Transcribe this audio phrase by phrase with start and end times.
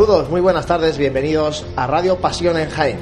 [0.00, 2.96] Saludos, muy buenas tardes, bienvenidos a Radio Pasión en Jaén.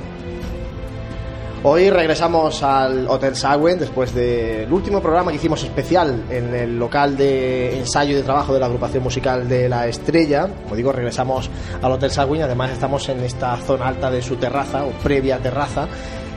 [1.62, 7.16] Hoy regresamos al Hotel Sagüen después del último programa que hicimos especial en el local
[7.16, 10.48] de ensayo y de trabajo de la agrupación musical de La Estrella.
[10.64, 11.48] Como digo, regresamos
[11.80, 15.86] al Hotel Sagüen, además estamos en esta zona alta de su terraza o previa terraza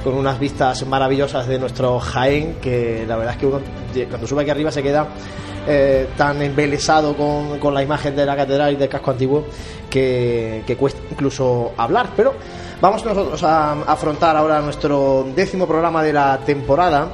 [0.03, 3.61] con unas vistas maravillosas de nuestro Jaén que la verdad es que uno
[4.09, 5.07] cuando sube aquí arriba se queda
[5.67, 9.45] eh, tan embelesado con, con, la imagen de la catedral y del casco antiguo
[9.91, 12.09] que, cuesta incluso hablar.
[12.15, 12.33] Pero
[12.81, 17.09] vamos nosotros a, afrontar ahora nuestro décimo programa de la temporada.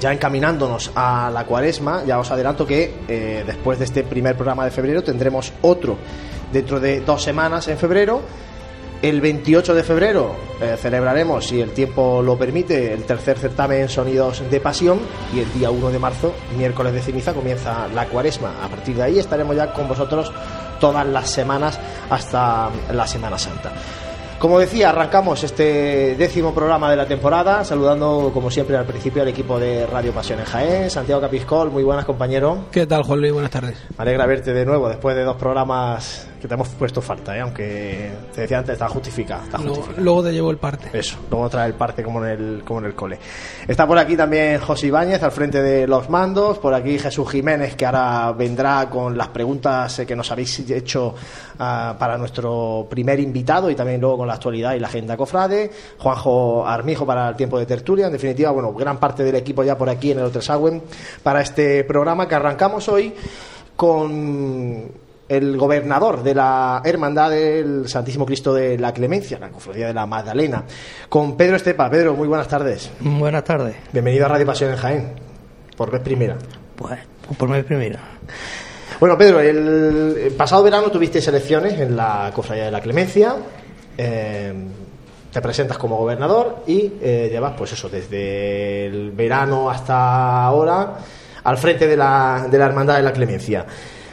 [0.00, 4.66] Ya encaminándonos a la cuaresma, ya os adelanto que eh, después de este primer programa
[4.66, 5.96] de febrero tendremos otro
[6.52, 8.20] dentro de dos semanas en febrero
[9.02, 14.42] el 28 de febrero eh, celebraremos, si el tiempo lo permite, el tercer certamen Sonidos
[14.50, 14.98] de Pasión
[15.34, 18.54] y el día 1 de marzo, miércoles de ceniza, comienza la cuaresma.
[18.64, 20.32] A partir de ahí estaremos ya con vosotros
[20.78, 21.78] todas las semanas
[22.10, 23.72] hasta la Semana Santa.
[24.38, 29.28] Como decía, arrancamos este décimo programa de la temporada, saludando como siempre al principio al
[29.28, 32.66] equipo de Radio Pasión en Jaén, Santiago Capiscol, muy buenas compañero.
[32.70, 33.32] ¿Qué tal Juan Luis?
[33.32, 33.78] Buenas tardes.
[33.96, 37.40] Me alegra verte de nuevo después de dos programas que te hemos puesto falta, ¿eh?
[37.40, 39.42] aunque te decía antes, está justificado.
[39.98, 40.96] luego te llevo el parte.
[40.96, 43.18] Eso, luego trae el parte como en el, como en el cole.
[43.66, 47.74] Está por aquí también José Ibáñez al frente de los mandos, por aquí Jesús Jiménez
[47.74, 51.14] que ahora vendrá con las preguntas que nos habéis hecho
[51.54, 55.70] uh, para nuestro primer invitado y también luego con la actualidad y la agenda cofrade,
[55.98, 59.76] Juanjo Armijo para el tiempo de tertulia, en definitiva, bueno, gran parte del equipo ya
[59.76, 60.82] por aquí en el Hotel Sagüen
[61.22, 63.14] para este programa que arrancamos hoy
[63.74, 69.94] con el gobernador de la Hermandad del Santísimo Cristo de la Clemencia, la Cofradía de
[69.94, 70.64] la Magdalena,
[71.08, 71.90] con Pedro Estepa.
[71.90, 72.90] Pedro, muy buenas tardes.
[73.00, 73.76] Buenas tardes.
[73.92, 75.12] Bienvenido a Radio Pasión en Jaén,
[75.76, 76.36] por vez primera.
[76.76, 76.98] Pues,
[77.36, 78.00] por vez primera.
[79.00, 83.36] Bueno, Pedro, el pasado verano tuviste elecciones en la Cofradía de la Clemencia.
[83.98, 84.54] Eh,
[85.32, 90.94] te presentas como gobernador y eh, llevas, pues eso, desde el verano hasta ahora
[91.44, 93.66] al frente de la, de la Hermandad de la Clemencia.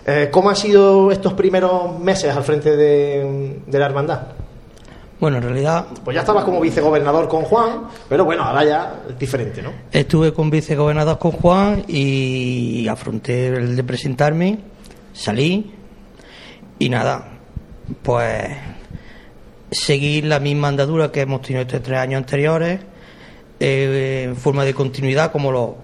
[0.05, 4.27] Eh, ¿Cómo han sido estos primeros meses al frente de, de, la hermandad?
[5.19, 5.85] Bueno, en realidad...
[6.03, 9.71] Pues ya estabas como vicegobernador con Juan, pero bueno, ahora ya es diferente, ¿no?
[9.91, 14.59] Estuve con vicegobernador con Juan y afronté el de presentarme,
[15.13, 15.73] salí
[16.79, 17.39] y nada,
[18.01, 18.49] pues
[19.71, 22.81] seguir la misma andadura que hemos tenido estos tres años anteriores,
[23.59, 25.77] eh, en forma de continuidad como lo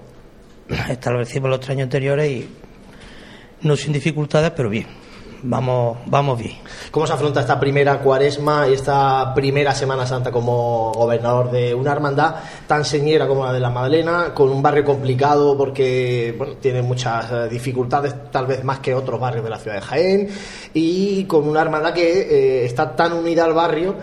[0.89, 2.49] establecimos los tres años anteriores y
[3.61, 4.87] no sin dificultades, pero bien.
[5.41, 6.55] Vamos, vamos bien.
[6.91, 11.93] ¿Cómo se afronta esta primera cuaresma y esta primera Semana Santa como gobernador de una
[11.93, 12.35] hermandad
[12.67, 17.31] tan señera como la de la Madalena, con un barrio complicado porque bueno, tiene muchas
[17.31, 20.29] eh, dificultades, tal vez más que otros barrios de la ciudad de Jaén,
[20.73, 23.95] y con una hermandad que eh, está tan unida al barrio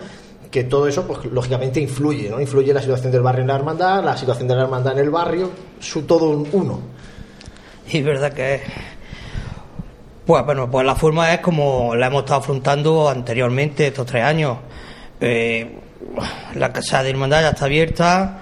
[0.49, 2.41] que todo eso, pues lógicamente influye, ¿no?
[2.41, 5.09] Influye la situación del barrio en la hermandad, la situación de la hermandad en el
[5.11, 6.79] barrio, su todo uno.
[7.91, 8.61] Y es verdad que
[10.27, 14.57] pues bueno, pues la forma es como la hemos estado afrontando anteriormente estos tres años.
[15.21, 15.79] Eh,
[16.53, 18.39] la casa de hermandad ya está abierta,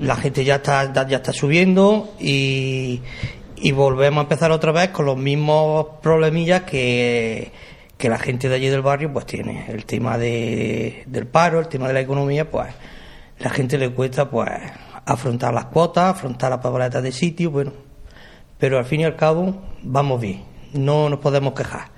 [0.00, 3.02] la gente ya está, ya está subiendo y,
[3.54, 7.52] y volvemos a empezar otra vez con los mismos problemillas que,
[7.96, 9.66] que la gente de allí del barrio pues tiene.
[9.68, 12.66] El tema de, del paro, el tema de la economía, pues
[13.38, 14.50] la gente le cuesta pues
[15.04, 17.72] afrontar las cuotas, afrontar las papeletas de sitio, bueno,
[18.58, 19.54] pero al fin y al cabo
[19.84, 21.90] vamos bien no nos podemos quejar.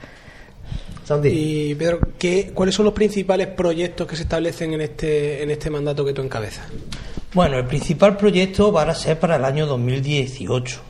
[1.24, 5.70] Y Pedro, ¿qué, ¿cuáles son los principales proyectos que se establecen en este, en este
[5.70, 6.66] mandato que tú encabezas?
[7.32, 10.80] Bueno, el principal proyecto va a ser para el año 2018,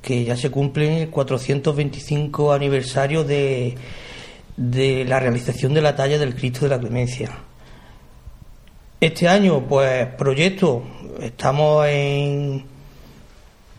[0.00, 3.74] que ya se cumple el 425 aniversario de,
[4.56, 7.30] de la realización de la talla del Cristo de la Clemencia.
[8.98, 10.82] Este año, pues, proyecto,
[11.20, 12.64] estamos en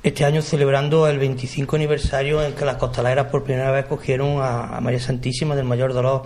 [0.05, 4.79] este año celebrando el 25 aniversario en que las costaleras por primera vez cogieron a,
[4.79, 6.21] María Santísima del Mayor Dolor.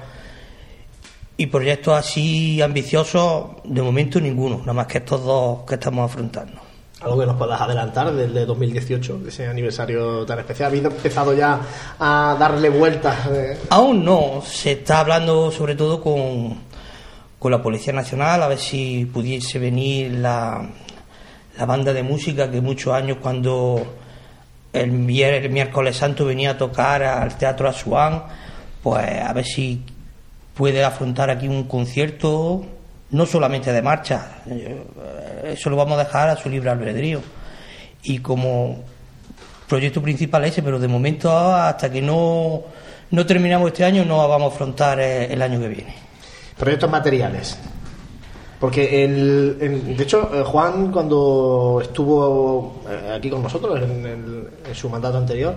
[1.37, 6.59] Y proyectos así ambiciosos, de momento ninguno, nada más que estos dos que estamos afrontando.
[6.99, 10.67] Algo que nos puedas adelantar del de 2018, ese aniversario tan especial.
[10.67, 11.61] ¿Habéis empezado ya
[11.97, 13.17] a darle vueltas?
[13.69, 16.57] Aún no, se está hablando sobre todo con,
[17.39, 20.69] con la Policía Nacional, a ver si pudiese venir la,
[21.59, 23.85] la banda de música que muchos años cuando
[24.71, 28.23] el, miércoles santo venía a tocar al Teatro Asuán,
[28.81, 29.83] pues a ver si
[30.53, 32.65] puede afrontar aquí un concierto,
[33.11, 34.83] no solamente de marcha, eh,
[35.47, 37.21] eso lo vamos a dejar a su libre albedrío.
[38.03, 38.77] Y como
[39.67, 42.63] proyecto principal ese, pero de momento hasta que no,
[43.12, 45.94] no terminamos este año, no vamos a afrontar eh, el año que viene.
[46.57, 47.57] Proyectos materiales.
[48.59, 49.57] Porque, el,
[49.95, 55.56] de hecho, eh, Juan, cuando estuvo eh, aquí con nosotros en, su mandato anterior,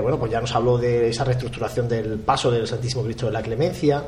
[0.00, 3.42] bueno, pues ya nos habló de esa reestructuración del paso del Santísimo Cristo de la
[3.42, 4.04] Clemencia.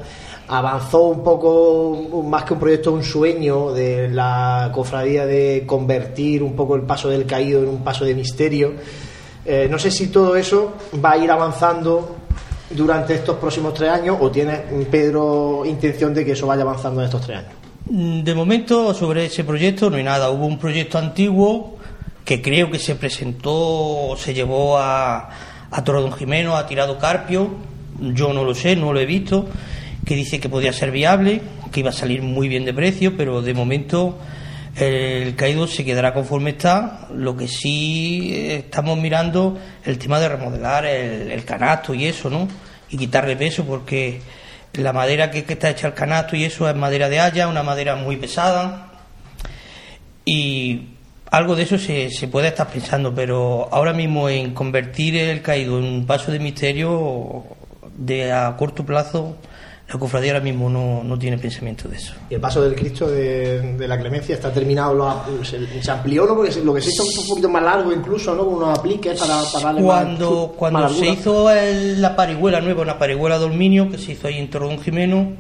[0.47, 6.55] Avanzó un poco, más que un proyecto, un sueño de la cofradía de convertir un
[6.55, 8.75] poco el paso del caído en un paso de misterio.
[9.69, 10.75] no sé si todo eso
[11.05, 12.19] va a ir avanzando
[12.71, 14.59] durante estos próximos tres años o tiene
[14.89, 17.58] Pedro intención de que eso vaya avanzando en estos tres años?
[17.91, 20.31] Mm, de momento sobre ese proyecto no hay nada.
[20.31, 21.79] Hubo un proyecto antiguo
[22.25, 25.31] que creo que se presentó, se llevó a,
[25.71, 27.51] a Toro Don Jimeno, ha tirado Carpio,
[27.99, 29.49] yo no lo sé, no lo he visto,
[30.05, 31.41] que dice que podía ser viable,
[31.73, 34.19] que iba a salir muy bien de precio, pero de momento
[34.77, 37.09] el caído se quedará conforme está.
[37.13, 42.47] Lo que sí estamos mirando el tema de remodelar el, canasto y eso, ¿no?
[42.91, 44.21] Y quitarle peso porque
[44.75, 47.97] la madera que, está hecha el canasto y eso es madera de haya, una madera
[47.97, 48.93] muy pesada.
[50.25, 50.89] Y
[51.31, 55.79] algo de eso se, se puede estar pensando, pero ahora mismo en convertir el caído
[55.79, 57.45] en un paso de misterio
[57.97, 59.37] de a corto plazo
[59.91, 62.13] la cofradía ahora mismo no, no, tiene pensamiento de eso.
[62.29, 64.93] ¿Y el paso del Cristo de, la Clemencia está terminado?
[64.93, 66.35] Lo, se, amplió, ¿no?
[66.35, 68.45] Porque lo que se hizo es un poquito más largo incluso, ¿no?
[68.45, 73.39] Con unos apliques para, para darle Cuando, cuando se hizo la parihuela nueva, una parihuela
[73.39, 75.33] de aluminio que se hizo ahí en Torredón Jimeno,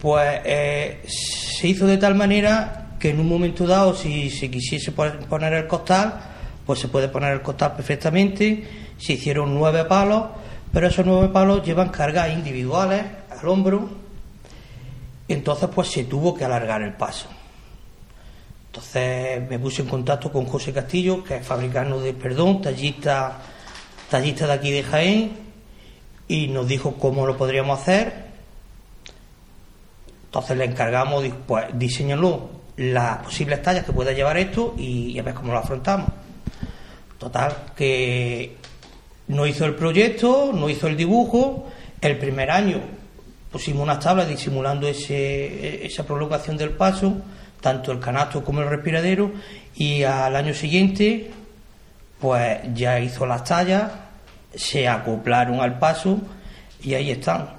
[0.00, 4.92] pues eh, se hizo de tal manera que en un momento dado, si se quisiese
[4.92, 6.14] poner el costal,
[6.66, 8.68] pues se puede poner el costal perfectamente.
[8.98, 10.24] Se hicieron nueve palos,
[10.72, 13.02] pero esos nueve palos llevan cargas individuales
[13.40, 13.88] al hombro,
[15.28, 17.28] entonces pues se tuvo que alargar el paso.
[18.66, 23.38] Entonces me puse en contacto con José Castillo, que es fabricante de perdón, tallista,
[24.10, 25.32] tallista de aquí de Jaén,
[26.28, 28.26] y nos dijo cómo lo podríamos hacer.
[30.26, 35.22] Entonces le encargamos, pues diseñarlo las posibles tallas que pueda llevar esto y, y a
[35.22, 36.10] ver cómo lo afrontamos.
[37.18, 38.56] Total, que
[39.28, 41.66] no hizo el proyecto, no hizo el dibujo.
[42.02, 42.80] El primer año
[43.50, 47.16] pusimos unas tablas disimulando ese, esa prolongación del paso,
[47.60, 49.32] tanto el canasto como el respiradero,
[49.74, 51.30] y al año siguiente,
[52.20, 53.90] pues ya hizo las tallas,
[54.54, 56.18] se acoplaron al paso
[56.82, 57.56] y ahí están.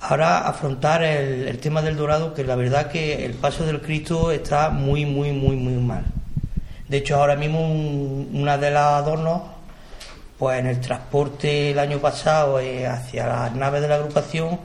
[0.00, 4.70] Ahora afrontar el, tema del dorado, que la verdad que el paso del Cristo está
[4.70, 6.04] muy, muy, muy, muy mal.
[6.88, 9.42] De hecho, ahora mismo una de las adornos,
[10.38, 14.60] pues en el transporte el año pasado eh, hacia las naves de la agrupación,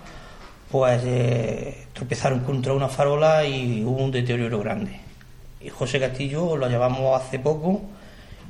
[0.73, 4.99] pues eh, tropezaron contra una farola y hubo un deterioro grande.
[5.61, 7.79] Y José Castillo lo llevamos hace poco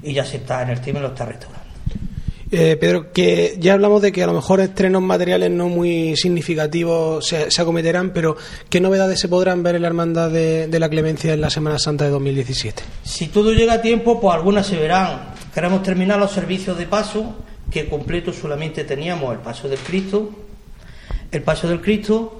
[0.01, 1.68] y ya se está en el tema y lo está restaurando.
[2.50, 7.27] Eh, Pedro, que ya hablamos de que a lo mejor estrenos materiales no muy significativos
[7.27, 8.38] se, acometerán, pero
[8.70, 11.77] ¿qué novedades se podrán ver en la Hermandad de, de, la Clemencia en la Semana
[11.77, 12.84] Santa de 2017?
[13.03, 15.34] Si todo llega a tiempo, pues algunas se verán.
[15.53, 17.36] Queremos terminar los servicios de paso,
[17.70, 20.42] que completo solamente teníamos el paso del Cristo,
[21.34, 22.40] el paso del Cristo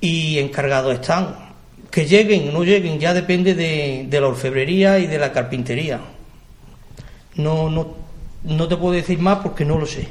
[0.00, 1.52] y encargados están.
[1.90, 6.00] Que lleguen no lleguen ya depende de, la orfebrería y de la carpintería.
[7.36, 7.94] No, no,
[8.44, 10.08] no te puedo decir más porque no lo sé.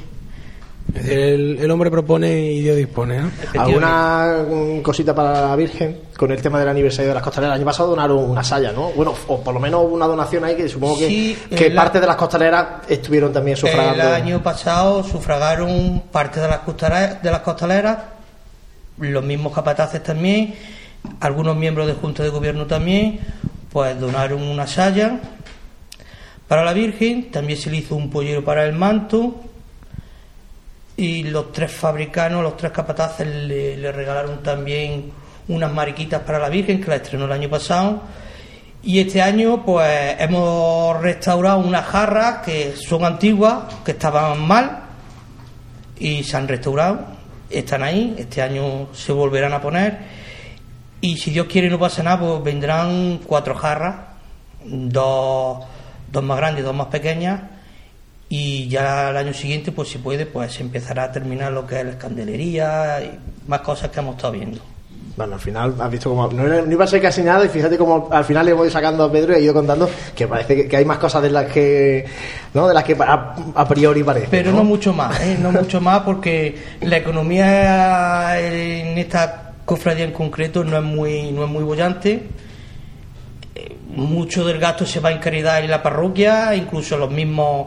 [0.94, 3.20] El, hombre propone y Dios dispone.
[3.58, 4.44] ¿Alguna
[4.82, 7.54] cosita para la Virgen con el tema del aniversario de las costaleras?
[7.54, 8.90] El año pasado donaron una saya, ¿no?
[8.90, 12.16] Bueno, o por lo menos una donación ahí que supongo que, que parte de las
[12.16, 14.02] costaleras estuvieron también sufragando.
[14.02, 17.98] El año pasado sufragaron parte de las costaleras, de las costaleras
[18.98, 20.54] los mismos capataces también,
[21.20, 23.20] algunos miembros de Junta de Gobierno también,
[23.72, 25.18] pues donaron una saya
[26.46, 29.40] para la Virgen, también se le hizo un pollero para el manto
[30.96, 35.10] y los tres fabricanos, los tres capataces le, regalaron también
[35.48, 38.02] unas mariquitas para la Virgen que la estrenó el año pasado.
[38.82, 44.82] Y este año pues hemos restaurado unas jarras que son antiguas, que estaban mal
[45.98, 47.22] y se han restaurado
[47.52, 49.98] están ahí, este año se volverán a poner.
[51.00, 53.96] Y si Dios quiere no pasa nada, pues vendrán cuatro jarras,
[54.64, 55.64] dos,
[56.10, 57.40] dos más grandes, dos más pequeñas
[58.34, 61.80] y ya el año siguiente pues si puede pues se empezará a terminar lo que
[61.80, 64.58] es la escandelería y más cosas que hemos estado viendo.
[65.18, 66.28] Bueno, al final has visto como.
[66.28, 69.12] No, iba a ser casi nada y fíjate como al final le voy sacando a
[69.12, 69.86] Pedro y he ido contando
[70.16, 72.06] que parece que, hay más cosas de las que.
[72.54, 72.66] ¿no?
[72.68, 74.28] De las que a, priori parece.
[74.30, 75.36] Pero no, mucho más, ¿eh?
[75.38, 81.44] No mucho más porque la economía en esta cofradía en concreto no es muy, no
[81.44, 82.28] es muy bollante.
[83.94, 87.66] Mucho del gasto se va en caridad en la parroquia, incluso los mismos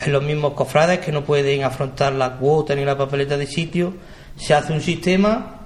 [0.00, 3.94] en los mismos cofrades que no pueden afrontar la cuota ni la papeleta de sitio,
[4.36, 5.60] se hace un sistema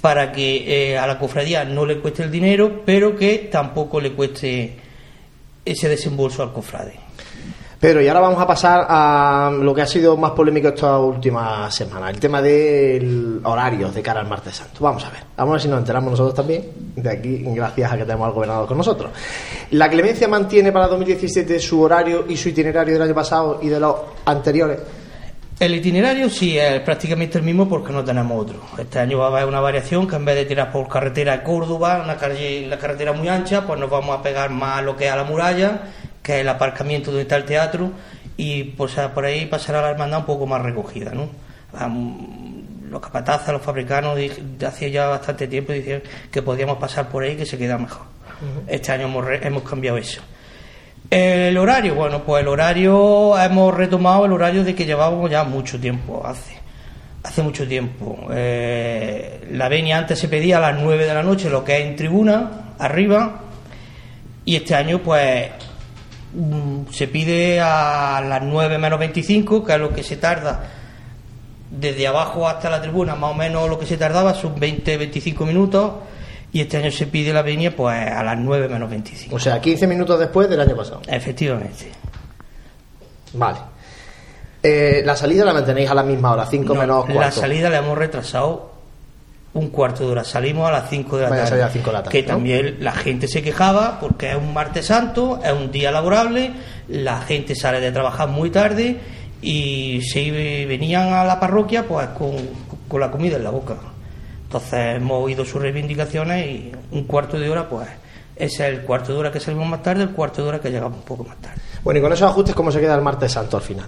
[0.00, 4.12] para que eh, a la cofradía no le cueste el dinero, pero que tampoco le
[4.12, 4.76] cueste
[5.64, 7.03] ese desembolso al cofrade.
[7.84, 11.70] Pero y ahora vamos a pasar a lo que ha sido más polémico esta última
[11.70, 14.78] semana, el tema del horario de cara al martes santo.
[14.80, 16.64] Vamos a ver, vamos a ver si nos enteramos nosotros también
[16.96, 19.10] de aquí, gracias a que tenemos al gobernador con nosotros.
[19.72, 23.78] La clemencia mantiene para 2017 su horario y su itinerario del año pasado y de
[23.78, 24.80] los anteriores.
[25.60, 28.60] El itinerario sí es prácticamente el mismo porque no tenemos otro.
[28.78, 31.42] Este año va a haber una variación que en vez de tirar por carretera de
[31.42, 35.04] Córdoba, una la carretera muy ancha, pues nos vamos a pegar más a lo que
[35.04, 35.82] es a la muralla
[36.24, 37.92] que es el aparcamiento donde está el teatro,
[38.36, 41.12] y pues, por ahí pasará la hermandad un poco más recogida.
[41.12, 41.28] ¿no?
[42.90, 44.18] Los capatazas, los fabricanos,
[44.66, 46.02] hacía ya bastante tiempo decían
[46.32, 48.06] que podíamos pasar por ahí que se queda mejor.
[48.66, 50.22] Este año hemos, hemos cambiado eso.
[51.10, 55.78] El horario, bueno, pues el horario, hemos retomado el horario de que llevábamos ya mucho
[55.78, 56.56] tiempo, hace,
[57.22, 58.28] hace mucho tiempo.
[58.32, 61.86] Eh, la venia antes se pedía a las 9 de la noche, lo que es
[61.86, 63.42] en tribuna, arriba,
[64.46, 65.73] y este año pues Mm,
[66.90, 70.62] se pide a las 9 menos 25, que es lo que se tarda
[71.70, 75.92] desde abajo hasta la tribuna, más o menos lo que se tardaba son 20-25 minutos,
[76.52, 79.34] y este año se pide la venia pues a las 9 menos 25.
[79.34, 81.02] O sea, 15 minutos después del año pasado.
[81.06, 81.90] Efectivamente.
[83.32, 83.58] Vale.
[84.62, 87.20] Eh, la salida la mantenéis a la misma hora, 5 menos cuarto.
[87.20, 88.73] La salida la hemos retrasado
[89.54, 90.24] un cuarto de hora.
[90.24, 92.10] Salimos a las 5 de la tarde.
[92.10, 96.52] que también la gente se quejaba porque es un martes santo, es un día laborable,
[96.88, 98.98] la gente sale de trabajar muy tarde
[99.40, 100.30] y se
[100.66, 103.76] venían a la parroquia pues con, la comida en la boca.
[104.42, 107.88] Entonces hemos oído sus reivindicaciones y un cuarto de hora pues
[108.36, 110.70] ese es el cuarto de hora que salimos más tarde, el cuarto de hora que
[110.70, 111.60] llegamos un poco más tarde.
[111.84, 113.86] Bueno, y con esos ajustes, ¿cómo se queda el martes santo al final?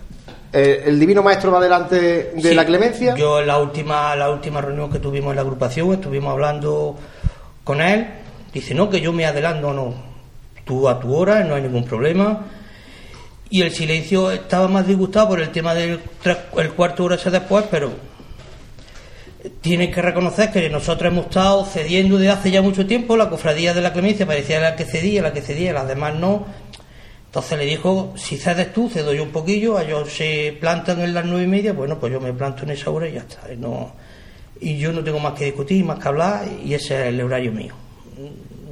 [0.59, 3.15] Eh, ¿El Divino Maestro va delante de la clemencia?
[3.15, 6.97] Yo en la última, la última reunión que tuvimos en la agrupación, estuvimos hablando
[7.63, 8.07] con él,
[8.55, 9.93] dice, no, que yo me adelanto, no,
[10.65, 12.47] tú a tu hora, no hay ningún problema.
[13.51, 16.01] Y el silencio estaba más disgustado por el tema del
[16.57, 17.93] el cuarto hora después, pero
[19.61, 23.75] tiene que reconocer que nosotros hemos estado cediendo desde hace ya mucho tiempo, la cofradía
[23.75, 26.47] de la clemencia parecía la que cedía, la que cedía, las demás no,
[27.37, 31.27] entonces le dijo, si cedes tú, cedo yo un poquillo, ellos se plantan en las
[31.27, 33.43] nueve y media, bueno, pues yo me planto en esa hora y ya está.
[33.53, 37.21] Y, y yo no tengo más que discutir, más que hablar, y ese es el
[37.21, 37.75] horario mío.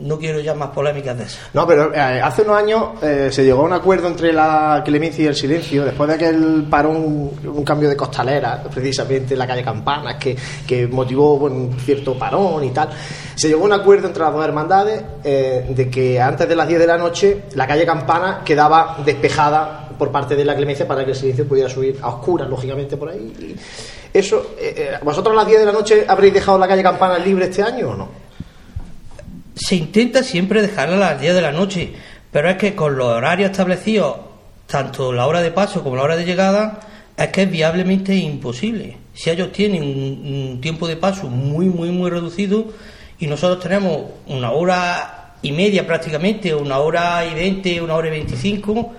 [0.00, 1.38] No quiero ya más polémicas de eso.
[1.52, 5.24] No, pero eh, hace unos años eh, se llegó a un acuerdo entre la clemencia
[5.24, 9.62] y el silencio, después de aquel parón, un cambio de costalera, precisamente en la calle
[9.62, 10.36] Campanas, que,
[10.66, 12.90] que motivó un cierto parón y tal
[13.34, 16.68] se llegó a un acuerdo entre las dos hermandades eh, de que antes de las
[16.68, 21.04] 10 de la noche la calle Campana quedaba despejada por parte de la clemencia para
[21.04, 23.56] que el silencio pudiera subir a oscuras, lógicamente, por ahí.
[24.12, 27.46] Eso, eh, ¿Vosotros a las 10 de la noche habréis dejado la calle Campana libre
[27.46, 28.23] este año o no?
[29.54, 31.92] Se intenta siempre dejarla a las 10 de la noche,
[32.32, 34.16] pero es que con los horarios establecidos,
[34.66, 36.80] tanto la hora de paso como la hora de llegada,
[37.16, 38.96] es que es viablemente imposible.
[39.14, 42.72] Si ellos tienen un tiempo de paso muy, muy, muy reducido,
[43.18, 48.10] y nosotros tenemos una hora y media prácticamente, una hora y veinte, una hora y
[48.10, 48.92] veinticinco.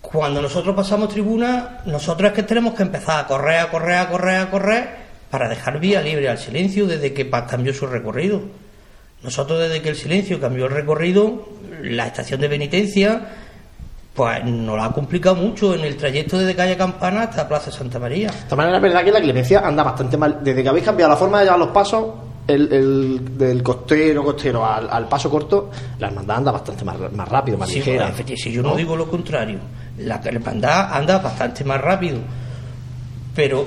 [0.00, 4.08] Cuando nosotros pasamos tribuna, nosotros es que tenemos que empezar a correr, a correr, a
[4.08, 5.05] correr, a correr,
[5.36, 8.40] para dejar vía libre al silencio desde que cambió su recorrido.
[9.22, 11.46] Nosotros desde que el silencio cambió el recorrido,
[11.82, 13.20] la estación de penitencia,
[14.14, 17.98] pues nos la ha complicado mucho en el trayecto desde calle Campana hasta Plaza Santa
[17.98, 18.30] María.
[18.56, 20.38] Manera es verdad que la clemencia anda bastante mal.
[20.42, 22.14] Desde que habéis cambiado la forma de llevar los pasos,
[22.46, 27.70] el, del costero costero al, paso corto, la hermandad anda bastante más, más rápido, más
[27.70, 28.10] ligera.
[28.16, 29.58] Pues, si yo no, digo lo contrario,
[29.98, 32.20] la hermandad anda bastante más rápido.
[33.34, 33.66] Pero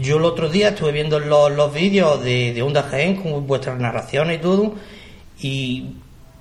[0.00, 3.78] yo el otro día estuve viendo los, los vídeos de, de Onda Jaén con vuestras
[3.78, 4.74] narraciones y todo,
[5.40, 5.96] y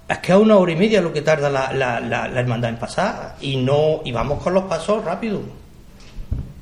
[0.07, 2.77] es que a una hora y media lo que tarda la, la, la, hermandad en
[2.77, 5.41] pasar y no y vamos con los pasos rápido.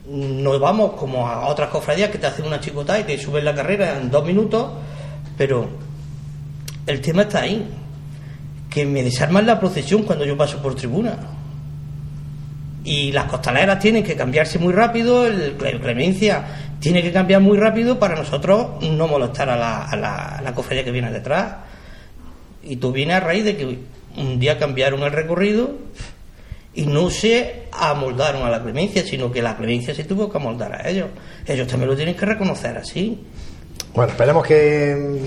[0.08, 3.56] No vamos como a otras cofradías que te hacen una chicota y te suben la
[3.56, 4.72] carrera en dos minutos
[5.42, 5.68] pero
[6.86, 7.68] el tema está ahí
[8.70, 11.18] que me desarman la procesión cuando yo paso por tribuna.
[12.84, 16.46] Y las costaleras tienen que cambiarse muy rápido el, Clemencia
[16.82, 20.54] tiene que cambiar muy rápido para nosotros no molestar a la, a la, a la
[20.54, 21.56] cofradía que viene detrás
[22.64, 23.80] y tú vienes a raíz de que
[24.18, 25.72] un día cambiaron el recorrido
[26.74, 30.74] y no se amoldaron a la clemencia, sino que la clemencia se tuvo que amoldar
[30.74, 31.08] a ellos.
[31.46, 33.22] Ellos también lo tienen que reconocer así.
[33.94, 35.22] Bueno, esperemos que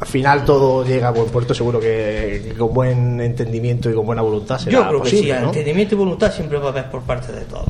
[0.00, 4.04] al final todo llega a buen puerto, seguro que, que con buen entendimiento y con
[4.04, 5.46] buena voluntad será Yo creo que sí, posible, ¿no?
[5.46, 7.68] entendimiento y voluntad siempre va a haber por parte de todos.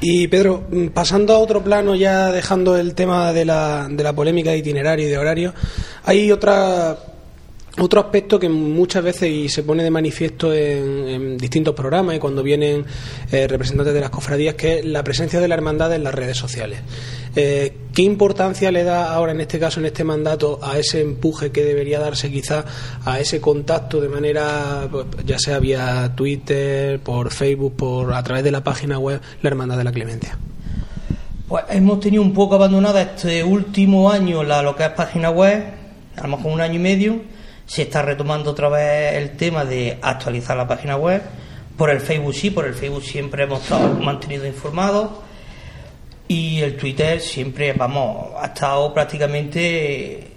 [0.00, 4.14] Y Pedro, mm, pasando a otro plano, ya dejando el tema de la, de la
[4.14, 5.52] polémica de itinerario y de horario,
[6.04, 6.96] hay otra,
[7.78, 12.42] otro aspecto que muchas veces y se pone de manifiesto en, distintos programas y cuando
[12.42, 12.84] vienen
[13.30, 16.36] eh, representantes de las cofradías, que es la presencia de la hermandad en las redes
[16.36, 16.80] sociales.
[17.36, 21.50] Eh, ¿Qué importancia le da ahora, en este caso, en este mandato, a ese empuje
[21.52, 22.64] que debería darse quizá
[23.04, 28.44] a ese contacto de manera, pues, ya sea vía Twitter, por Facebook, por a través
[28.44, 30.38] de la página web, la Hermandad de la Clemencia?
[31.48, 35.64] Pues hemos tenido un poco abandonada este último año la lo que es página web,
[36.16, 37.39] a lo mejor un año y medio.
[37.70, 41.22] Se está retomando otra vez el tema de actualizar la página web.
[41.76, 45.10] Por el Facebook sí, por el Facebook siempre hemos estado mantenido informados.
[46.26, 50.32] Y el Twitter siempre, vamos, ha estado prácticamente,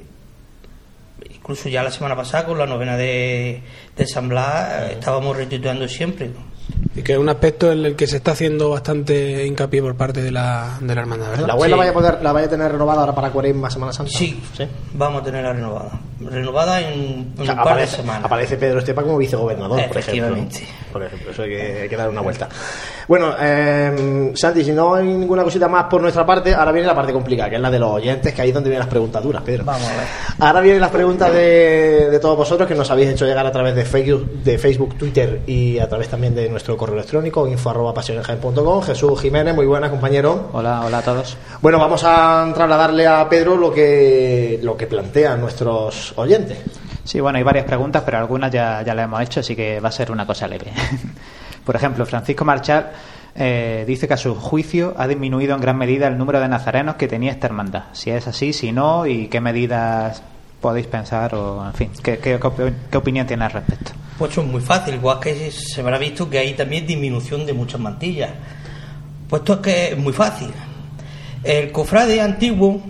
[1.33, 3.63] incluso ya la semana pasada con la novena de,
[3.97, 6.29] de San Blas, eh, estábamos retuiteando siempre.
[6.95, 10.21] Y que es un aspecto en el que se está haciendo bastante hincapié por parte
[10.21, 11.47] de la, de la hermandad, ¿verdad?
[11.47, 13.91] ¿La web la, vaya a poder, la vaya a tener renovada ahora para Cuaresma, Semana
[13.91, 14.11] Santa?
[14.15, 14.67] Sí, ¿Sí?
[14.93, 15.99] vamos a tenerla renovada.
[16.29, 18.25] Renovada en, en O sea, un par de aparece, semanas.
[18.25, 19.99] aparece Pedro Estepa como vicegobernador, por ejemplo.
[19.99, 20.67] Efectivamente.
[20.91, 22.47] Por ejemplo, eso hay que, hay que dar una vuelta.
[23.07, 26.95] Bueno, eh, Santi, si no hay ninguna cosita más por nuestra parte, ahora viene la
[26.95, 29.23] parte complicada, que es la de los oyentes, que ahí es donde vienen las preguntas
[29.23, 29.65] duras, Pedro.
[29.65, 30.05] Vamos a ver.
[30.39, 33.75] Ahora vienen las preguntas de, de todos vosotros que nos habéis hecho llegar a través
[33.75, 37.93] de Facebook, de Facebook, Twitter y a través también de nuestro correo electrónico info arroba.
[38.85, 40.49] Jesús Jiménez, muy buenas compañero.
[40.53, 41.37] Hola, hola a todos.
[41.61, 46.57] Bueno, vamos a trasladarle a Pedro lo que lo que plantean nuestros oyentes.
[47.03, 49.89] Sí, bueno, hay varias preguntas, pero algunas ya, ya las hemos hecho, así que va
[49.89, 50.67] a ser una cosa leve.
[51.65, 52.91] Por ejemplo, Francisco Marchal
[53.35, 56.95] eh, dice que a su juicio ha disminuido en gran medida el número de nazarenos
[56.95, 57.83] que tenía esta hermandad.
[57.93, 60.23] Si es así, si no, y qué medidas
[60.61, 63.91] podéis pensar, o en fin, qué, qué, qué opi- qué opinión tiene al respecto.
[64.17, 67.51] Pues eso es muy fácil, igual que se habrá visto que hay también disminución de
[67.53, 68.29] muchas mantillas.
[69.27, 70.51] Pues esto es que es muy fácil.
[71.43, 72.81] El cofrade antiguo,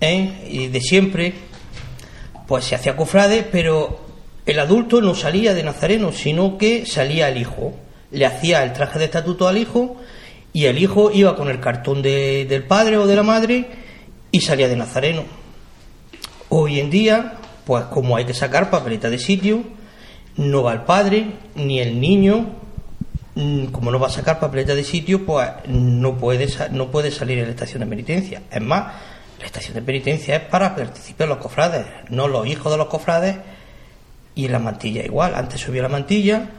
[0.00, 0.46] ¿eh?
[0.48, 1.34] y de siempre,
[2.50, 4.00] pues se hacía cofrade, pero
[4.44, 7.74] el adulto no salía de nazareno, sino que salía el hijo.
[8.10, 9.98] Le hacía el traje de estatuto al hijo
[10.52, 13.66] y el hijo iba con el cartón de- del padre o de la madre
[14.32, 15.22] y salía de nazareno.
[16.48, 17.34] Hoy en día,
[17.64, 19.62] pues como hay que sacar papeleta de sitio,
[20.36, 22.46] no va el padre ni el niño,
[23.36, 27.38] mm, como no va a sacar papeleta de sitio, pues no puede, no puede salir
[27.38, 28.42] en la estación de penitencia.
[28.50, 28.92] Es más,
[29.40, 33.36] la estación de penitencia es para participar los cofrades, no los hijos de los cofrades
[34.34, 35.34] y la mantilla igual.
[35.34, 36.50] Antes subía la mantilla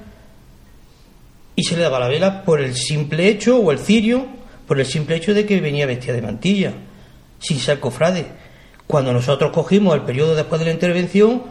[1.55, 4.25] y se le daba la vela por el simple hecho, o el cirio,
[4.67, 6.73] por el simple hecho de que venía vestida de mantilla,
[7.39, 8.25] sin ser cofrade.
[8.87, 11.43] Cuando nosotros cogimos el periodo después de la intervención,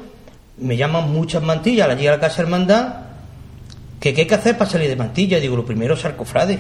[0.59, 2.95] me llaman muchas mantillas, la llega a la casa hermandad,
[4.01, 5.39] que qué hay que hacer para salir de mantilla.
[5.39, 6.59] Digo, lo primero ser cofrade.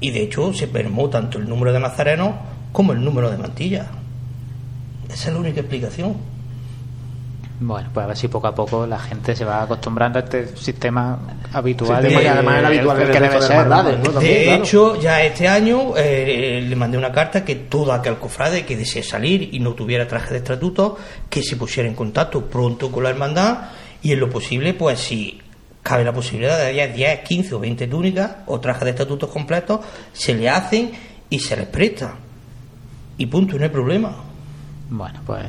[0.00, 2.34] Y de hecho se mermó tanto el número de nazarenos
[2.74, 3.86] como el número de mantillas.
[5.08, 6.16] Esa es la única explicación.
[7.60, 10.56] Bueno, pues a ver si poco a poco la gente se va acostumbrando a este
[10.56, 11.16] sistema
[11.52, 12.02] habitual.
[12.02, 14.62] Sistema y- además es habitual el el que debe de ser, de claro.
[14.64, 19.04] hecho, ya este año eh, le mandé una carta que todo aquel cofrade que desee
[19.04, 20.98] salir y no tuviera traje de estatuto,
[21.30, 23.58] que se pusiera en contacto pronto con la hermandad
[24.02, 25.40] y en lo posible, pues si
[25.80, 29.78] cabe la posibilidad de 10, 10 15 o 20 túnicas o trajes de estatutos completos,
[30.12, 30.90] se le hacen
[31.30, 32.16] y se les presta.
[33.16, 34.12] Y punto, no hay problema.
[34.90, 35.46] Bueno, pues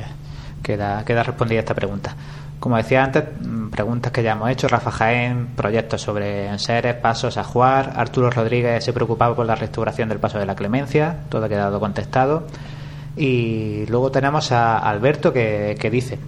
[0.62, 2.14] queda, queda respondida esta pregunta.
[2.58, 4.68] Como decía antes, mm, preguntas que ya hemos hecho.
[4.68, 7.92] Rafa Jaén, proyectos sobre enseres, pasos a jugar.
[7.96, 11.16] Arturo Rodríguez se preocupaba por la restauración del paso de la clemencia.
[11.28, 12.46] Todo ha quedado contestado.
[13.16, 16.18] Y luego tenemos a Alberto que, que dice: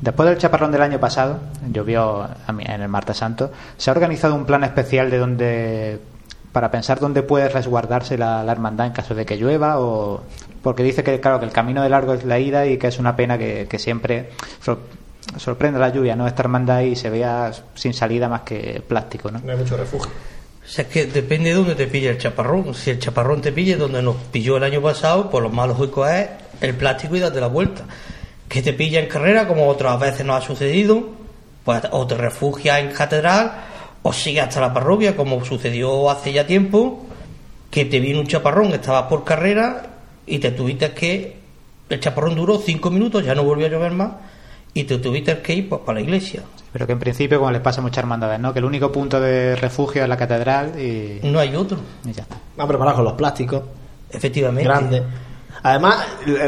[0.00, 1.40] Después del chaparrón del año pasado,
[1.72, 6.00] llovió en el Martes Santo, se ha organizado un plan especial de donde
[6.52, 10.22] para pensar dónde puede resguardarse la, la hermandad en caso de que llueva o
[10.68, 12.98] porque dice que claro que el camino de largo es la ida y que es
[12.98, 14.28] una pena que, que siempre
[14.62, 14.80] sor-
[15.38, 19.40] sorprenda la lluvia no esta hermandad y se vea sin salida más que plástico no
[19.44, 20.10] No hay mucho refugio.
[20.10, 22.74] O sea, es que depende de dónde te pille el chaparrón.
[22.74, 26.06] Si el chaparrón te pille donde nos pilló el año pasado, pues lo más lógico
[26.06, 26.28] es
[26.60, 27.84] el plástico y darte la vuelta.
[28.48, 31.08] Que te pilla en carrera, como otras veces nos ha sucedido,
[31.64, 33.52] pues o te refugias en catedral
[34.02, 37.06] o sigues hasta la parroquia, como sucedió hace ya tiempo,
[37.70, 39.82] que te vino un chaparrón, estabas por carrera
[40.28, 41.36] y te tuviste que.
[41.88, 44.12] El chaparrón duró cinco minutos, ya no volvió a llover más
[44.74, 46.42] y te tuviste que ir pues, para la iglesia.
[46.70, 49.18] pero que en principio como les pasa a muchas hermandades no que el único punto
[49.18, 51.78] de refugio es la catedral y, No hay otro.
[52.04, 53.62] y ya está Va preparado con los plásticos
[54.10, 54.64] Efectivamente.
[54.68, 55.02] grandes.
[55.62, 56.06] Además,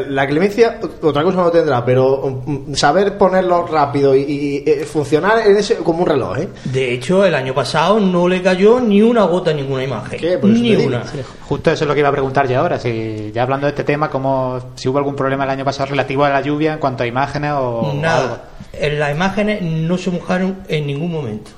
[0.09, 5.39] la- clemencia, otra cosa no tendrá, pero mm, saber ponerlo rápido y, y, eh, funcionar
[5.47, 6.49] en ese, como un reloj, ¿eh?
[6.65, 10.21] De hecho, el año pasado no le cayó ni una gota a ninguna imagen.
[10.21, 10.39] ¿Qué?
[10.39, 10.87] Por eso Ni digo.
[10.89, 11.03] una.
[11.49, 12.79] Justo eso es lo que iba a preguntar yo ahora.
[12.79, 16.25] Si ya hablando de este tema, como si hubo algún problema el año pasado relativo
[16.25, 17.93] a la lluvia en cuanto a imágenes o algo.
[18.01, 18.45] Nada.
[18.73, 21.51] En las imágenes no se mojaron en ningún momento.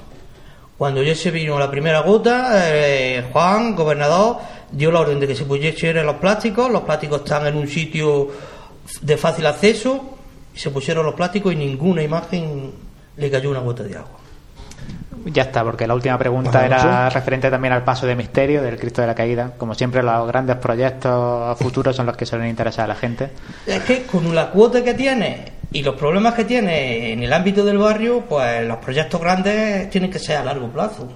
[0.78, 4.38] Cuando ya se vino la primera gota, eh, Juan, gobernador,
[4.72, 6.70] dio la orden de que se pusieran los plásticos.
[6.70, 8.28] Los plásticos están en un sitio
[9.00, 10.18] de fácil acceso.
[10.54, 12.72] y Se pusieron los plásticos y ninguna imagen
[13.16, 14.18] le cayó una gota de agua.
[15.26, 19.02] Ya está, porque la última pregunta era referente también al paso de misterio del Cristo
[19.02, 19.52] de la Caída.
[19.56, 23.30] Como siempre, los grandes proyectos futuros son los que suelen interesar a la gente.
[23.66, 27.64] Es que con la cuota que tiene y los problemas que tiene en el ámbito
[27.64, 31.08] del barrio, pues los proyectos grandes tienen que ser a largo plazo.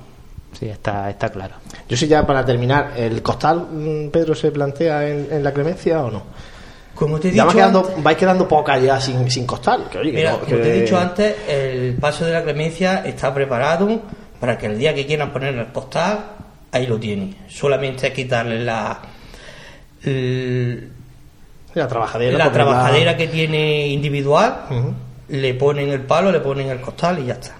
[0.58, 1.54] Sí, está, está claro.
[1.88, 6.02] Yo sí, ya para terminar, ¿el costal, mm, Pedro, se plantea en, en la clemencia
[6.02, 6.22] o no?
[6.94, 9.86] Como te he dicho quedando, antes- vais quedando poca ya sin, sin costal.
[9.90, 13.02] Que, oye, que Mira, como que- te he dicho antes, el paso de la clemencia
[13.04, 14.00] está preparado
[14.40, 16.24] para que el día que quieran poner el costal,
[16.72, 17.36] ahí lo tienen.
[17.48, 18.98] Solamente hay que quitarle la,
[20.04, 20.90] el-
[21.74, 22.38] la trabajadera.
[22.38, 24.60] la trabajadera que tiene individual,
[25.28, 27.56] le ponen el palo, le ponen el costal y ya está.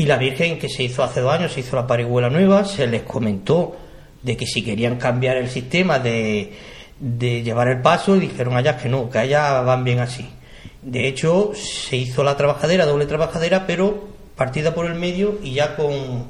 [0.00, 2.86] Y la Virgen, que se hizo hace dos años, se hizo la parihuela nueva, se
[2.86, 3.76] les comentó
[4.22, 6.54] de que si querían cambiar el sistema de,
[6.98, 10.26] de llevar el paso, y dijeron allá que no, que allá van bien así.
[10.80, 15.76] De hecho, se hizo la trabajadera, doble trabajadera, pero partida por el medio y ya
[15.76, 16.28] con,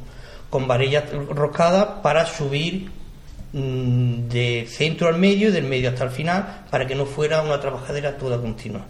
[0.51, 2.91] con varillas roscadas para subir
[3.53, 7.41] mm, de centro al medio y del medio hasta el final para que no fuera
[7.41, 8.85] una trabajadera toda continua.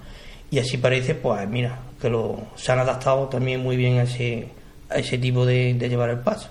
[0.50, 4.48] Y así parece, pues mira, que lo, se han adaptado también muy bien a ese,
[4.90, 6.48] a ese tipo de, de llevar el paso.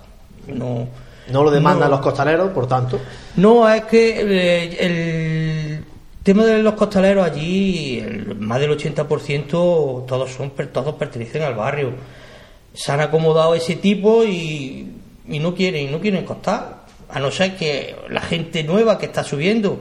[0.48, 0.88] No,
[1.30, 2.98] No lo demandan no- los costaleros, por tanto.
[3.36, 5.84] no, es que eh, el
[6.22, 11.92] tema de los costaleros allí, el- más del 80% todos son todos pertenecen al barrio.
[12.72, 14.90] Se han acomodado ese tipo y,
[15.28, 16.80] y no quieren, no quieren costar.
[17.08, 19.80] A no ser que la gente nueva que está subiendo,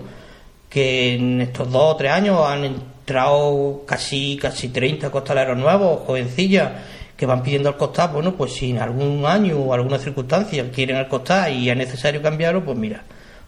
[0.69, 6.71] que en estos dos o tres años han entrado casi, casi 30 costaleros nuevos, jovencillas,
[7.19, 10.95] que van pidiendo el costar, bueno, pues si en algún año o alguna circunstancia quieren
[10.95, 13.03] el costar y es necesario cambiarlo, pues mira,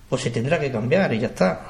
[0.10, 1.62] pues se tendrá que cambiar y ya está.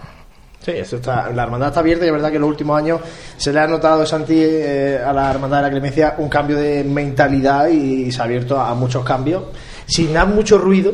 [0.59, 3.01] Sí, eso está, la hermandad está abierta y es verdad que en los últimos años
[3.37, 6.83] se le ha notado, Santi, eh, a la hermandad de la clemencia un cambio de
[6.83, 9.43] mentalidad y se ha abierto a, muchos cambios,
[9.85, 10.91] sin dar mucho ruido,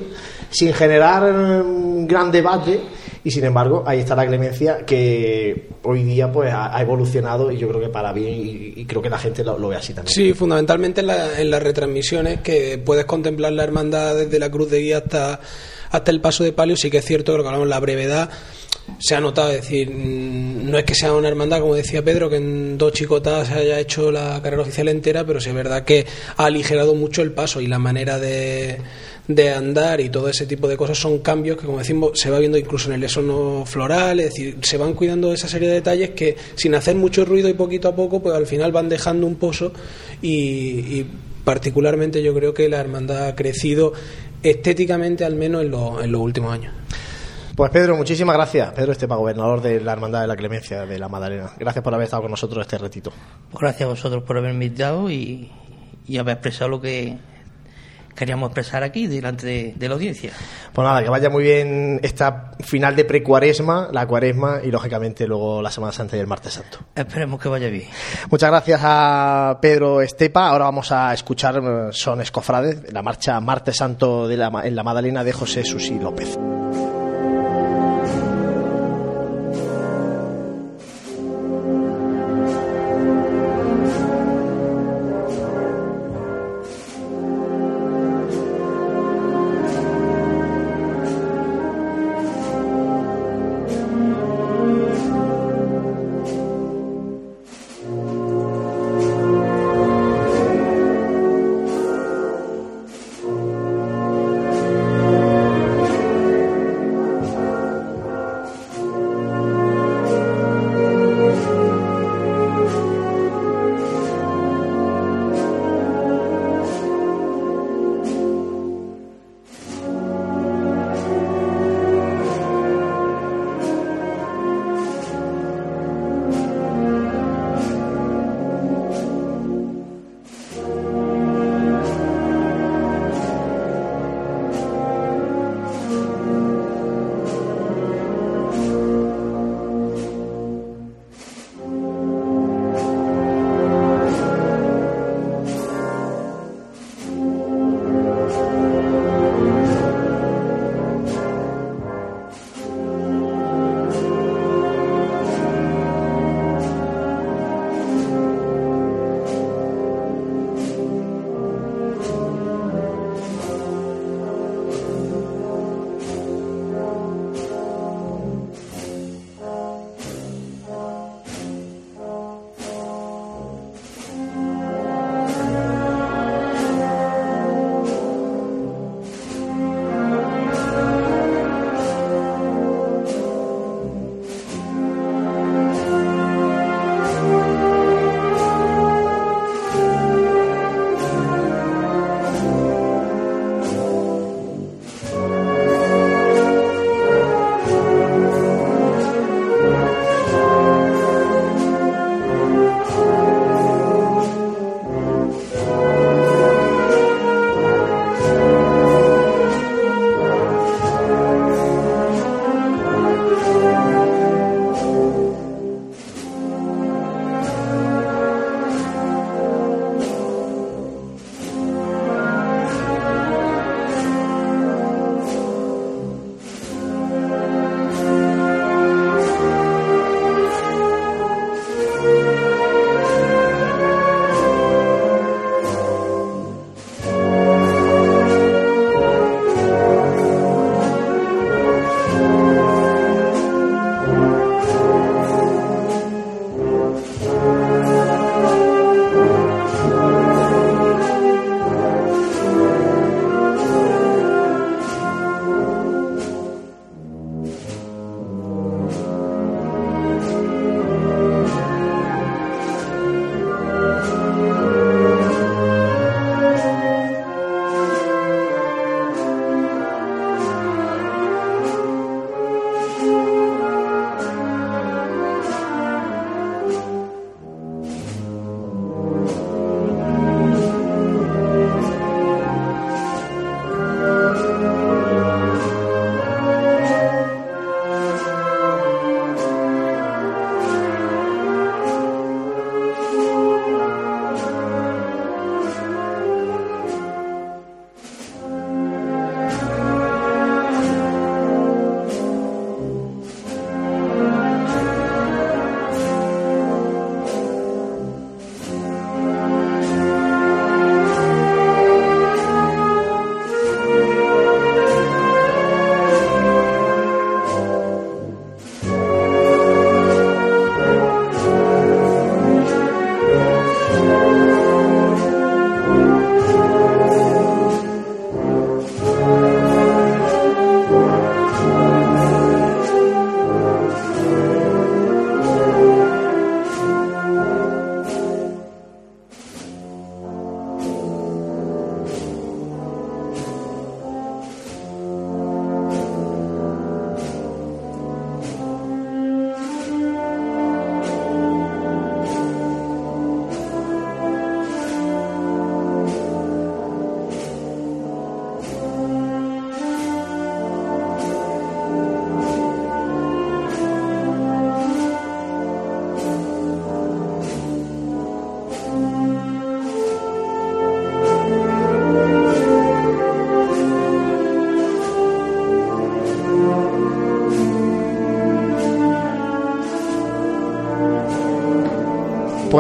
[0.50, 1.64] sin generar eh,
[2.06, 2.82] gran debate
[3.28, 7.68] y sin embargo ahí está la clemencia que hoy día pues ha, evolucionado y yo
[7.68, 8.34] creo que para bien
[8.78, 10.16] y, creo que la gente lo, lo ve así también.
[10.16, 14.72] Sí, fundamentalmente en, la- en las retransmisiones que puedes contemplar la hermandad desde la cruz
[14.72, 15.42] de guía hasta,
[15.92, 16.78] hasta el paso de palio.
[16.78, 18.30] Sí que es cierto que lo que hablamos, la brevedad
[18.98, 19.50] se ha notado.
[19.52, 22.94] Es decir, mm, no es que sea una hermandad, como decía Pedro, que en dos
[22.94, 26.06] chicotadas se haya hecho la carrera oficial entera, pero sí es verdad que
[26.38, 28.78] ha aligerado mucho el paso y la manera de,
[29.28, 32.40] de andar y todo ese tipo de cosas son cambios que, como decimos, se va
[32.40, 34.20] viendo incluso en el lesono floral.
[34.22, 37.54] Es decir, se van cuidando esa serie de detalles que, sin hacer mucho ruido y
[37.54, 39.74] poquito a poco, pues al final van dejando un pozo
[40.22, 41.12] y, y
[41.44, 43.94] particularmente yo creo que la hermandad ha crecido
[44.44, 46.74] estéticamente al menos en, los- en los últimos años.
[47.56, 48.72] Pues Pedro, muchísimas gracias.
[48.74, 51.52] Pedro Estepa, gobernador de la Hermandad de la Clemencia de la Madalena.
[51.58, 53.12] Gracias por haber estado con nosotros este ratito.
[53.50, 55.50] Pues gracias a vosotros por haberme invitado y,
[56.08, 57.18] y haber expresado lo que
[58.18, 60.32] queríamos expresar aquí delante de, de la audiencia.
[60.74, 65.62] Pues nada, que vaya muy bien esta final de precuaresma, la cuaresma y lógicamente luego
[65.62, 66.80] la Semana Santa y el Martes Santo.
[66.96, 67.88] Esperemos que vaya bien.
[68.30, 70.50] Muchas gracias a Pedro Estepa.
[70.50, 74.84] Ahora vamos a escuchar eh, Sones Cofrades, la marcha Martes Santo de la, en la
[74.84, 76.38] Madalena de José Susi López.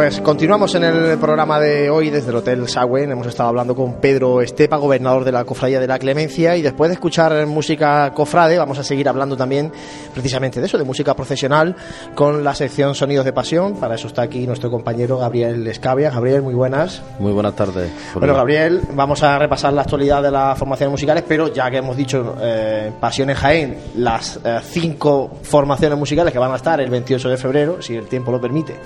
[0.08, 3.12] Pues continuamos en el programa de hoy desde el Hotel Sagüen.
[3.12, 6.88] Hemos estado hablando con Pedro Estepa, gobernador de la Cofradía de la Clemencia, y después
[6.88, 9.70] de escuchar música cofrade, vamos a seguir hablando también
[10.14, 11.76] precisamente de eso, de música profesional,
[12.16, 13.82] con la sección Sonidos de Pasión.
[13.82, 16.10] Para eso está aquí nuestro compañero Gabriel Escavia.
[16.10, 17.02] Gabriel, muy buenas.
[17.20, 17.92] Muy buenas tardes.
[18.14, 21.98] Bueno, Gabriel, vamos a repasar la actualidad de las formaciones musicales, pero ya que hemos
[21.98, 26.90] dicho eh, Pasión en Jaén, las eh, cinco formaciones musicales que van a estar el
[26.90, 28.78] 28 de febrero, si el tiempo lo permite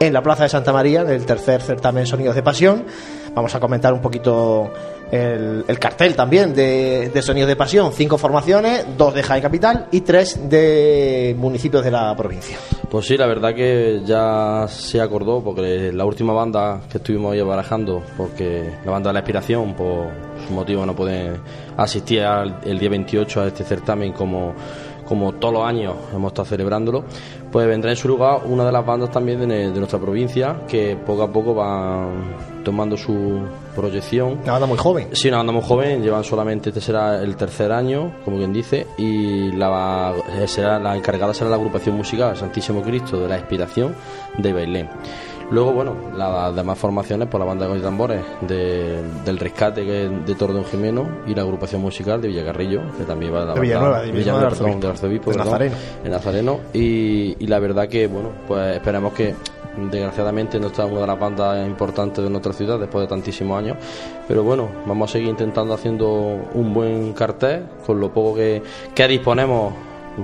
[0.00, 2.84] en la Plaza de Santa María, en el tercer certamen Sonidos de Pasión.
[3.34, 4.70] Vamos a comentar un poquito
[5.10, 7.92] el, cartel también de, Sonidos de Pasión.
[7.92, 12.58] Cinco formaciones, dos de Jaén Capital y tres de municipios de la provincia.
[12.90, 17.42] Pues sí, la verdad que ya se acordó, porque la última banda que estuvimos ahí
[17.42, 20.08] barajando, porque la banda de la Inspiración, por
[20.46, 21.32] su motivo no puede
[21.76, 22.24] asistir
[22.64, 24.54] el día 28 a este certamen como
[25.08, 27.04] como todos los años hemos estado celebrándolo,
[27.50, 31.22] pues vendrá en su lugar una de las bandas también de, nuestra provincia que poco
[31.22, 32.08] a poco va
[32.62, 33.40] tomando su
[33.74, 34.40] proyección.
[34.42, 35.08] Una banda muy joven.
[35.12, 38.86] Sí, una banda muy joven, llevan solamente, este será el tercer año, como quien dice,
[38.98, 40.12] y la,
[40.46, 43.94] será, la encargada será la agrupación musical Santísimo Cristo de la Inspiración
[44.36, 44.88] de Bailén.
[45.50, 51.20] Luego, bueno, las demás formaciones por la banda de tambores del rescate de Tordón Jimeno
[51.26, 54.50] y la agrupación musical de Villacarrillo, que también va a la de Villanueva, de, Villanueva,
[54.50, 55.76] de Arzobispo, de Nazareno.
[56.04, 56.60] En Nazareno.
[56.74, 59.34] Y, la verdad que, bueno, pues esperamos que
[59.90, 63.76] desgraciadamente no está una de las bandas importantes de nuestra ciudad después de tantísimos años
[64.26, 66.08] pero bueno vamos a seguir intentando haciendo
[66.52, 68.60] un buen cartel con lo poco que,
[68.92, 69.72] que disponemos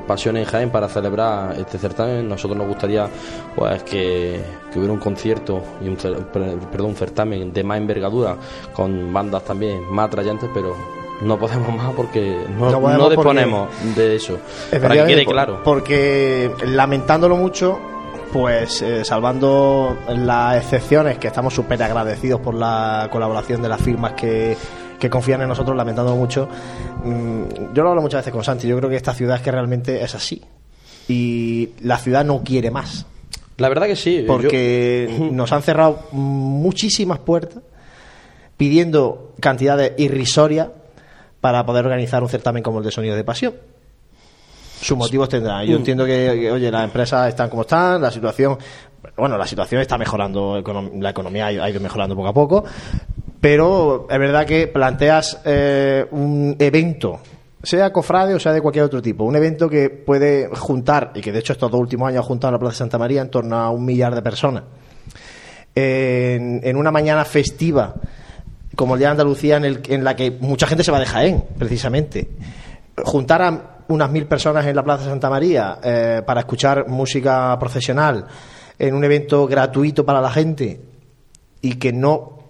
[0.07, 2.29] Pasión en Jaén para celebrar este certamen.
[2.29, 3.09] Nosotros nos gustaría
[3.55, 4.41] pues que,
[4.75, 8.37] hubiera un concierto y un, perdón, un certamen de más envergadura
[8.73, 10.75] con bandas también más atrayentes, pero
[11.23, 14.39] no podemos más porque no, disponemos de eso.
[14.71, 15.61] Para que quede claro.
[15.65, 17.79] Porque lamentándolo mucho,
[18.33, 24.15] pues eh, salvando las excepciones, que estamos súper agradecidos por la colaboración de las firmas
[24.15, 24.57] que
[25.05, 26.49] que confían en nosotros, lamentándolo mucho.
[27.05, 29.51] Mm, yo lo hablo muchas veces con Santi, yo creo que esta ciudad es que
[29.51, 30.41] realmente es así.
[31.09, 33.05] Y la ciudad no quiere más.
[33.59, 34.25] La verdad que sí.
[34.27, 37.63] Porque nos han cerrado muchísimas puertas
[38.57, 40.69] pidiendo cantidades irrisorias
[41.43, 43.53] para poder organizar un certamen como el de Sonido de Pasión.
[44.81, 45.67] Sus motivos tendrán.
[45.67, 45.81] Yo mm.
[45.81, 48.57] entiendo que, oye, las empresas están como están, la situación,
[49.19, 50.63] bueno, la situación está mejorando,
[50.99, 52.65] la economía ha ido mejorando poco a poco,
[53.45, 57.21] pero es verdad que planteas eh, un evento
[57.63, 61.31] sea cofrade o sea de cualquier otro tipo, un evento que puede juntar, y que
[61.31, 63.29] de hecho estos dos últimos años ha juntado en la Plaza de Santa María en
[63.29, 64.65] torno a un millar de personas,
[65.75, 67.95] en, una mañana festiva
[68.75, 72.27] como el día de Andalucía en, la que mucha gente se va de Jaén, precisamente,
[73.05, 77.59] juntar a unas mil personas en la Plaza de Santa María eh, para escuchar música
[77.59, 78.25] profesional
[78.79, 80.81] en un evento gratuito para la gente
[81.61, 82.44] y que no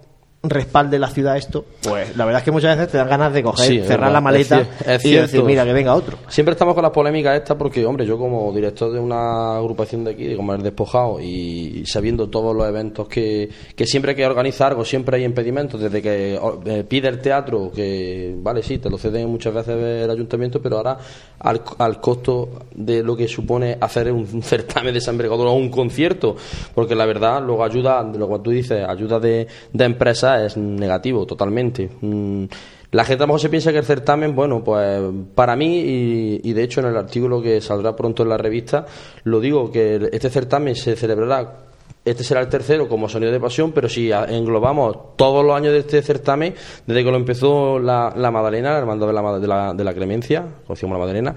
[0.49, 3.43] respalde la ciudad esto, pues la verdad es que muchas veces te dan ganas de
[3.43, 4.67] coger, cerrar la maleta
[5.03, 6.17] y decir, mira, que venga otro.
[6.27, 10.11] Siempre estamos con las polémicas estas porque, hombre, yo como director de una agrupación de
[10.11, 14.65] aquí, como el despojado, y sabiendo todos los eventos que, que siempre hay que organizar
[14.65, 18.97] algo, siempre hay impedimentos, desde que eh, pide el teatro, que, vale, sí, te lo
[18.97, 20.97] ceden muchas veces el ayuntamiento, pero ahora
[21.39, 26.35] al, al costo de lo que supone hacer un certamen de San o un concierto,
[26.73, 31.25] porque la verdad luego ayuda, lo que tú dices, ayuda de, de empresas es negativo
[31.25, 31.89] totalmente.
[32.01, 32.45] Mm,
[32.91, 35.01] la gente a lo mejor se piensa que el certamen, bueno, pues
[35.35, 38.85] para mí, y, de hecho en el artículo que saldrá pronto en la revista,
[39.23, 41.65] lo digo, que este certamen se celebrará
[42.05, 45.79] este será el tercero como sonido de pasión, pero si englobamos todos los años de
[45.79, 46.53] este certamen,
[46.85, 49.93] desde que lo empezó la, la Madalena, la hermandad de la, de la, de la
[49.93, 51.35] Clemencia, conocimos la Madalena,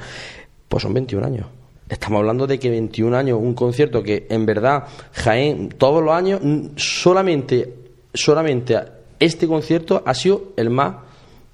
[0.68, 1.46] pues son 21 años.
[1.88, 6.40] Estamos hablando de que 21 años, un concierto que en verdad Jaén, todos los años,
[6.76, 7.77] solamente
[8.12, 8.78] solamente
[9.18, 10.96] este concierto ha sido el más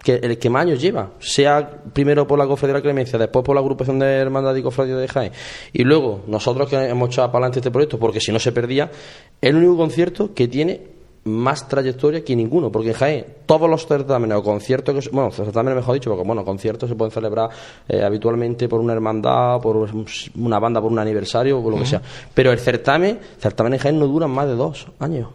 [0.05, 3.43] que el que más años lleva, sea primero por la Cofradía de la Clemencia, después
[3.43, 5.33] por la agrupación de Hermandad y Cofradía de Jaén,
[5.73, 8.91] y luego nosotros que hemos echado para adelante este proyecto, porque si no se perdía,
[9.41, 10.95] el único concierto que tiene
[11.25, 15.77] más trayectoria que ninguno, porque en Jaén todos los certámenes o conciertos, que, bueno, certámenes
[15.77, 17.49] mejor dicho, porque bueno, conciertos se pueden celebrar
[17.89, 19.89] eh, habitualmente por una hermandad, por
[20.37, 22.03] una banda, por un aniversario, o por lo que sea,
[22.35, 25.29] pero el certamen, certamen en Jaén no duran más de dos años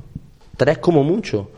[0.60, 1.50] tres como mucho.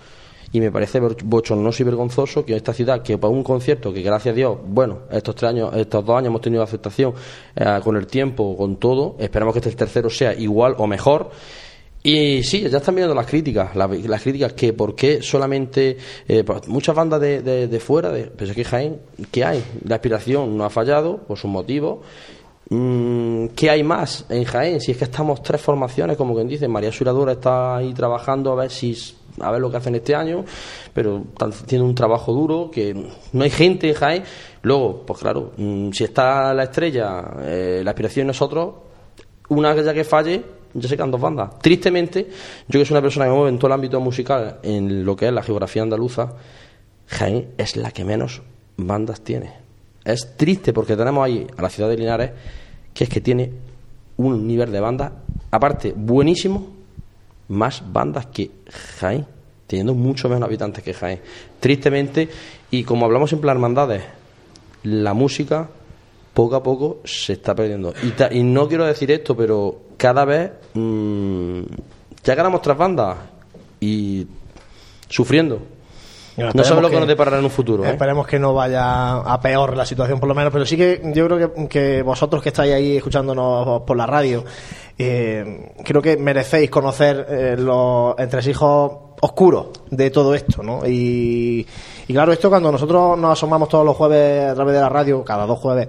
[0.53, 4.33] Y me parece bochornoso y vergonzoso que esta ciudad, que para un concierto que gracias
[4.33, 7.13] a Dios, bueno, estos tres años, estos dos años hemos tenido aceptación
[7.55, 11.31] eh, con el tiempo, con todo, esperamos que este tercero sea igual o mejor.
[12.03, 15.97] Y sí, ya están viendo las críticas, las, críticas que por qué solamente
[16.27, 18.99] eh, pues, muchas bandas de, de, fuera, de, pero es que Jaén,
[19.31, 19.63] ¿qué hay?
[19.85, 21.99] La aspiración no ha fallado por sus motivos
[22.71, 24.79] ¿qué hay más en Jaén?
[24.79, 28.55] Si es que estamos tres formaciones, como quien dice, María Suradora está ahí trabajando a
[28.55, 28.95] ver si
[29.39, 30.43] a ver lo que hacen este año,
[30.93, 32.93] pero están haciendo un trabajo duro, que
[33.33, 34.23] no hay gente en Jaén.
[34.61, 38.73] Luego, pues claro, mm, si está la estrella, eh, la aspiración de nosotros,
[39.49, 40.41] una ya que falle,
[40.73, 41.59] ya se quedan dos bandas.
[41.59, 42.29] Tristemente,
[42.67, 45.15] yo que soy una persona que me mueve en todo el ámbito musical, en lo
[45.15, 46.35] que es la geografía andaluza,
[47.07, 48.41] Jaén es la que menos
[48.77, 49.53] bandas tiene.
[50.03, 52.31] Es triste porque tenemos ahí a la ciudad de Linares,
[52.93, 53.51] que es que tiene
[54.17, 55.11] un nivel de bandas,
[55.49, 56.67] aparte, buenísimo,
[57.49, 58.51] más bandas que
[58.99, 59.25] Jaén,
[59.67, 61.19] teniendo mucho menos habitantes que Jaén.
[61.59, 62.29] Tristemente,
[62.69, 64.03] y como hablamos en plan hermandades,
[64.83, 65.69] la música
[66.33, 67.93] poco a poco se está perdiendo.
[68.31, 71.61] Y, no quiero decir esto, pero cada vez mm,
[72.23, 73.17] ya ganamos tras bandas
[73.79, 74.25] y
[75.09, 75.61] sufriendo.
[76.53, 77.85] No sabemos lo que, nos deparará en un futuro.
[77.85, 77.91] ¿eh?
[77.91, 80.51] Esperemos que no vaya a peor la situación, por lo menos.
[80.51, 84.43] Pero sí que yo creo que, vosotros que estáis ahí escuchándonos por la radio,
[84.97, 90.85] eh, creo que merecéis conocer eh, los entresijos oscuros de todo esto, ¿no?
[90.87, 91.65] Y,
[92.07, 95.23] y claro, esto cuando nosotros nos asomamos todos los jueves a través de la radio,
[95.23, 95.87] cada dos jueves,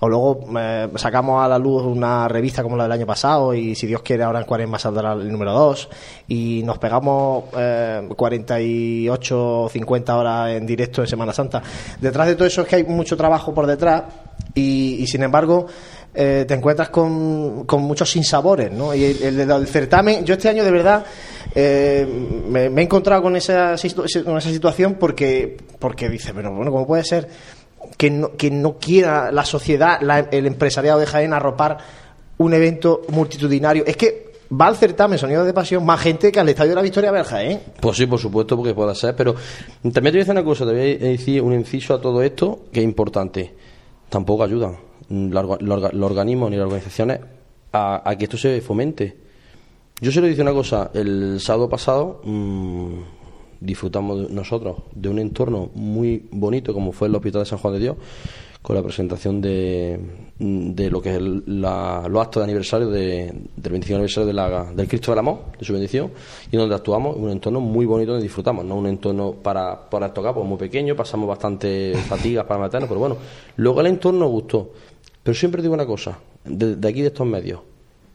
[0.00, 3.74] o luego eh, sacamos a la luz una revista como la del año pasado y
[3.74, 5.88] si Dios quiere ahora en Cuaresma saldrá el número 2
[6.28, 11.62] y nos pegamos eh, 48 o 50 horas en directo en Semana Santa.
[12.00, 14.04] Detrás de todo eso es que hay mucho trabajo por detrás
[14.54, 15.66] y, sin embargo
[16.14, 18.94] eh, te encuentras con, con muchos sinsabores, ¿no?
[18.94, 21.04] Y el, certamen, yo este año de verdad
[21.54, 22.06] eh,
[22.48, 23.76] me, he encontrado con esa,
[24.24, 27.28] con esa situación porque, porque dice, pero bueno, ¿cómo puede ser
[27.96, 30.00] que no, que no quiera la sociedad,
[30.32, 31.78] el empresariado de Jaén arropar
[32.38, 33.84] un evento multitudinario?
[33.86, 36.82] Es que va al certamen Sonido de Pasión más gente que al Estadio de la
[36.82, 37.60] Victoria ver Jaén.
[37.80, 39.34] Pues sí, por supuesto, porque pueda ser, pero
[39.82, 42.22] también te voy a decir una cosa, te voy a decir un inciso a todo
[42.22, 43.54] esto que es importante.
[44.08, 44.76] Tampoco ayudan
[45.08, 45.44] los,
[46.02, 47.20] organismos ni las organizaciones
[47.72, 49.16] a, que esto se fomente.
[50.00, 53.00] Yo se lo dice una cosa, el sábado pasado mmm,
[53.60, 57.80] disfrutamos nosotros de un entorno muy bonito como fue el Hospital de San Juan de
[57.80, 57.96] Dios,
[58.62, 59.98] con la presentación de,
[60.38, 64.72] de lo que es la, los actos de aniversario de, del 25 aniversario de la,
[64.72, 66.10] del Cristo del Amor, de su bendición,
[66.50, 70.12] y donde actuamos en un entorno muy bonito donde disfrutamos, no un entorno para, para
[70.12, 73.16] tocar, pues muy pequeño, pasamos bastante fatigas para matarnos, pero bueno,
[73.56, 74.70] luego el entorno gustó.
[75.22, 77.60] Pero siempre digo una cosa, de, de aquí de estos medios,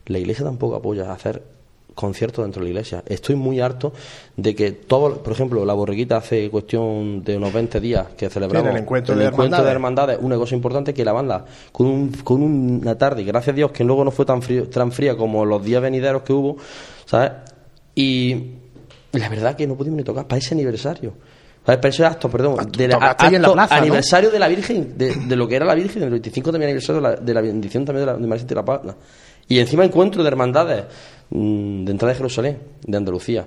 [0.06, 1.55] la iglesia tampoco apoya a hacer
[1.96, 3.02] conciertos dentro de la iglesia.
[3.06, 3.92] Estoy muy harto
[4.36, 8.70] de que todo, por ejemplo, la borreguita hace cuestión de unos 20 días que celebramos
[8.70, 9.64] el encuentro, de, hermandades.
[9.64, 13.56] de hermandades, una cosa importante que la banda con, un, con una tarde, gracias a
[13.56, 16.58] Dios que luego no fue tan, frío, tan fría como los días venideros que hubo,
[17.06, 17.32] ¿sabes?
[17.94, 18.52] Y
[19.12, 21.14] la verdad que no pudimos ni tocar para ese aniversario.
[21.64, 26.00] Para ese acto, perdón, del aniversario de la Virgen, de, lo que era la Virgen,
[26.02, 28.54] del 25 también aniversario de la, de la bendición también de, la, de María de
[28.54, 28.82] la Paz.
[29.48, 30.84] Y encima encuentro de hermandades
[31.30, 33.46] de entrada de Jerusalén, de Andalucía.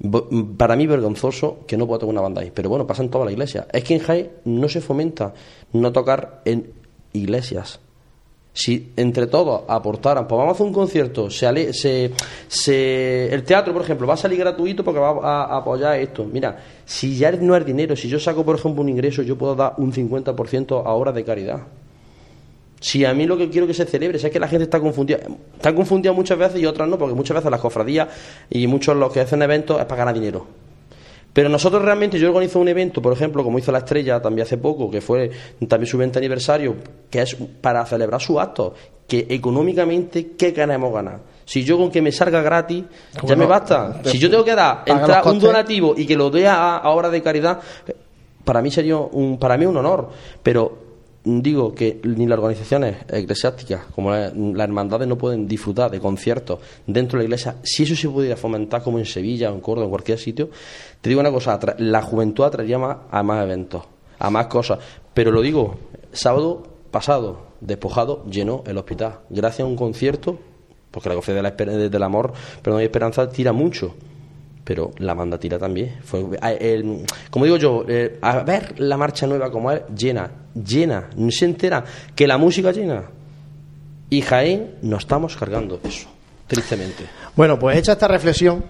[0.00, 3.10] Mm, para mí vergonzoso que no pueda tocar una banda ahí, pero bueno, pasa en
[3.10, 3.66] toda la iglesia.
[3.72, 5.34] Es que en Jaén no se fomenta
[5.72, 6.72] no tocar en
[7.12, 7.80] iglesias.
[8.52, 12.12] Si entre todos aportaran, pues vamos a hacer un concierto, se,
[12.48, 16.24] se, el teatro, por ejemplo, va a salir gratuito porque va a, apoyar esto.
[16.24, 19.54] Mira, si ya no es dinero, si yo saco, por ejemplo, un ingreso, yo puedo
[19.54, 21.60] dar un 50% a obras de caridad.
[22.80, 25.18] Si a mí lo que quiero que se celebre es que la gente está confundida,
[25.56, 28.08] está confundida muchas veces y otras no, porque muchas veces las cofradías
[28.50, 30.46] y muchos los que hacen eventos es para ganar dinero.
[31.32, 34.58] Pero nosotros realmente, yo organizo un evento, por ejemplo, como hizo la Estrella también hace
[34.58, 35.30] poco, que fue
[35.68, 36.76] también su 20 aniversario,
[37.10, 38.74] que es para celebrar su acto,
[39.06, 41.20] que económicamente, ¿qué queremos ganar?
[41.44, 42.84] Si yo con que me salga gratis,
[43.22, 44.00] ya me basta.
[44.04, 47.08] Si yo tengo que dar entrar un donativo y que lo dé a, a obra
[47.08, 47.60] de caridad,
[48.44, 50.10] para mí sería un, para mí un honor.
[50.42, 50.87] Pero
[51.42, 57.18] digo que ni las organizaciones eclesiásticas como las hermandades no pueden disfrutar de conciertos dentro
[57.18, 57.56] de la iglesia.
[57.62, 60.50] Si eso se pudiera fomentar como en Sevilla o en Córdoba, en cualquier sitio,
[61.00, 63.82] te digo una cosa, la juventud atraería más a más eventos,
[64.18, 64.78] a más cosas.
[65.12, 65.76] Pero lo digo,
[66.12, 69.20] sábado pasado, despojado, llenó el hospital.
[69.28, 70.38] Gracias a un concierto,
[70.90, 73.94] porque la cofradía del amor, pero no hay esperanza, tira mucho
[74.68, 75.96] pero la banda tira también.
[76.04, 76.22] Fue,
[77.30, 81.46] como digo yo, eh, a ver la marcha nueva como es, llena, llena, no se
[81.46, 81.82] entera
[82.14, 83.04] que la música llena.
[84.10, 86.10] Y Jaén nos estamos cargando eso,
[86.46, 87.04] tristemente.
[87.34, 88.62] Bueno, pues hecha esta reflexión,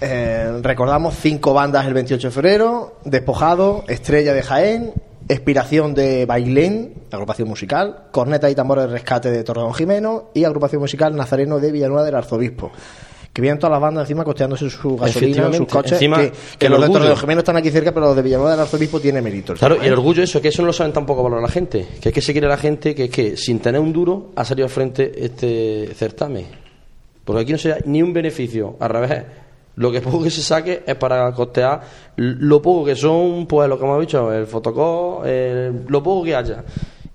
[0.00, 4.94] eh, recordamos cinco bandas el 28 de febrero, Despojado, Estrella de Jaén,
[5.28, 10.80] Expiración de Bailén, agrupación musical, Corneta y Tambores de Rescate de Torredón Jimeno y agrupación
[10.80, 12.72] musical Nazareno de Villanueva del Arzobispo
[13.38, 16.80] que vienen todas las bandas encima costeándose su gasolina, sus coches, Encima, que, que los
[16.80, 16.98] de orgullo.
[16.98, 19.54] Torredonjimeno están aquí cerca, pero los de Villanueva del Arzobispo tiene mérito.
[19.54, 22.08] Claro, y el orgullo eso, que eso no lo saben tampoco valorar la gente, que
[22.08, 24.66] es que se quiere la gente, que es que sin tener un duro ha salido
[24.66, 26.46] al frente este certamen.
[27.24, 29.22] Porque aquí no se da ni un beneficio, al revés.
[29.76, 31.80] Lo que poco que se saque es para costear
[32.16, 36.34] lo poco que son, pues lo que hemos dicho, el fotocall, el- lo poco que
[36.34, 36.64] haya.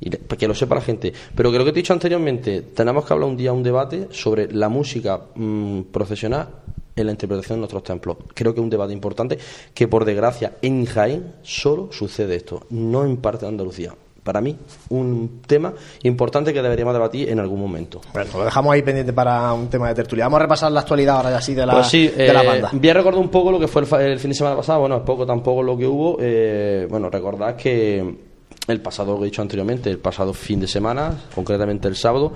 [0.06, 1.14] Y para que lo sepa la gente.
[1.34, 4.10] Pero que lo que te he dicho anteriormente, tenemos que hablar un día, un debate
[4.12, 6.50] sobre la música mm, profesional
[6.96, 8.18] en la interpretación de nuestros templos.
[8.34, 9.38] Creo que es un debate importante
[9.74, 13.96] que, por desgracia, en Jaén solo sucede esto, no en parte de Andalucía.
[14.24, 14.56] Para mí,
[14.90, 15.74] un tema
[16.04, 18.00] importante que deberíamos debatir en algún momento.
[18.14, 20.26] Bueno, lo dejamos ahí pendiente para un tema de tertulia.
[20.26, 22.48] Vamos a repasar la actualidad ahora ya sí de la, Pues sí, de la eh,
[22.48, 22.70] banda.
[22.72, 24.80] Voy a recordar un poco lo que fue el, el fin de semana pasado.
[24.82, 26.18] Bueno, es poco tampoco lo que hubo.
[26.22, 28.33] eh, bueno, recordad que
[28.68, 32.32] el pasado, he dicho anteriormente, el pasado fin de semana, concretamente el sábado,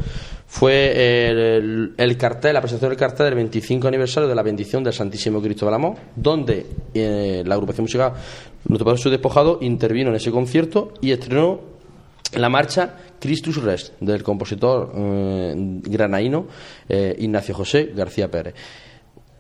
[0.46, 4.84] fue el, el- el cartel, la presentación del cartel del 25 aniversario de la bendición
[4.84, 8.14] del Santísimo Cristo del Amor, donde eh, la agrupación musical
[8.68, 11.62] Nuestro Padre Jesús Despojado intervino en ese concierto y estrenó
[12.34, 15.54] la marcha Christus Rest del compositor eh,
[15.84, 16.48] granaíno
[16.90, 18.54] eh, Ignacio José García Pérez.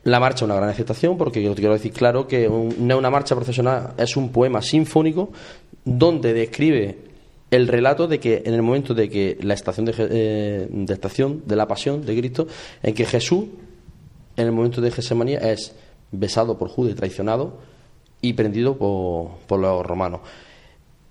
[0.03, 3.89] La marcha una gran aceptación porque quiero decir claro que no es una marcha profesional,
[3.97, 5.31] es un poema sinfónico
[5.87, 6.97] donde describe
[7.49, 11.43] el relato de que en el momento de que la estación de, eh, de estación
[11.45, 12.47] de la pasión de Cristo,
[12.83, 13.45] en que Jesús
[14.35, 15.73] en el momento de Gesemanía es
[16.11, 17.57] besado por Judas y traicionado
[18.21, 20.21] y prendido por, por los romanos.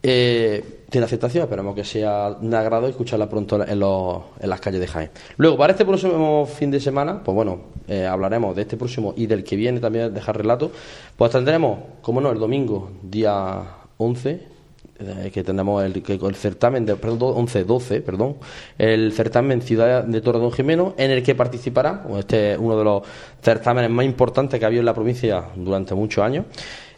[0.03, 4.81] Eh, tiene aceptación, esperamos que sea de agrado escucharla pronto en, los- en las calles
[4.81, 5.11] de Jaén.
[5.37, 9.27] Luego, para este próximo fin de semana, pues bueno, eh, hablaremos de este próximo y
[9.27, 10.71] del que viene también, dejar relato.
[11.17, 13.65] Pues tendremos, como no, el domingo, día
[13.97, 14.56] 11,
[14.99, 18.37] eh, que tendremos el, que- el certamen de, perdón, 11-12, perdón,
[18.79, 22.77] el certamen Ciudad de Torre Don Jimeno, en el que participará, bueno, este es uno
[22.79, 23.03] de los
[23.43, 26.47] certámenes más importantes que ha habido en la provincia durante muchos años,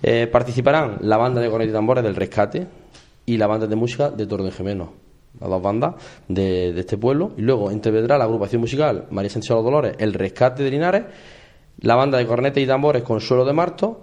[0.02, 2.66] eh, participarán la banda de cornetas y tambores del Rescate
[3.26, 4.92] y la banda de música de Torre Don Jimeno,
[5.40, 5.94] las dos bandas
[6.28, 10.62] de, este pueblo, y luego intervendrá la agrupación musical María Sánchez los Dolores, el Rescate
[10.62, 11.02] de Linares,
[11.80, 14.00] la banda de cornetas y tambores Consuelo de Marto,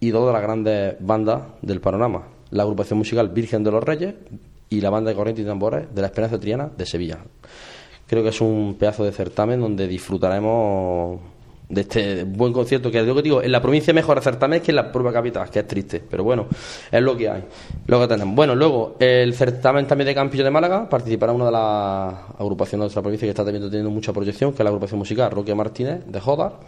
[0.00, 4.14] y dos de las grandes bandas del panorama, la agrupación musical Virgen de los Reyes
[4.70, 7.18] y la banda de cornetas y tambores de la Esperanza Triana de Sevilla.
[8.06, 11.20] Creo que es un pedazo de certamen donde disfrutaremos
[11.68, 14.90] de este buen concierto que que digo, en la provincia mejor certamen que en la
[14.90, 16.46] propia capital, que es triste, pero bueno,
[16.90, 17.44] es lo que hay,
[17.86, 18.34] lo que tenemos.
[18.34, 22.84] Bueno, luego el certamen también de Campillo de Málaga participará una de las agrupaciones de
[22.84, 26.06] nuestra provincia que está también teniendo mucha proyección, que es la agrupación musical Roque Martínez
[26.06, 26.60] de Jodar.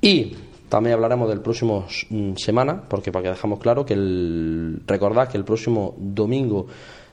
[0.00, 0.36] Y
[0.68, 5.36] también hablaremos del próximo mm, semana, porque para que dejamos claro que el, recordad que
[5.36, 6.66] el próximo domingo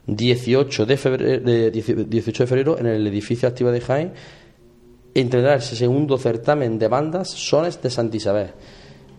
[0.07, 4.13] 18 de febrero, de 18 de febrero en el edificio Activa de Jaén
[5.15, 8.51] intervendrá ese segundo certamen de bandas Sones de Santa Isabel,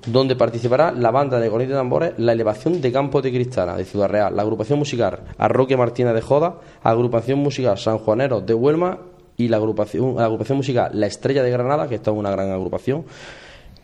[0.07, 3.85] donde participará la banda de cornetas y tambores La Elevación de Campo de Cristana de
[3.85, 8.99] Ciudad Real, la agrupación musical Arroque Martínez de Joda, agrupación musical San Juanero de Huelma
[9.37, 12.51] y la agrupación, la agrupación musical La Estrella de Granada, que está es una gran
[12.51, 13.05] agrupación,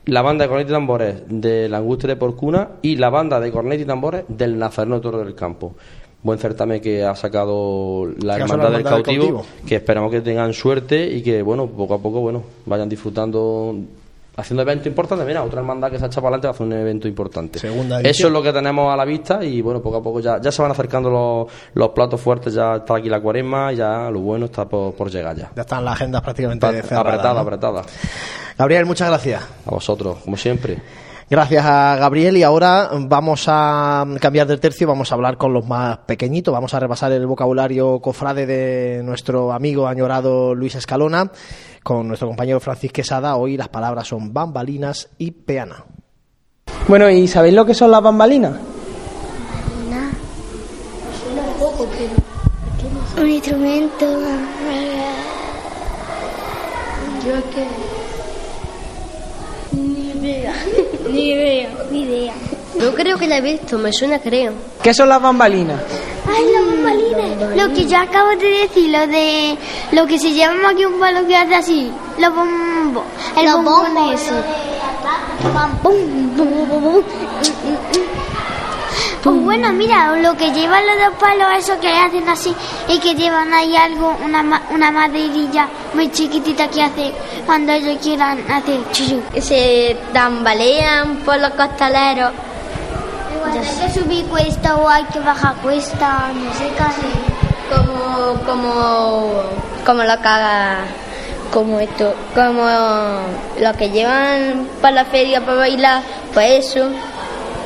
[0.06, 3.50] la banda de cornetas y tambores de la Angustia de Porcuna y la banda de
[3.50, 5.74] cornetas y tambores del Nazareno de Torre del Campo.
[6.22, 9.46] Buen certamen que ha sacado la Hermandad del Hermandad del Cautivo, Cautivo.
[9.66, 13.74] que esperamos que tengan suerte y que, bueno, poco a poco, bueno, vayan disfrutando,
[14.36, 15.26] haciendo eventos importantes.
[15.26, 17.58] Mira, otra hermandad que se ha echado para adelante va a hacer un evento importante.
[17.58, 20.40] Segunda Eso es lo que tenemos a la vista y, bueno, poco a poco ya,
[20.40, 24.20] ya se van acercando los, los platos fuertes, ya está aquí la cuaresma, ya lo
[24.20, 25.50] bueno está por, por llegar ya.
[25.54, 26.92] Ya están las agendas prácticamente cerradas.
[26.92, 27.40] apretada, ¿no?
[27.40, 27.82] apretada.
[28.58, 29.42] Gabriel, muchas gracias.
[29.66, 30.78] A vosotros, como siempre.
[31.32, 35.66] Gracias a Gabriel y ahora vamos a cambiar de tercio, vamos a hablar con los
[35.66, 41.30] más pequeñitos, vamos a repasar el vocabulario cofrade de nuestro amigo añorado Luis Escalona
[41.82, 43.36] con nuestro compañero Francis Quesada.
[43.36, 45.84] Hoy las palabras son bambalinas y peana.
[46.88, 48.54] Bueno, ¿y sabéis lo que son las bambalinas?
[53.18, 54.06] Un instrumento.
[57.24, 57.66] Yo qué.
[59.76, 60.54] Ni idea.
[61.10, 61.70] Ni idea.
[61.90, 62.34] Ni idea.
[62.80, 64.52] Yo creo que la he visto, me suena creo.
[64.82, 65.80] ¿Qué son las bambalinas?
[66.26, 67.54] Ay, la bambalina.
[67.66, 69.56] Lo que yo acabo de decir, lo de.
[69.92, 71.90] Lo que se llama aquí un palo que hace así.
[72.18, 73.04] Los bombos.
[73.36, 74.14] El Los bombón bombos.
[74.14, 74.32] ese.
[79.24, 82.52] O bueno, mira, lo que llevan los dos palos, eso que hacen así,
[82.88, 87.12] y que llevan ahí algo, una, ma- una maderilla muy chiquitita que hace
[87.46, 89.20] cuando ellos quieran hacer chuchu.
[89.40, 92.32] Se tambalean por los costaleros.
[93.52, 97.06] Hay que subir cuesta o hay que bajar cuesta, no sé casi.
[97.68, 99.32] Como, como,
[99.84, 100.78] como lo que haga
[101.52, 102.66] Como esto, como
[103.60, 106.88] lo que llevan para la feria para bailar, pues eso.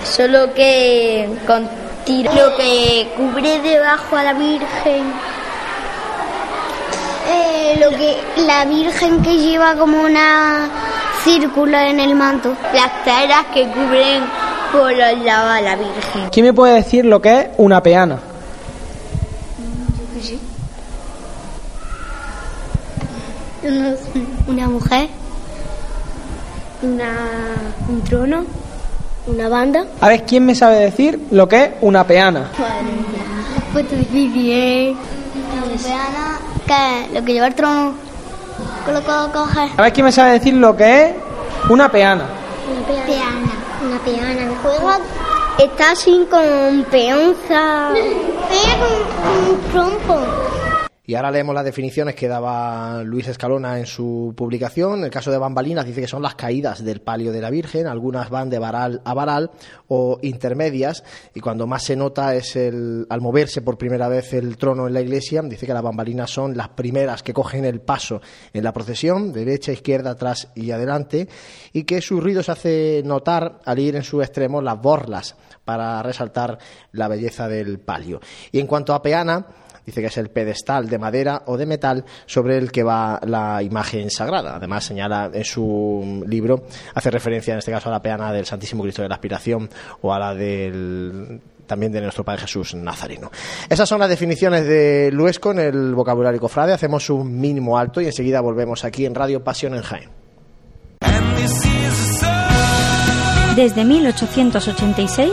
[0.05, 1.69] Solo que con
[2.05, 2.33] tiro.
[2.35, 5.13] Lo que cubre debajo a la Virgen.
[7.29, 10.69] Eh, lo que la Virgen que lleva como una
[11.23, 12.57] círculo en el manto.
[12.73, 14.25] Las telas que cubren
[14.73, 16.29] por los lados a la Virgen.
[16.31, 18.19] ¿Quién me puede decir lo que es una peana?
[23.63, 23.95] Una,
[24.47, 25.09] una mujer,
[26.83, 27.13] una,
[27.89, 28.45] un trono,
[29.27, 29.87] una banda.
[30.01, 32.51] A ver, ¿quién me sabe decir lo que es una peana?
[33.73, 34.97] Pues difícil, ¿eh?
[35.83, 37.95] Peana, que lo que lleva el trono,
[38.93, 39.69] lo coge.
[39.77, 41.15] A ver, ¿quién me sabe decir lo que es
[41.69, 42.25] una peana?
[42.71, 43.53] Una peana.
[43.83, 44.53] Una peana.
[44.63, 44.99] Juega.
[45.59, 47.91] Está así con peonza.
[48.49, 50.27] Pega con un trompo.
[51.09, 54.99] Y ahora leemos las definiciones que daba Luis Escalona en su publicación.
[54.99, 57.87] En el caso de bambalinas dice que son las caídas del palio de la Virgen,
[57.87, 59.53] algunas van de varal a varal
[59.87, 64.57] o intermedias, y cuando más se nota es el, al moverse por primera vez el
[64.57, 68.21] trono en la iglesia, dice que las bambalinas son las primeras que cogen el paso
[68.53, 71.29] en la procesión, derecha, izquierda, atrás y adelante,
[71.73, 76.03] y que su ruido se hace notar al ir en su extremo las borlas para
[76.03, 76.59] resaltar
[76.93, 78.21] la belleza del palio.
[78.51, 79.47] Y en cuanto a peana,
[79.87, 83.63] dice que es el pedestal de madera o de metal sobre el que va la
[83.63, 84.57] imagen sagrada.
[84.57, 86.65] Además, señala en su libro,
[86.95, 89.71] hace referencia en este caso a la peana del Santísimo Cristo de la Aspiración
[90.03, 93.31] o a la del también de nuestro Padre Jesús Nazareno.
[93.69, 96.73] Esas son las definiciones de Luesco en el vocabulario cofrade.
[96.73, 100.11] Hacemos un mínimo alto y enseguida volvemos aquí en Radio Pasión en Jaén.
[103.57, 105.33] Desde 1886,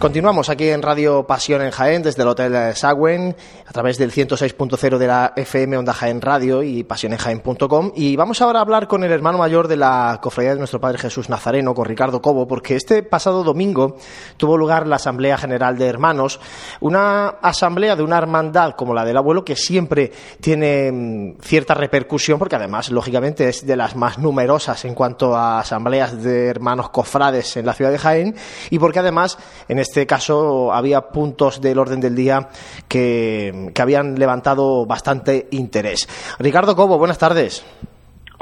[0.00, 3.36] Continuamos aquí en Radio Pasión en Jaén, desde el Hotel Sagüen,
[3.66, 7.92] a través del 106.0 de la FM Onda Jaén Radio y pasionenjaén.com.
[7.94, 10.96] Y vamos ahora a hablar con el hermano mayor de la Cofradía de nuestro Padre
[10.96, 13.98] Jesús Nazareno, con Ricardo Cobo, porque este pasado domingo
[14.38, 16.40] tuvo lugar la Asamblea General de Hermanos,
[16.80, 22.38] una asamblea de una hermandad como la del abuelo que siempre tiene mm, cierta repercusión,
[22.38, 27.54] porque además, lógicamente, es de las más numerosas en cuanto a asambleas de hermanos cofrades
[27.58, 28.34] en la ciudad de Jaén,
[28.70, 29.36] y porque además,
[29.68, 32.48] en este caso, había puntos del orden del día
[32.88, 36.08] que, que habían levantado bastante interés.
[36.38, 37.64] Ricardo Cobo, buenas tardes.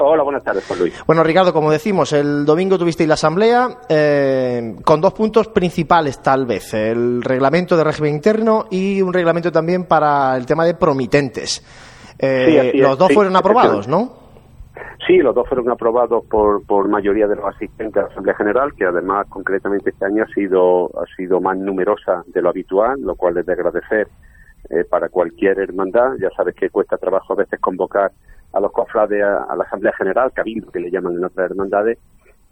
[0.01, 0.93] Hola, buenas tardes, Juan Luis.
[1.05, 6.45] Bueno, Ricardo, como decimos, el domingo tuvisteis la asamblea eh, con dos puntos principales, tal
[6.45, 11.61] vez: el reglamento de régimen interno y un reglamento también para el tema de promitentes.
[12.17, 13.89] Eh, Sí, los dos sí, fueron aprobados.
[13.89, 14.28] ¿no?
[15.07, 18.73] Sí, los dos fueron aprobados por, por mayoría de los asistentes a la Asamblea General,
[18.75, 23.15] que además concretamente este año ha sido, ha sido más numerosa de lo habitual, lo
[23.15, 24.07] cual es de agradecer
[24.69, 26.13] eh, para cualquier hermandad.
[26.19, 28.11] Ya sabes que cuesta trabajo a veces convocar
[28.53, 31.97] a los cofrades a, la Asamblea General, cabildo que le llaman en otras hermandades,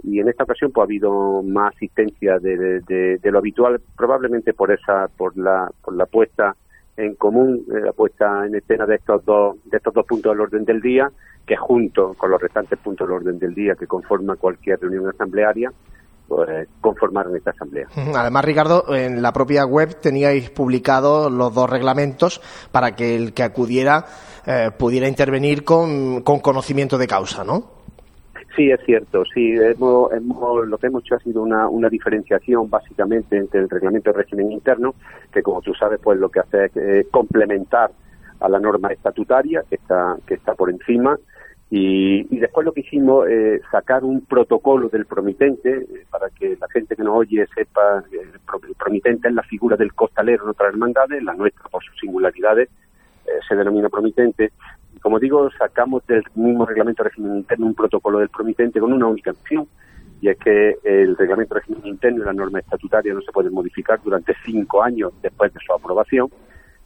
[0.03, 2.81] y en esta ocasión pues ha habido más asistencia de-
[3.21, 6.55] de lo habitual, probablemente por esa, por la, por la puesta
[6.97, 10.41] en común, eh, la puesta en escena de estos dos, de estos dos puntos del
[10.41, 11.09] orden del día,
[11.45, 15.71] que junto con los restantes puntos del orden del día que conforma cualquier reunión asamblearia,
[16.27, 17.87] pues conformaron esta asamblea.
[18.13, 22.41] Además, Ricardo, en la propia web teníais publicados los dos reglamentos
[22.71, 24.05] para que el que acudiera
[24.45, 27.76] eh, pudiera intervenir con, con conocimiento de causa, ¿no?
[28.55, 29.23] Sí, es cierto.
[29.25, 33.69] Sí, hemos, hemos- lo que hemos hecho ha sido una, una diferenciación básicamente entre el
[33.69, 34.95] reglamento de régimen interno,
[35.31, 37.91] que como tú sabes, pues lo que hace es eh, complementar
[38.39, 41.17] a la norma estatutaria que está que está por encima
[41.71, 46.55] y, y después lo que hicimos es sacar un protocolo del promitente eh, para que
[46.59, 49.93] la gente que nos oye sepa que el, pro- el promitente es la figura del
[49.93, 52.69] costalero en otras hermandades, la nuestra por sus singularidades
[53.25, 54.51] eh, se denomina promitente.
[55.01, 59.07] Como digo, sacamos del mismo reglamento de régimen interno un protocolo del promitente con una
[59.07, 59.67] única opción,
[60.21, 63.53] y es que el reglamento de régimen interno y la norma estatutaria no se pueden
[63.53, 66.29] modificar durante cinco años después de su aprobación,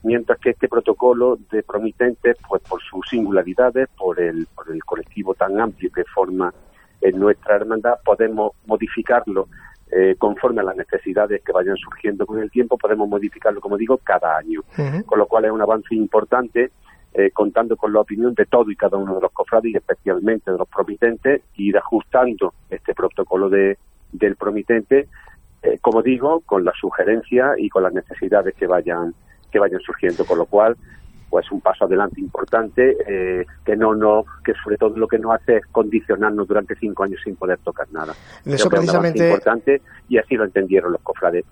[0.03, 5.34] mientras que este protocolo de promitentes, pues por sus singularidades, por el, por el colectivo
[5.34, 6.53] tan amplio que forma
[6.99, 9.47] en nuestra hermandad, podemos modificarlo
[9.91, 13.97] eh, conforme a las necesidades que vayan surgiendo con el tiempo, podemos modificarlo, como digo,
[13.97, 14.62] cada año.
[15.05, 16.72] Con lo cual es un avance importante,
[17.14, 20.51] eh, contando con la opinión de todo y cada uno de los cofrades y especialmente
[20.51, 23.78] de los promitentes, ir ajustando este protocolo de,
[24.12, 25.07] del promitente,
[25.64, 29.14] eh, como digo, con la sugerencia y con las necesidades que vayan
[29.51, 30.78] que vayan surgiendo, con lo cual
[31.32, 35.34] pues un paso adelante importante eh, que no no que sobre todo lo que nos
[35.34, 38.14] hace es condicionarnos durante cinco años sin poder tocar nada.
[38.46, 41.46] Eso precisamente importante y así lo entendieron los cofrades.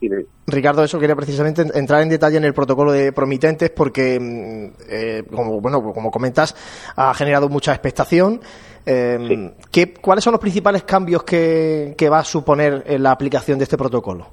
[0.45, 5.23] Ricardo eso quería precisamente entrar en detalle en el protocolo de promitentes porque mm, eh,
[5.33, 6.53] como bueno como comentas
[6.97, 8.41] ha generado mucha expectación.
[8.85, 13.63] Eh, ¿qué, ¿Cuáles son los principales cambios que, que, va a suponer la aplicación de
[13.63, 14.27] este protocolo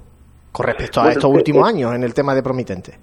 [0.51, 2.97] con respecto a estos últimos años en el tema de promitentes?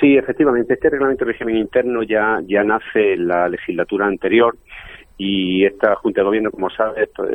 [0.00, 4.56] Sí, efectivamente, este reglamento de régimen interno ya, ya nace en la legislatura anterior
[5.16, 7.30] y esta Junta de Gobierno, como sabes, pues,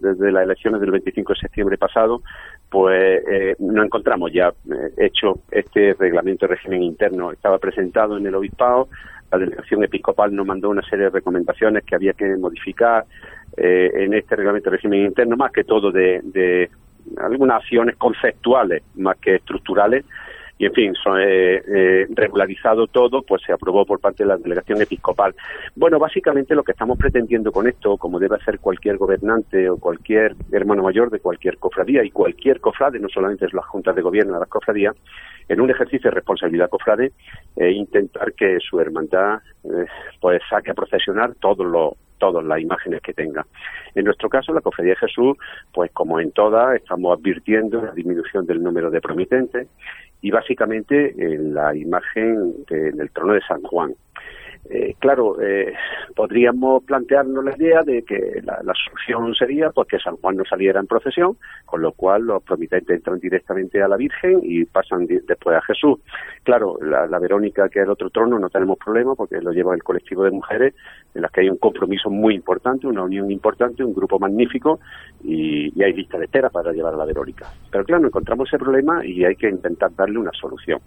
[0.00, 2.22] desde las elecciones del 25 de septiembre pasado,
[2.70, 7.30] pues eh, nos encontramos ya eh, hecho este reglamento de régimen interno.
[7.32, 8.88] Estaba presentado en el Obispado,
[9.30, 13.04] la delegación episcopal nos mandó una serie de recomendaciones que había que modificar
[13.56, 16.70] eh, en este reglamento de régimen interno, más que todo de, de
[17.18, 20.06] algunas acciones conceptuales más que estructurales
[20.58, 24.36] y en fin, son, eh, eh, regularizado todo, pues se aprobó por parte de la
[24.36, 25.34] delegación episcopal.
[25.76, 30.34] Bueno, básicamente lo que estamos pretendiendo con esto, como debe hacer cualquier gobernante o cualquier
[30.50, 34.34] hermano mayor de cualquier cofradía y cualquier cofrade, no solamente es la junta de gobierno
[34.34, 34.96] de las cofradías,
[35.48, 37.12] en un ejercicio de responsabilidad cofrade,
[37.56, 39.86] e intentar que su hermandad eh,
[40.20, 43.46] pues saque a procesionar todos los todas las imágenes que tenga.
[43.94, 45.36] En nuestro caso, la Cofradía de Jesús,
[45.72, 49.68] pues como en todas, estamos advirtiendo la disminución del número de promitentes
[50.20, 53.94] y básicamente en la imagen del trono de San Juan.
[54.70, 55.72] Eh, claro, eh,
[56.14, 60.78] podríamos plantearnos la idea de que la, solución sería pues, que San Juan no saliera
[60.78, 65.56] en procesión, con lo cual los promitentes entran directamente a la Virgen y pasan después
[65.56, 66.00] a Jesús.
[66.42, 69.82] Claro, la, Verónica, que es el otro trono, no tenemos problema porque lo lleva el
[69.82, 70.74] colectivo de mujeres,
[71.14, 74.80] en las que hay un compromiso muy importante, una unión importante, un grupo magnífico
[75.24, 77.46] y, y hay lista de espera para llevar a la Verónica.
[77.70, 80.80] Pero claro, encontramos ese problema y hay que intentar darle una solución.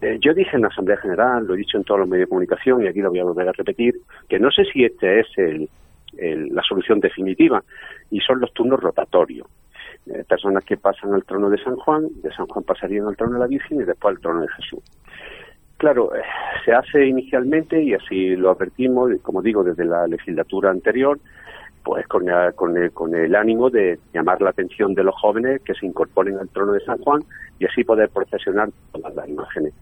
[0.00, 2.30] Eh, yo dije en la Asamblea General, lo he dicho en todos los medios de
[2.30, 3.94] comunicación y aquí lo voy a volver a repetir,
[4.28, 5.26] que no sé si esta es
[6.18, 7.62] la solución definitiva
[8.10, 9.46] y son los turnos rotatorios.
[10.06, 13.34] Eh, personas que pasan al trono de San Juan, de San Juan pasarían al trono
[13.34, 14.80] de la Virgen y después al trono de Jesús.
[15.78, 16.22] Claro, eh,
[16.64, 21.18] se hace inicialmente y así lo advertimos, como digo, desde la legislatura anterior,
[21.82, 22.24] pues con,
[22.54, 26.72] con, el, ánimo de llamar la atención de los jóvenes que se incorporen al trono
[26.72, 27.22] de San Juan
[27.58, 29.74] y así poder procesionar todas las imágenes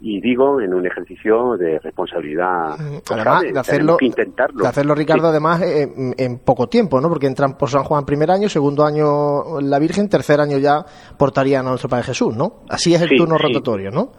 [0.00, 4.62] y digo en un ejercicio de responsabilidad mm, además de hacerlo intentarlo.
[4.62, 8.30] de hacerlo Ricardo además eh, en poco tiempo no porque entran por San Juan primer
[8.30, 10.84] año segundo año la Virgen tercer año ya
[11.16, 14.12] portarían a nuestro Padre Jesús no así es el turno rotatorio no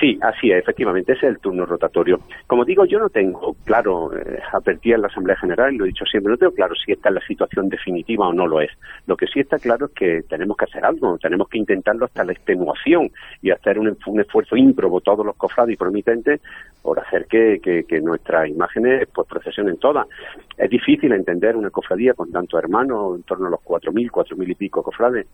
[0.00, 2.20] Sí, así es, efectivamente, ese es el turno rotatorio.
[2.46, 4.40] Como digo, yo no tengo claro, eh,
[4.82, 7.14] en la Asamblea General, y lo he dicho siempre, no tengo claro si esta es
[7.14, 8.70] la situación definitiva o no lo es.
[9.06, 12.24] Lo que sí está claro es que tenemos que hacer algo, tenemos que intentarlo hasta
[12.24, 16.40] la extenuación y hacer un, esfuerzo ímprobo todos los cofrades y promitentes
[16.84, 20.06] por hacer que, nuestras imágenes pues procesionen todas.
[20.58, 24.54] Es difícil entender una cofradía con tantos hermanos, en torno a los 4.000, 4.000 y
[24.54, 25.26] pico cofrades,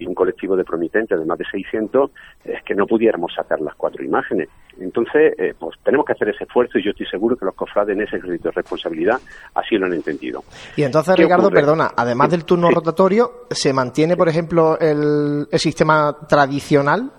[0.00, 2.10] y un colectivo de promitentes de más de 600,
[2.44, 4.48] es que no pudiéramos sacar las cuatro imágenes.
[4.80, 7.96] Entonces, eh, pues tenemos que hacer ese esfuerzo y yo estoy seguro que los cofrades
[7.96, 9.20] en ese ejercicio de responsabilidad
[9.54, 10.42] así lo han entendido.
[10.76, 16.16] Y entonces, Ricardo, perdona, además del turno rotatorio, ¿se mantiene, por ejemplo, el, el sistema
[16.28, 17.12] tradicional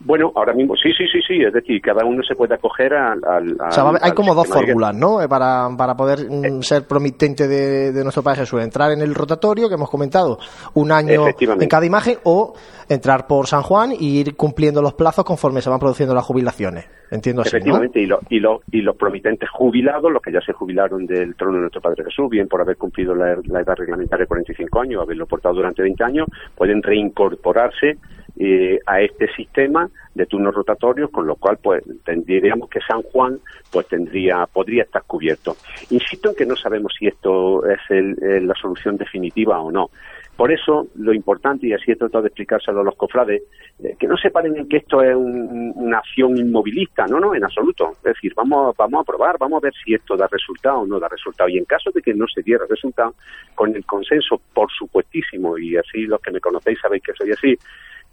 [0.00, 3.20] bueno, ahora mismo sí, sí, sí, sí, es decir, cada uno se puede acoger al...
[3.60, 5.20] o sea, hay como dos fórmulas, ¿no?
[5.20, 8.62] Eh, para, para poder mm, ser promitente de, de, nuestro Padre Jesús.
[8.62, 10.38] Entrar en el rotatorio, que hemos comentado,
[10.74, 12.54] un año en cada imagen, o
[12.88, 16.88] entrar por San Juan y ir cumpliendo los plazos conforme se van produciendo las jubilaciones.
[17.10, 21.34] Entiendo así, Efectivamente, y, y, y los promitentes jubilados, los que ya se jubilaron del
[21.36, 24.80] trono de nuestro Padre Jesús, bien por haber cumplido la, la edad reglamentaria de 45
[24.80, 27.96] años, haberlo portado durante 20 años, pueden reincorporarse
[28.38, 31.82] eh, a este sistema de turnos rotatorios, con lo cual pues
[32.24, 33.38] diríamos que San Juan
[33.70, 35.56] pues tendría podría estar cubierto.
[35.90, 39.90] Insisto en que no sabemos si esto es la solución definitiva o no.
[40.38, 43.42] Por eso, lo importante, y así he tratado de explicárselo a los cofrades,
[43.82, 47.42] eh, que no se paren en que esto es una acción inmovilista, no, no, en
[47.42, 47.90] absoluto.
[47.90, 51.00] Es decir, vamos, vamos a probar, vamos a ver si esto da resultado o no
[51.00, 51.48] da resultado.
[51.48, 53.16] Y en caso de que no se diera resultado,
[53.56, 57.58] con el consenso, por supuestísimo, y así los que me conocéis sabéis que soy así,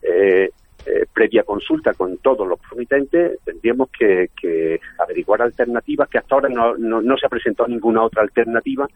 [0.01, 0.49] eh,
[0.85, 4.29] eh, previa consulta con todos los promitentes, tendríamos que,
[4.99, 8.87] averiguar alternativas, que hasta ahora no, no, se ha presentado ninguna otra alternativa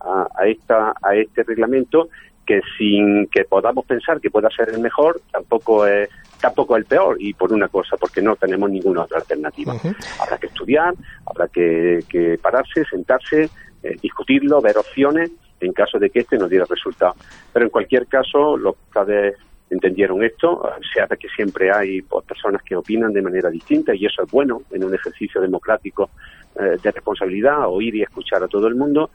[0.00, 2.08] a, a, esta, a este reglamento,
[2.46, 6.08] que sin que podamos pensar que pueda ser el mejor, tampoco es,
[6.40, 9.74] tampoco el peor, y por una cosa, porque no tenemos ninguna otra alternativa.
[10.20, 10.94] Habrá que estudiar,
[11.26, 13.48] habrá que, pararse, sentarse,
[13.82, 15.30] eh, discutirlo, ver opciones,
[15.60, 17.14] en caso de que este no diera resultado.
[17.52, 19.36] Pero en cualquier caso, los padres
[19.70, 20.62] entendieron esto,
[20.92, 24.30] se hace que siempre hay pues, personas que opinan de manera distinta y eso es
[24.30, 26.10] bueno en un ejercicio democrático
[26.58, 29.10] eh, de responsabilidad, oír y escuchar a todo el mundo.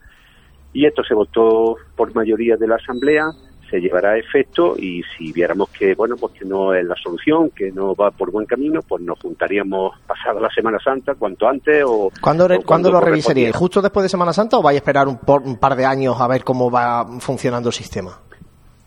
[0.73, 3.29] Y esto se votó por mayoría de la Asamblea,
[3.69, 7.49] se llevará a efecto y si viéramos que bueno pues que no es la solución,
[7.49, 11.83] que no va por buen camino, pues nos juntaríamos pasada la Semana Santa cuanto antes
[11.85, 13.55] o ¿Cuándo, re- o ¿cuándo lo revisaríais?
[13.55, 16.15] ¿Justo después de Semana Santa o vais a esperar un, por- un par de años
[16.21, 18.19] a ver cómo va funcionando el sistema?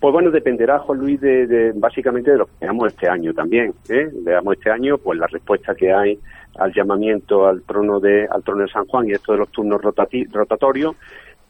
[0.01, 3.75] Pues bueno, dependerá, Juan Luis, de, de- básicamente de lo que veamos este año también.
[3.89, 4.09] ¿eh?
[4.23, 6.19] Veamos este año, pues la respuesta que hay
[6.57, 9.81] al llamamiento al trono de al trono de San Juan y esto de los turnos
[9.81, 10.95] rotati- rotatorios.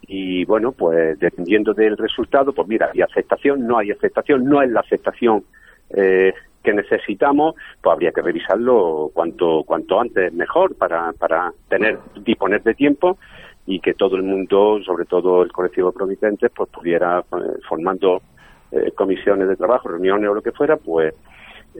[0.03, 4.71] Y bueno, pues dependiendo del resultado, pues mira, hay aceptación, no hay aceptación, no es
[4.71, 5.45] la aceptación
[5.91, 6.33] eh,
[6.63, 12.75] que necesitamos, pues habría que revisarlo cuanto cuanto antes mejor para, para tener disponer de
[12.75, 13.19] tiempo
[13.67, 18.23] y que todo el mundo, sobre todo el colectivo de promitentes, pues pudiera eh, formando
[18.73, 21.15] eh, comisiones de trabajo, reuniones o lo que fuera, pues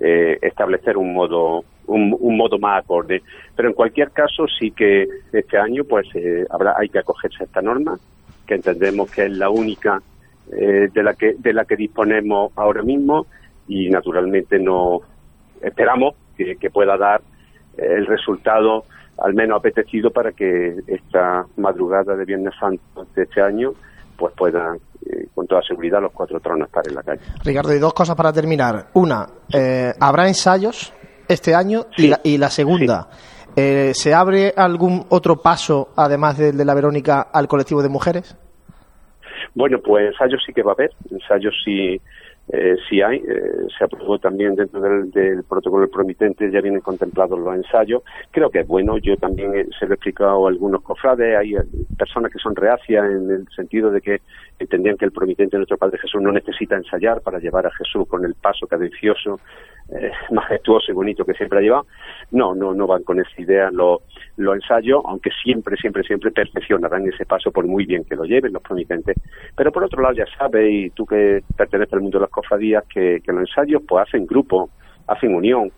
[0.01, 3.23] eh, establecer un modo un, un modo más acorde.
[3.57, 7.47] Pero en cualquier caso sí que este año pues eh, habrá hay que acogerse a
[7.47, 7.99] esta norma
[8.47, 10.01] que entendemos que es la única
[10.53, 13.27] eh, de la que de la que disponemos ahora mismo
[13.67, 15.01] y naturalmente no
[15.61, 17.21] esperamos que, pueda dar
[17.77, 18.85] eh, el resultado
[19.19, 23.75] al menos apetecido para que esta madrugada de Viernes Santo de este año
[24.19, 27.21] pues puedan eh, con toda seguridad los cuatro tronos estar en la calle.
[27.45, 28.89] Ricardo, y dos cosas para terminar.
[28.95, 30.93] Una, eh, ¿habrá ensayos
[31.29, 31.87] este año?
[31.97, 33.09] Y, la, y la segunda,
[33.55, 38.37] eh, ¿se abre algún otro paso, además del de la Verónica, al colectivo de mujeres?
[39.55, 42.01] Bueno, pues ensayos sí que va a haber, ensayos sí,
[42.51, 47.39] eh, sí hay, eh, se aprobó también dentro del, del protocolo promitente, ya vienen contemplados
[47.39, 50.83] los ensayos, creo que es bueno, yo también eh, se lo he explicado a algunos
[50.83, 51.63] cofrades, hay eh,
[51.97, 54.21] personas que son reacias en el sentido de que
[54.59, 58.09] entendían que el promitente de nuestro Padre Jesús no necesita ensayar para llevar a Jesús
[58.09, 59.41] con el paso cadencioso,
[59.91, 61.87] eh, majestuoso y bonito que siempre ha llevado.
[62.31, 64.01] No, no, no van con esa idea los,
[64.39, 68.53] los ensayos, aunque siempre, siempre, siempre perfeccionarán ese paso por muy bien que lo lleven
[68.53, 69.17] los promitentes.
[69.57, 72.85] Pero por otro lado ya sabes, y tú que perteneces al mundo de las cofradías,
[72.87, 74.71] que, que los ensayos pues hacen grupo,
[75.07, 75.71] hacen unión,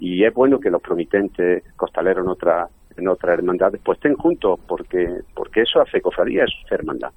[0.00, 4.58] y es bueno que los promitentes costaleros en otra en otras hermandades pues estén juntos
[4.66, 7.10] porque porque eso hace cofradía, hace hermandad.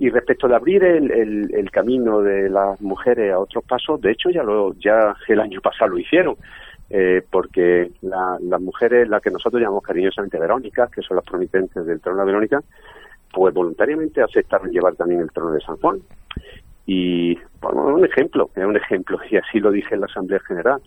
[0.00, 4.12] Y respecto de abrir el, el, el camino de las mujeres a otros pasos, de
[4.12, 6.36] hecho ya lo ya el año pasado lo hicieron,
[6.90, 11.84] eh, porque la- las mujeres, las que nosotros llamamos cariñosamente Verónicas, que son las promitentes
[11.86, 12.62] del trono de Verónica,
[13.32, 15.98] pues voluntariamente aceptaron llevar también el trono de San Juan.
[16.86, 20.80] Y bueno, un ejemplo, es un ejemplo, y así lo dije en la Asamblea General.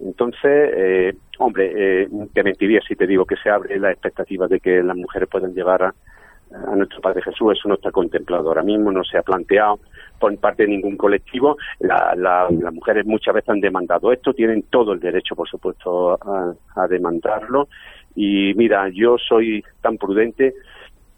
[0.00, 0.40] Entonces,
[0.76, 4.82] eh, hombre, eh, te mentiría si te digo que se abre la expectativa de que
[4.82, 5.94] las mujeres puedan llevar a,
[6.54, 9.80] a nuestro Padre Jesús, eso no está contemplado ahora mismo, no se ha planteado
[10.18, 11.56] por parte de ningún colectivo.
[11.80, 16.14] La- la- las mujeres muchas veces han demandado esto, tienen todo el derecho, por supuesto,
[16.14, 17.68] a, a demandarlo.
[18.14, 20.54] Y mira, yo soy tan prudente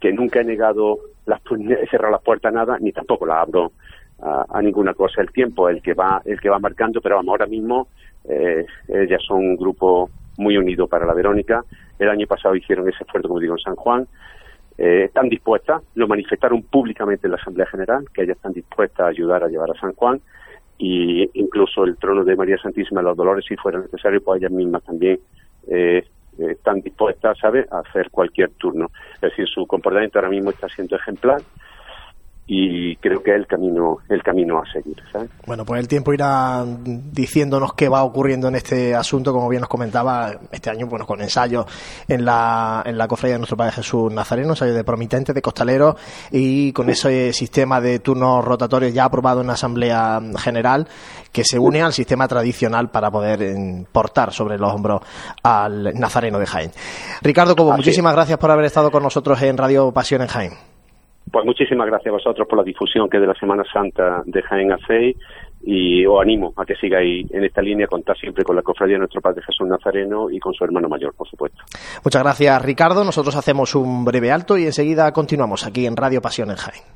[0.01, 1.41] que nunca he negado, las,
[1.83, 3.73] he cerrado las puertas a nada, ni tampoco las abro
[4.23, 5.21] a, a ninguna cosa.
[5.21, 7.89] El tiempo el que va, el que va marcando, pero vamos, ahora mismo
[8.29, 11.63] eh, ellas son un grupo muy unido para la Verónica.
[11.99, 14.07] El año pasado hicieron ese esfuerzo, como digo, en San Juan.
[14.79, 19.09] Eh, están dispuestas, lo manifestaron públicamente en la Asamblea General, que ellas están dispuestas a
[19.09, 20.21] ayudar a llevar a San Juan
[20.79, 24.85] y incluso el trono de María Santísima los Dolores, si fuera necesario, pues ellas mismas
[24.85, 25.19] también
[25.69, 26.05] eh,
[26.39, 28.91] están dispuestas, ¿sabe?, a hacer cualquier turno.
[29.15, 31.41] Es decir, su comportamiento ahora mismo está siendo ejemplar
[32.49, 35.31] y creo que es el camino, el camino a seguir, ¿sabes?
[35.47, 39.69] Bueno, pues el tiempo irá diciéndonos qué va ocurriendo en este asunto, como bien nos
[39.69, 41.67] comentaba, este año, bueno, con ensayos
[42.07, 45.97] en la, en la cofradía de nuestro Padre Jesús Nazareno, ensayos de promitentes, de costaleros,
[46.31, 50.87] y con ese sistema de turnos rotatorios ya aprobado en la Asamblea General,
[51.33, 55.01] que se une al sistema tradicional para poder eh, portar sobre los hombros
[55.43, 56.71] al Nazareno de Jaén.
[57.23, 60.76] Ricardo Cobo, Así muchísimas gracias por haber estado con nosotros en Radio Pasión en Jaén.
[61.31, 64.73] Pues muchísimas gracias a vosotros por la difusión que de la Semana Santa de Jaén
[64.73, 65.17] hacéis
[65.63, 69.01] y os animo a que sigáis en esta línea, contar siempre con la cofradía de
[69.01, 71.59] nuestro Padre Jesús Nazareno y con su hermano mayor, por supuesto.
[72.05, 73.05] Muchas gracias, Ricardo.
[73.05, 76.96] Nosotros hacemos un breve alto y enseguida continuamos aquí en Radio Pasión en Jaén.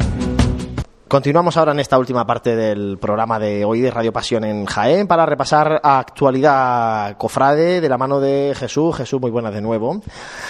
[1.08, 5.08] Continuamos ahora en esta última parte del programa de hoy de Radio Pasión en Jaén
[5.08, 8.96] para repasar actualidad cofrade de la mano de Jesús.
[8.96, 10.04] Jesús, muy buenas de nuevo.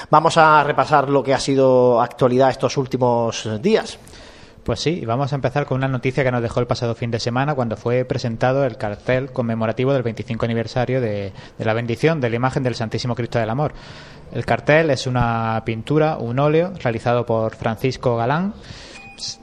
[0.09, 3.97] Vamos a repasar lo que ha sido actualidad estos últimos días.
[4.69, 7.19] Pues sí, vamos a empezar con una noticia que nos dejó el pasado fin de
[7.19, 12.29] semana cuando fue presentado el cartel conmemorativo del 25 aniversario de, de la bendición de
[12.29, 13.73] la imagen del Santísimo Cristo del Amor.
[14.31, 18.53] El cartel es una pintura, un óleo realizado por Francisco Galán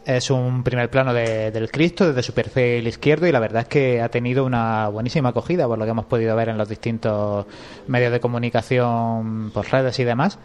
[0.04, 3.68] es un primer plano de, del Cristo desde su perfil izquierdo y la verdad es
[3.68, 7.46] que ha tenido una buenísima acogida por lo que hemos podido ver en los distintos
[7.88, 10.38] medios de comunicación por redes y demás.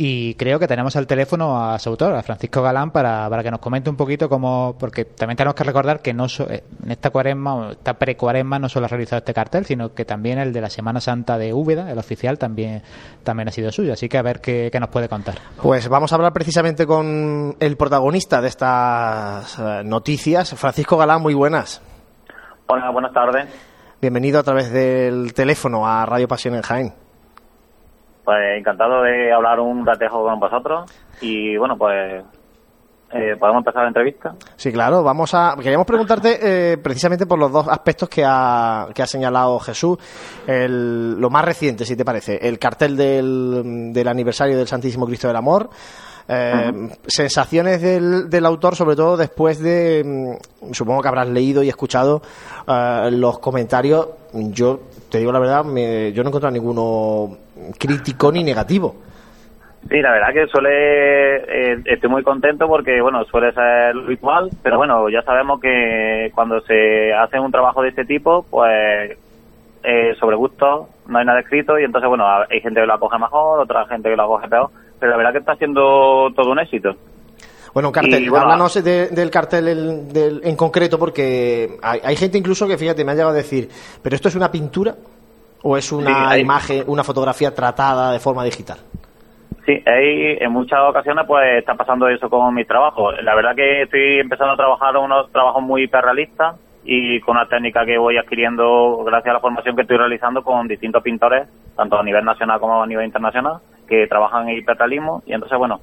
[0.00, 3.50] Y creo que tenemos al teléfono a su autor, a Francisco Galán, para, para que
[3.50, 7.10] nos comente un poquito cómo, porque también tenemos que recordar que no eh, en esta
[7.10, 10.70] cuaresma, esta pre-cuaresma, no solo ha realizado este cartel, sino que también el de la
[10.70, 12.80] Semana Santa de Úbeda, el oficial, también,
[13.24, 13.92] también ha sido suyo.
[13.92, 15.34] Así que a ver qué, qué nos puede contar.
[15.60, 21.34] Pues vamos a hablar precisamente con el protagonista de estas eh, noticias, Francisco Galán, muy
[21.34, 21.82] buenas.
[22.68, 23.48] Hola, buenas tardes.
[24.00, 27.07] Bienvenido a través del teléfono a Radio Pasión en Jaén.
[28.28, 30.84] Pues encantado de hablar un ratejo con vosotros
[31.22, 32.22] y bueno, pues
[33.10, 34.34] eh, podemos empezar la entrevista.
[34.54, 35.56] Sí, claro, vamos a.
[35.56, 39.96] Queríamos preguntarte eh, precisamente por los dos aspectos que ha, que ha señalado Jesús.
[40.46, 45.28] El, lo más reciente, si te parece, el cartel del, del aniversario del Santísimo Cristo
[45.28, 45.70] del Amor.
[46.30, 51.70] Eh, sensaciones del, del, autor, sobre todo después de, mm, supongo que habrás leído y
[51.70, 52.20] escuchado
[52.66, 54.08] uh, los comentarios.
[54.34, 57.34] Yo te digo la verdad, me, yo no he encontrado ninguno
[57.78, 58.94] crítico ni negativo.
[59.88, 64.50] Sí, la verdad que suele, eh, estoy muy contento porque, bueno, suele ser lo habitual,
[64.62, 69.16] pero bueno, ya sabemos que cuando se hace un trabajo de este tipo, pues
[69.82, 73.18] eh, sobre gusto no hay nada escrito y entonces, bueno, hay gente que lo acoge
[73.18, 74.68] mejor, otra gente que lo acoge peor,
[74.98, 76.94] pero la verdad que está siendo todo un éxito.
[77.74, 82.38] Bueno, cartel, y, bueno, háblanos de, del cartel del, en concreto, porque hay, hay, gente
[82.38, 83.68] incluso que, fíjate, me ha llegado a decir,
[84.02, 84.94] ¿pero esto es una pintura
[85.62, 88.78] o es una Sí, imagen, una fotografía tratada de forma digital?
[89.66, 93.14] Sí, hay, en muchas ocasiones pues está pasando eso con mis trabajos.
[93.22, 97.84] La verdad que estoy empezando a trabajar unos trabajos muy hiperrealistas y con una técnica
[97.84, 101.46] que voy adquiriendo gracias a la formación que estoy realizando con distintos pintores,
[101.76, 103.58] tanto a nivel nacional como a nivel internacional,
[103.88, 105.80] que trabajan en hiperrealismo y entonces bueno,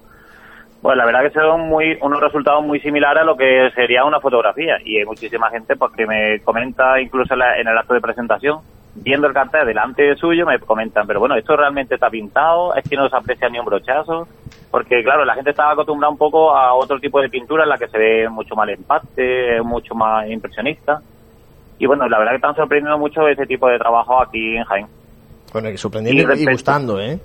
[0.81, 4.19] pues la verdad que son muy unos resultados muy similares a lo que sería una
[4.19, 7.93] fotografía y hay muchísima gente pues que me comenta incluso en, la- en el acto
[7.95, 8.59] de presentación
[8.93, 12.95] viendo el cartel delante suyo me comentan pero bueno esto realmente está pintado es que
[12.95, 14.27] no se aprecia ni un brochazo
[14.71, 17.77] porque claro la gente estaba acostumbrada un poco a otro tipo de pintura en la
[17.77, 21.01] que se ve mucho más el empate mucho más impresionista
[21.79, 24.87] y bueno la verdad que están sorprendiendo mucho ese tipo de trabajo aquí en Jaén
[25.51, 27.19] Bueno, y sorprendiendo Y y, gustando, ¿eh?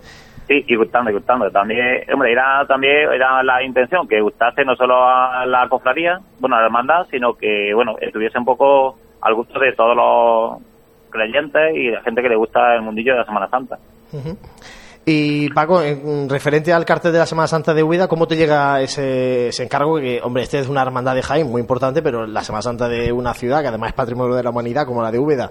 [0.51, 1.48] Sí, y gustando, y gustando.
[1.53, 6.57] También, hombre, era también era la intención que gustase no solo a la cofradía, bueno,
[6.57, 10.61] a la hermandad, sino que, bueno, estuviese un poco al gusto de todos los
[11.09, 13.78] creyentes y la gente que le gusta el mundillo de la Semana Santa.
[15.05, 18.80] Y Paco, en referente al cartel de la Semana Santa de Úbeda, ¿cómo te llega
[18.80, 20.01] ese, ese encargo?
[20.01, 23.12] Que, hombre, este es una hermandad de Jaén muy importante, pero la Semana Santa de
[23.12, 25.48] una ciudad que además es patrimonio de la humanidad, como la de Úbeda,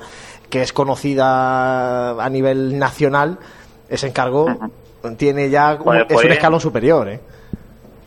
[0.50, 3.40] que es conocida a nivel nacional,
[3.88, 4.46] ese encargo
[5.18, 7.20] tiene ya un- Pues es un fue- escalón superior, ¿eh?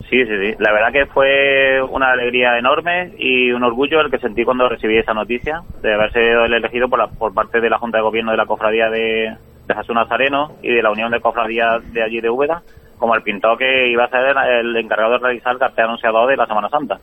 [0.09, 0.55] Sí, sí, sí.
[0.59, 4.97] La verdad que fue una alegría enorme y un orgullo el que sentí cuando recibí
[4.97, 8.03] esa noticia de haber sido el elegido por, la- por parte de la Junta de
[8.03, 9.35] Gobierno de la Cofradía de,
[9.67, 12.61] de Jesús Nazareno y de la Unión de Cofradías de allí de Úbeda,
[12.99, 16.37] como el pintor que iba a ser el encargado de realizar el cartel anunciador de
[16.37, 16.99] la Semana Santa.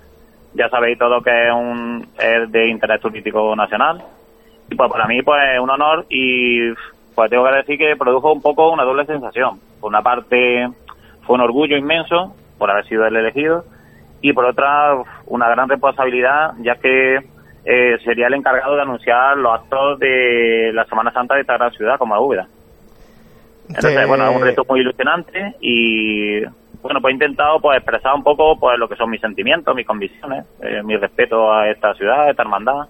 [0.55, 4.03] Ya sabéis todo que es, un, es de interés turístico nacional
[4.70, 6.70] y pues para mí pues es un honor y
[7.21, 9.61] pues tengo que decir que produjo un poco una doble sensación.
[9.79, 10.66] Por una parte
[11.27, 13.62] fue un orgullo inmenso por haber sido el elegido
[14.23, 14.95] y por otra
[15.27, 17.16] una gran responsabilidad ya que
[17.66, 21.71] eh, sería el encargado de anunciar los actos de la Semana Santa de esta gran
[21.73, 22.47] ciudad como la Úbeda.
[23.68, 26.41] Entonces, Te- bueno, es un reto muy ilusionante y
[26.81, 29.87] bueno, pues he intentado pues expresar un poco pues lo que son mis sentimientos, mis
[29.87, 32.87] convicciones, eh, mi respeto a esta ciudad, a esta hermandad.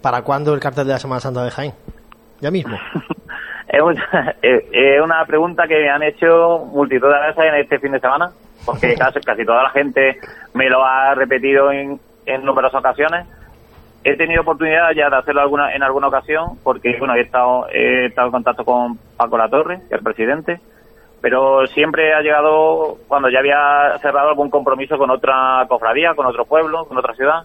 [0.00, 1.72] ¿Para cuándo el cartel de la Semana Santa de Jaén?
[2.40, 2.76] Ya mismo.
[3.72, 7.78] Es una, es- es una pregunta que me han hecho multitud de veces en este
[7.78, 8.30] fin de semana,
[8.66, 10.18] porque casi, casi toda la gente
[10.54, 13.28] me lo ha repetido en, en numerosas ocasiones.
[14.02, 18.06] He tenido oportunidad ya de hacerlo alguna, en alguna ocasión, porque bueno, he estado, he
[18.06, 20.58] estado en contacto con Paco Latorre, el presidente,
[21.20, 26.44] pero siempre ha llegado cuando ya había cerrado algún compromiso con otra cofradía, con otro
[26.44, 27.42] pueblo, con otra ciudad.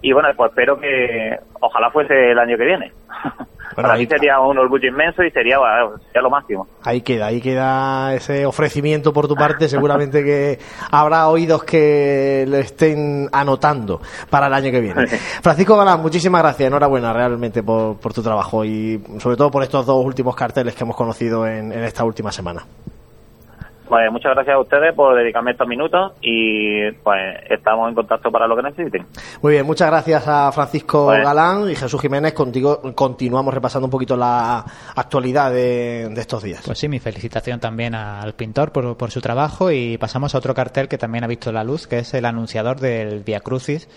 [0.00, 2.92] Y bueno, pues espero que ojalá fuese el año que viene.
[3.82, 5.56] Para ahí- mí sería un orgullo inmenso y sería,
[6.06, 6.66] sería lo máximo.
[6.84, 9.68] Ahí queda, ahí queda ese ofrecimiento por tu parte.
[9.68, 10.58] Seguramente que
[10.90, 15.06] habrá oídos que le estén anotando para el año que viene.
[15.42, 16.66] Francisco Galán, muchísimas gracias.
[16.68, 20.84] Enhorabuena realmente por, por tu trabajo y sobre todo por estos dos últimos carteles que
[20.84, 22.62] hemos conocido en, en esta última semana.
[23.90, 27.20] Pues muchas gracias a ustedes por dedicarme estos minutos y pues
[27.50, 29.04] estamos en contacto para lo que necesiten.
[29.42, 31.08] Muy bien, muchas gracias a Francisco.
[31.08, 32.32] Galán y Jesús Jiménez.
[32.32, 34.64] Contigo continuamos repasando un poquito la
[34.94, 36.62] actualidad de, de estos días.
[36.64, 40.54] Pues sí, mi felicitación también al pintor por, por su trabajo y pasamos a otro
[40.54, 43.88] cartel que también ha visto la luz, que es el anunciador del Via Crucis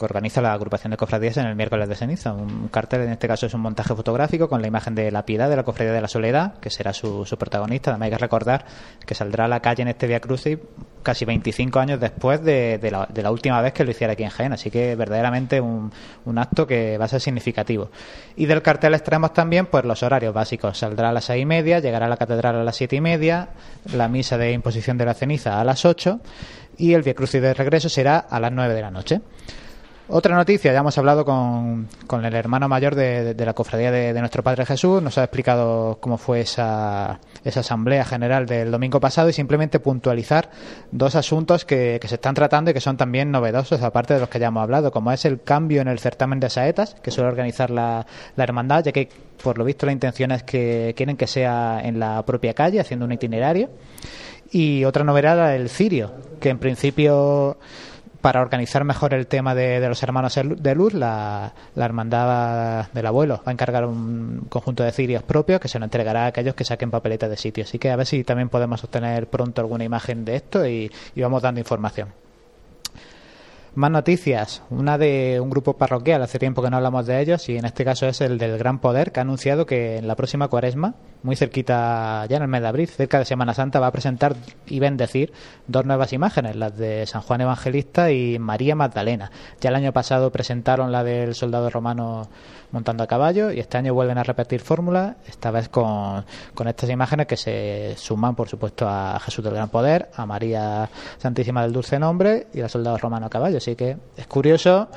[0.00, 2.32] que organiza la agrupación de cofradías en el miércoles de ceniza.
[2.32, 5.50] Un cartel, en este caso, es un montaje fotográfico con la imagen de la piedad
[5.50, 7.90] de la cofradía de la soledad, que será su, protagonista.
[7.90, 8.64] Además, hay que recordar
[9.06, 10.58] que saldrá a la calle en este Via Crucis
[11.02, 14.52] casi 25 años después de, la, última vez que lo hiciera aquí en Jaén.
[14.54, 15.92] Así que verdaderamente un,
[16.36, 17.90] acto que va a ser significativo.
[18.36, 20.78] Y del cartel extraemos también pues los horarios básicos.
[20.78, 23.50] Saldrá a las seis y media, llegará a la catedral a las siete y media,
[23.92, 26.20] la misa de imposición de la ceniza a las 8
[26.78, 29.20] y el Via Crucis de regreso será a las 9 de la noche.
[30.12, 34.12] Otra noticia, ya hemos hablado con, con el hermano mayor de, de- la cofradía de,
[34.12, 38.98] de nuestro Padre Jesús, nos ha explicado cómo fue esa, esa asamblea general del domingo
[38.98, 40.50] pasado y simplemente puntualizar
[40.90, 44.28] dos asuntos que, que se están tratando y que son también novedosos, aparte de los
[44.28, 47.28] que ya hemos hablado, como es el cambio en el certamen de saetas que suele
[47.30, 48.04] organizar la,
[48.34, 49.08] la hermandad, ya que
[49.40, 53.04] por lo visto la intención es que quieren que sea en la propia calle, haciendo
[53.06, 53.70] un itinerario.
[54.50, 57.56] Y otra novedad, el cirio, que en principio
[58.20, 63.36] para organizar mejor el tema de, los hermanos de luz, la, la hermandad del abuelo
[63.38, 66.64] va a encargar un conjunto de cirios propios que se lo entregará a aquellos que
[66.64, 67.64] saquen papeletas de sitio.
[67.64, 71.22] Así que a ver si también podemos obtener pronto alguna imagen de esto y, y
[71.22, 72.08] vamos dando información.
[73.76, 74.64] Más noticias.
[74.68, 77.84] Una de un grupo parroquial, hace tiempo que no hablamos de ellos, y en este
[77.84, 81.36] caso es el del Gran Poder, que ha anunciado que en la próxima cuaresma, muy
[81.36, 84.34] cerquita, ya en el mes de abril, cerca de Semana Santa, va a presentar
[84.66, 85.32] y bendecir
[85.68, 89.30] dos nuevas imágenes, las de San Juan Evangelista y María Magdalena.
[89.60, 92.28] Ya el año pasado presentaron la del soldado romano
[92.72, 96.90] montando a caballo, y este año vuelven a repetir fórmula, esta vez con, con estas
[96.90, 101.72] imágenes que se suman, por supuesto, a Jesús del Gran Poder, a María Santísima del
[101.72, 103.58] Dulce Nombre y al soldado romano a caballo.
[103.58, 104.88] Así que es curioso.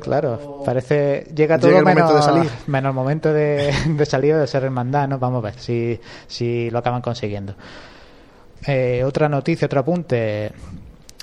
[0.00, 2.50] Claro, parece llega todo Llega el menos, momento de salir.
[2.66, 5.18] menos el momento de, de salir o de ser hermandad, ¿no?
[5.18, 7.54] Vamos a ver si, si lo acaban consiguiendo.
[8.66, 10.52] Eh, otra noticia, otro apunte.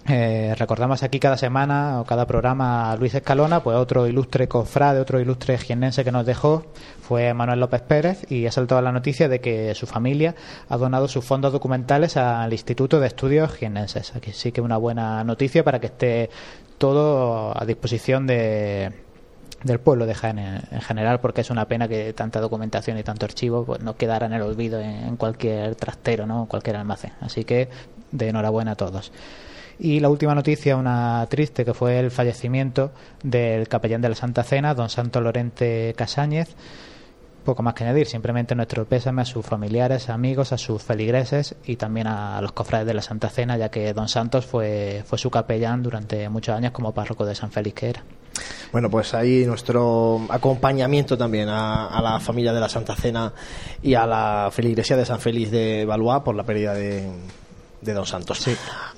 [0.07, 4.99] Eh, recordamos aquí cada semana o cada programa a Luis Escalona, pues otro ilustre cofrade,
[4.99, 6.65] otro ilustre jiennense que nos dejó
[7.01, 10.33] fue Manuel López Pérez y ha saltado la noticia de que su familia
[10.69, 14.15] ha donado sus fondos documentales al Instituto de Estudios Jiennenses.
[14.15, 16.29] Aquí sí que una buena noticia para que esté
[16.79, 18.91] todo a disposición de,
[19.63, 23.03] del pueblo de Jaén en, en general, porque es una pena que tanta documentación y
[23.03, 26.41] tanto archivo pues, no quedara en el olvido en, en cualquier trastero, ¿no?
[26.41, 27.11] en cualquier almacén.
[27.21, 27.69] Así que
[28.11, 29.11] de enhorabuena a todos.
[29.83, 32.91] Y la última noticia, una triste, que fue el fallecimiento
[33.23, 36.49] del capellán de la Santa Cena, don Santo Lorente Casáñez.
[37.43, 41.77] Poco más que añadir, simplemente nuestro pésame a sus familiares, amigos, a sus feligreses y
[41.77, 45.31] también a los cofrades de la Santa Cena, ya que don Santos fue, fue su
[45.31, 48.03] capellán durante muchos años como párroco de San Félix que era.
[48.71, 53.33] Bueno, pues ahí nuestro acompañamiento también a, a la familia de la Santa Cena
[53.81, 57.09] y a la feligresía de San Félix de Valois por la pérdida de,
[57.81, 58.47] de Don Santos.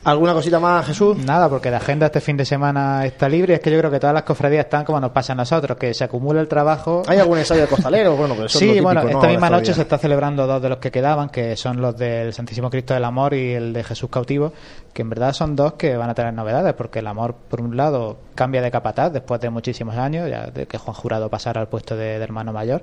[0.03, 1.17] ¿Alguna cosita más, Jesús?
[1.17, 3.53] Nada, porque la agenda este fin de semana está libre.
[3.55, 5.93] Es que yo creo que todas las cofradías están como nos pasa a nosotros, que
[5.93, 7.03] se acumula el trabajo.
[7.07, 8.15] ¿Hay algún ensayo de costalero?
[8.23, 9.07] Bueno, que eso es Sí, lo típico, bueno, ¿no?
[9.07, 11.97] esta Ahora misma noche se está celebrando dos de los que quedaban, que son los
[11.97, 14.53] del Santísimo Cristo del Amor y el de Jesús Cautivo,
[14.93, 17.75] que en verdad son dos que van a tener novedades, porque el Amor, por un
[17.75, 21.67] lado, cambia de capataz después de muchísimos años, ya de que Juan Jurado pasara al
[21.67, 22.81] puesto de, de hermano mayor.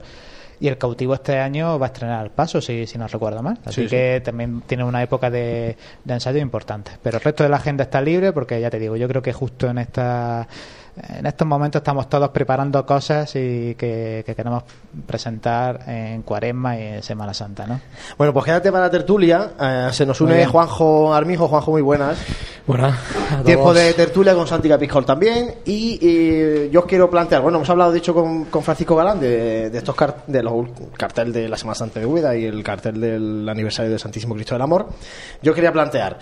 [0.60, 3.58] Y el cautivo este año va a estrenar el paso, si, si no recuerdo mal.
[3.64, 6.92] Así Sí, que también tiene una época de, de ensayo importante.
[7.02, 9.32] Pero el resto de la agenda está libre porque, ya te digo, yo creo que
[9.32, 10.46] justo en esta
[11.18, 14.64] en estos momentos estamos todos preparando cosas y que, que queremos
[15.06, 17.80] presentar en Cuaresma y en Semana Santa, ¿no?
[18.18, 19.50] Bueno, pues quédate para la tertulia.
[19.60, 20.44] Eh, se nos une.
[20.46, 21.48] Juanjo Armijo.
[21.48, 22.18] Juanjo, muy buenas.
[22.66, 22.98] Buenas.
[23.44, 25.54] Tiempo de tertulia con Santi Capiscol también.
[25.64, 29.18] Y eh, yo os quiero plantear, bueno, hemos hablado, de hecho, con, con Francisco Galán
[29.20, 32.62] de, de estos car- de los cartel de la Semana Santa de Úbeda y el
[32.62, 34.88] cartel del aniversario del Santísimo Cristo del Amor.
[35.42, 36.18] Yo quería plantear.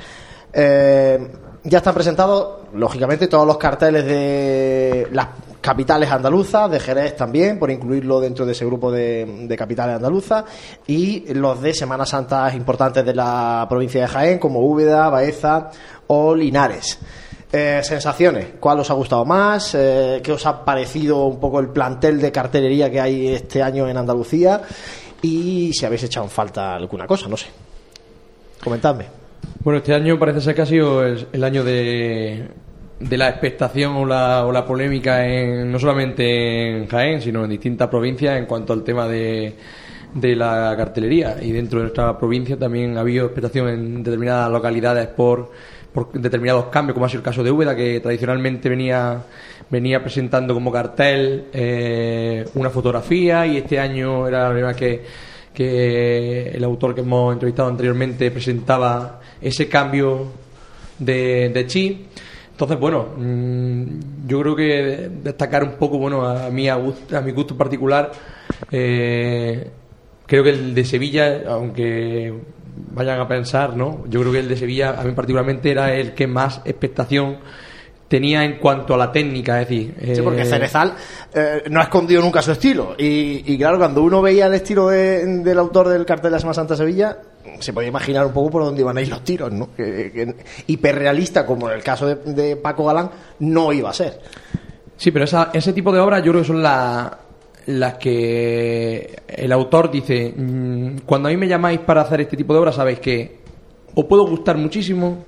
[0.53, 1.33] Eh,
[1.65, 5.29] ya están presentados, lógicamente, todos los carteles de las
[5.61, 10.45] capitales andaluzas, de Jerez también, por incluirlo dentro de ese grupo de, de capitales andaluzas,
[10.87, 15.71] y los de Semanas Santas importantes de la provincia de Jaén, como Úbeda, Baeza
[16.07, 16.99] o Linares.
[17.51, 19.75] Eh, sensaciones, ¿cuál os ha gustado más?
[19.75, 23.89] Eh, ¿Qué os ha parecido un poco el plantel de cartelería que hay este año
[23.89, 24.61] en Andalucía?
[25.23, 27.47] Y si habéis echado en falta alguna cosa, no sé.
[28.63, 29.18] Comentadme.
[29.61, 32.49] Bueno, este año parece ser que ha sido el, año de,
[33.01, 37.51] de la expectación o la, o la polémica en, no solamente en Jaén, sino en
[37.51, 39.55] distintas provincias en cuanto al tema de,
[40.15, 41.37] de la cartelería.
[41.43, 45.51] Y dentro de nuestra provincia también ha habido expectación en determinadas localidades por,
[45.93, 49.23] por determinados cambios, como ha sido el caso de Úbeda, que tradicionalmente venía,
[49.71, 55.03] venía presentando como cartel eh, una fotografía y este año era la primera que
[56.55, 60.27] el autor que hemos entrevistado anteriormente presentaba ese cambio
[60.99, 62.07] de, de chi.
[62.51, 67.21] Entonces, bueno, mm, yo creo que destacar un poco, bueno, a mí, a, gust- a
[67.21, 68.11] mi gusto particular,
[68.71, 69.71] eh,
[70.27, 72.33] creo que el de Sevilla, aunque
[72.93, 74.05] vayan a pensar, ¿no?
[74.09, 77.39] Yo creo que el de Sevilla, a mí particularmente, era el que más expectación
[78.09, 79.95] tenía en cuanto a la técnica, es decir...
[80.17, 80.95] Sí, porque eh, Cerezal
[81.35, 82.95] eh, no ha escondido nunca su estilo.
[82.99, 86.39] Y, y claro, cuando uno veía el estilo de- del autor del cartel de la
[86.41, 87.19] Semana Santa Sevilla,
[87.61, 89.75] se podía imaginar un poco por dónde iban a ir los tiros, ¿no?
[89.75, 90.35] Que,
[90.67, 93.11] hiperrealista, como en el caso de, Paco Galán,
[93.41, 94.21] no iba a ser.
[94.97, 97.19] Sí, pero ese tipo de obras yo creo que son la-
[97.67, 102.53] las que el autor dice, mm, cuando a mí me llamáis para hacer este tipo
[102.55, 103.39] de obras, sabéis que
[103.95, 105.25] o puedo gustar muchísimo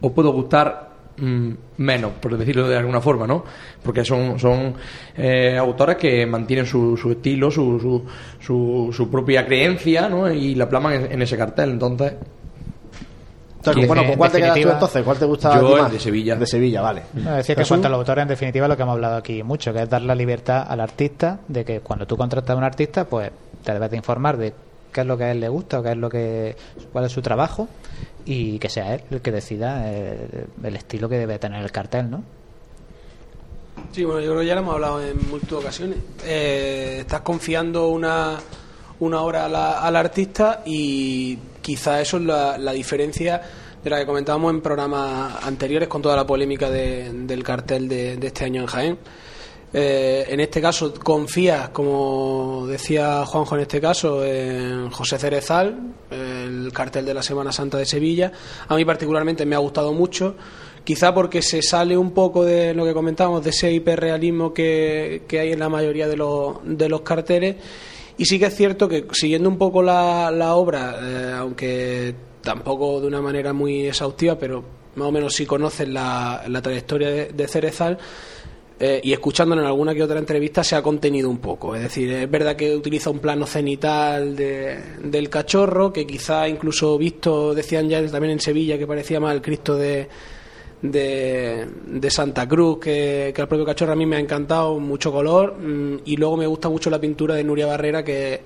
[0.00, 3.44] o puedo gustar menos, por decirlo de alguna forma, ¿no?
[3.82, 4.74] Porque son, son
[5.16, 8.04] eh, autores que mantienen su, su estilo, su, su,
[8.38, 10.30] su, su propia creencia, ¿no?
[10.30, 12.14] Y la plasman en, en ese cartel, entonces...
[13.58, 15.02] Entonces, bueno, ¿con cuál te quedas tú entonces?
[15.02, 15.90] ¿Cuál te gusta a Yo más?
[15.90, 16.36] de Sevilla.
[16.36, 17.02] De Sevilla, vale.
[17.14, 19.82] No, decía que cuanto al autor, en definitiva, lo que hemos hablado aquí mucho, que
[19.82, 23.32] es dar la libertad al artista de que cuando tú contratas a un artista, pues
[23.64, 24.52] te debes de informar de
[24.96, 26.56] qué es lo que a él le gusta o qué es lo que
[26.90, 27.68] cuál es su trabajo
[28.24, 32.10] y que sea él el que decida eh, el estilo que debe tener el cartel,
[32.10, 32.22] ¿no?
[33.92, 35.98] Sí, bueno, yo creo que ya lo hemos hablado en múltiples ocasiones.
[36.24, 38.38] Eh, estás confiando una,
[39.00, 43.40] una obra la- al artista y quizá eso es la, la diferencia
[43.84, 48.16] de la que comentábamos en programas anteriores con toda la polémica de- del cartel de,
[48.16, 48.98] de este año en Jaén.
[49.78, 56.72] Eh, en este caso confías, como decía Juanjo en este caso, en José Cerezal, el
[56.72, 58.32] cartel de la Semana Santa de Sevilla.
[58.68, 60.34] A mí particularmente me ha gustado mucho,
[60.82, 65.52] quizá porque se sale un poco de lo que comentábamos, de ese hiperrealismo que, hay
[65.52, 67.56] en la mayoría de los, de los carteles.
[68.16, 73.02] Y sí que es cierto que siguiendo un poco la, la obra, eh, aunque tampoco
[73.02, 77.98] de una manera muy exhaustiva, pero más o menos si conoces la, trayectoria de Cerezal,
[78.78, 81.74] eh, y escuchándolo en alguna que otra entrevista se ha contenido un poco.
[81.74, 86.98] Es decir, es verdad que utiliza un plano cenital de- del cachorro, que quizá incluso
[86.98, 90.08] visto, decían ya también en Sevilla, que parecía más el Cristo de,
[90.82, 93.92] de, Santa Cruz que, que el propio cachorro.
[93.92, 97.34] A mí me ha encantado, mucho color, mm, y luego me gusta mucho la pintura
[97.34, 98.40] de Nuria Barrera, que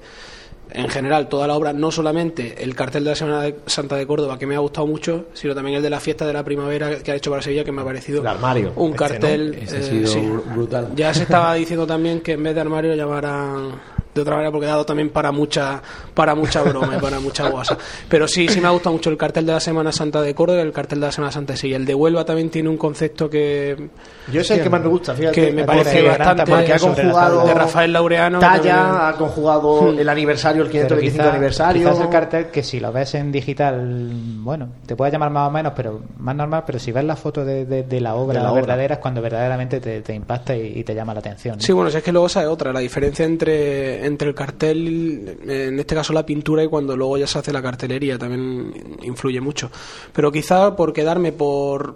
[0.73, 4.07] en general toda la obra, no solamente el cartel de la Semana de Santa de
[4.07, 6.99] Córdoba, que me ha gustado mucho, sino también el de la fiesta de la primavera
[6.99, 9.55] que ha hecho para Sevilla, que me ha parecido El armario, un este, cartel.
[9.55, 10.21] eh, sí.
[10.55, 10.89] brutal.
[10.95, 13.73] Ya se estaba diciendo también que en vez de armario llamaran
[14.15, 15.81] de otra manera porque ha dado también para mucha
[16.15, 17.77] para mucha broma y para mucha guasa.
[18.09, 20.63] Pero sí, sí me ha gustado mucho el cartel de la Semana Santa deÓrdoba y
[20.63, 21.77] el cartel de la Semana Santa de Sevilla.
[21.77, 23.89] El de Huelva también tiene un concepto que
[24.33, 25.35] Yo es el que más me gusta, fíjate.
[25.47, 30.63] que me parece bastante porque ha conjugado de Rafael Laureano talla, ha conjugado el aniversario,
[30.63, 31.83] el 525 Pero quizá- aniversario.
[31.83, 34.11] Quizás el cartel que si lo ves en digital,
[34.43, 37.45] bueno, te puede llamar más o menos, pero más normal, pero si ves la foto
[37.45, 38.61] de, de- de la obra De la obra.
[38.63, 41.57] verdadera es cuando verdaderamente te, te impacta y, y te llama la atención.
[41.57, 41.63] ¿no?
[41.63, 45.39] Sí, bueno, si es que luego esa es otra, la diferencia entre, entre el cartel,
[45.47, 49.41] en este caso la pintura, y cuando luego ya se hace la cartelería, también influye
[49.41, 49.71] mucho.
[50.13, 51.95] Pero quizá por quedarme por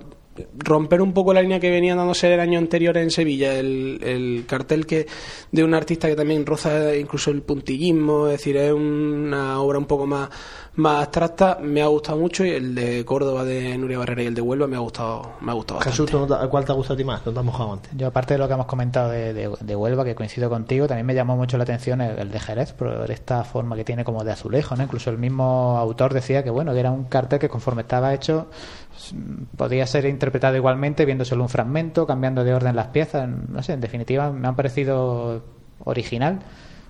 [0.59, 4.45] romper un poco la línea que venían dándose el año anterior en Sevilla, el, el
[4.47, 5.07] cartel que
[5.53, 9.87] de un artista que también roza incluso el puntillismo, es decir, es una obra un
[9.87, 10.29] poco más,
[10.77, 14.35] más abstracta, me ha gustado mucho y el de Córdoba de Nuria Barrera y el
[14.35, 15.93] de Huelva me ha gustado, me ha gustado bastante.
[15.97, 17.25] Jesús, ¿tú no te- ¿cuál te ha gustado a ti más?
[17.25, 17.93] No te has mojado antes.
[17.97, 21.07] Yo, aparte de lo que hemos comentado de, de- de Huelva, que coincido contigo, también
[21.07, 24.25] me llamó mucho la atención el, el de Jerez, por esta forma que tiene como
[24.25, 24.83] de azulejo, ¿no?
[24.83, 28.49] Incluso el mismo autor decía que, bueno, que era un cartel que conforme estaba hecho
[29.57, 33.29] podía ser interpretado igualmente, viendo solo un fragmento, cambiando de orden las piezas.
[33.29, 35.43] No sé, en definitiva, me han parecido
[35.85, 36.41] original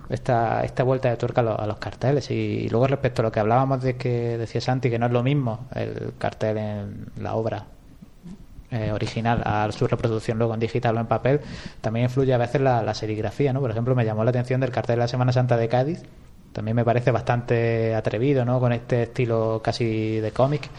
[0.09, 2.29] esta, esta vuelta de tuerca a los, a los carteles.
[2.31, 5.23] Y, luego, respecto a lo que hablábamos de que decía Santi, que no es lo
[5.23, 7.65] mismo el cartel en la obra
[8.71, 11.41] eh, original a su reproducción luego en digital o en papel,
[11.81, 13.61] también influye a veces la, la serigrafía, ¿no?
[13.61, 16.03] Por ejemplo, me llamó la atención del cartel de la Semana Santa de Cádiz,
[16.55, 18.61] también me parece bastante atrevido, ¿no?
[18.61, 20.69] Con este estilo casi de cómic.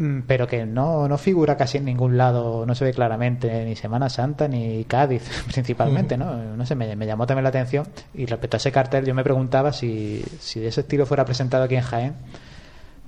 [0.00, 3.76] Mm, pero que no, no figura casi en ningún lado, no se ve claramente ni
[3.76, 5.22] Semana Santa ni Cádiz
[5.52, 6.34] principalmente, ¿no?
[6.56, 9.22] No sé, me, me llamó también la atención y respecto a ese cartel yo me
[9.22, 12.14] preguntaba si, si de ese estilo fuera presentado aquí en Jaén,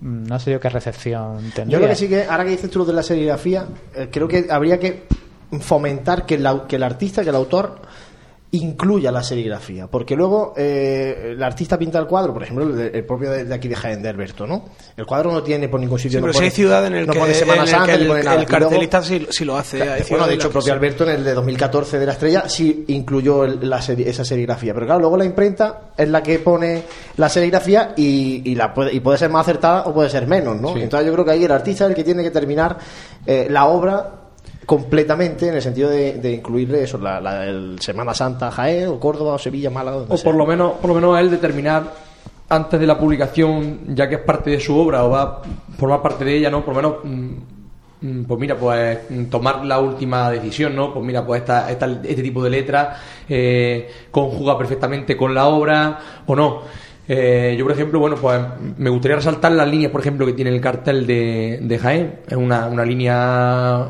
[0.01, 1.73] mm, no sé yo qué recepción tendría.
[1.73, 4.29] Yo creo que sí que, ahora que dices tú lo de la serigrafía, eh, creo
[4.29, 5.05] que habría que
[5.61, 7.81] fomentar que, la- que el artista, que el autor
[8.55, 12.99] incluya la serigrafía, porque luego eh, el artista pinta el cuadro, por ejemplo, el, de-
[12.99, 14.67] el propio de, de aquí de Jaén, de Alberto, ¿no?
[14.97, 16.95] El cuadro no tiene por ningún sitio, Sí, no pero si pone- hay ciudad en
[16.95, 18.37] el no que, pone Semana en el, Santa, el, pone nada.
[18.37, 19.83] el Y luego- cartelista sí, sí lo hace.
[19.83, 20.71] hay bueno, de hecho, las propio sí.
[20.71, 24.75] Alberto en el de 2014 de la Estrella sí incluyó el- la seri- esa serigrafía.
[24.75, 26.83] Pero claro, luego la imprenta es la que pone
[27.17, 30.61] la serigrafía y, y la puede, y puede ser más acertada o puede ser menos,
[30.61, 30.77] ¿no?
[30.77, 32.77] Entonces yo creo que ahí el artista es el que tiene que terminar
[33.27, 34.19] eh, la obra
[34.67, 38.99] completamente en el sentido de, de incluirle eso, la, la- el Semana Santa Jaén o
[39.01, 40.25] Córdoba o Sevilla, Málaga, donde O sea.
[40.25, 41.93] por lo menos, por lo menos a él determinar
[42.49, 45.43] antes de la publicación, ya que es parte de su obra o va a
[45.79, 46.65] formar parte de ella, ¿no?
[46.65, 50.93] Por lo menos, mm, mm, pues mira, pues mm, tomar la última decisión, ¿no?
[50.93, 52.97] Pues mira, pues esta, esta- este tipo de letra
[53.29, 56.61] eh, conjuga perfectamente con la obra o no.
[57.09, 58.41] Eh, yo, por ejemplo, bueno, pues
[58.79, 62.21] me gustaría resaltar las líneas, por ejemplo, que tiene el cartel de, de Jaén.
[62.29, 63.87] Es una, una línea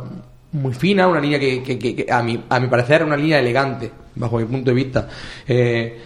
[0.53, 3.17] muy fina, una línea que, que- que- que a, mi, a mi parecer es una
[3.17, 5.09] línea elegante, bajo mi punto de vista.
[5.49, 5.99] Eh,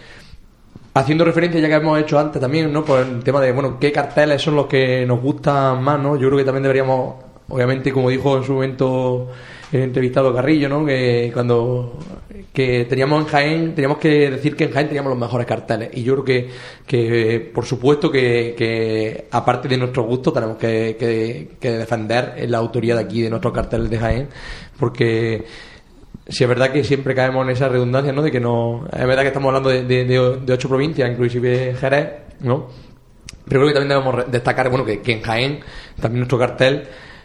[0.93, 2.83] haciendo referencia, ya que hemos hecho antes también, ¿no?
[2.83, 6.15] Por el tema de, bueno, qué carteles son los que nos gustan más, ¿no?
[6.15, 7.15] Yo creo que también deberíamos,
[7.49, 9.29] obviamente, como dijo en su momento
[9.71, 10.85] el entrevistado Carrillo, ¿no?
[10.85, 11.97] Que cuando
[12.53, 15.89] que teníamos en Jaén, teníamos que decir que en Jaén teníamos los mejores carteles.
[15.93, 16.49] Y yo creo que,
[16.87, 22.95] que por supuesto, que, aparte de nuestro gusto, tenemos que, que- que defender la autoría
[22.95, 24.27] de aquí, de nuestros carteles de Jaén,
[24.79, 25.43] porque
[26.27, 28.21] si es verdad que siempre caemos en esa redundancia, ¿no?
[28.23, 28.87] De que no.
[28.91, 32.07] Es verdad que estamos hablando de, de- ocho provincias, inclusive Jerez,
[32.41, 32.67] ¿no?
[33.47, 35.59] Pero creo que también debemos destacar, bueno, que, que en Jaén
[36.01, 36.83] también nuestro cartel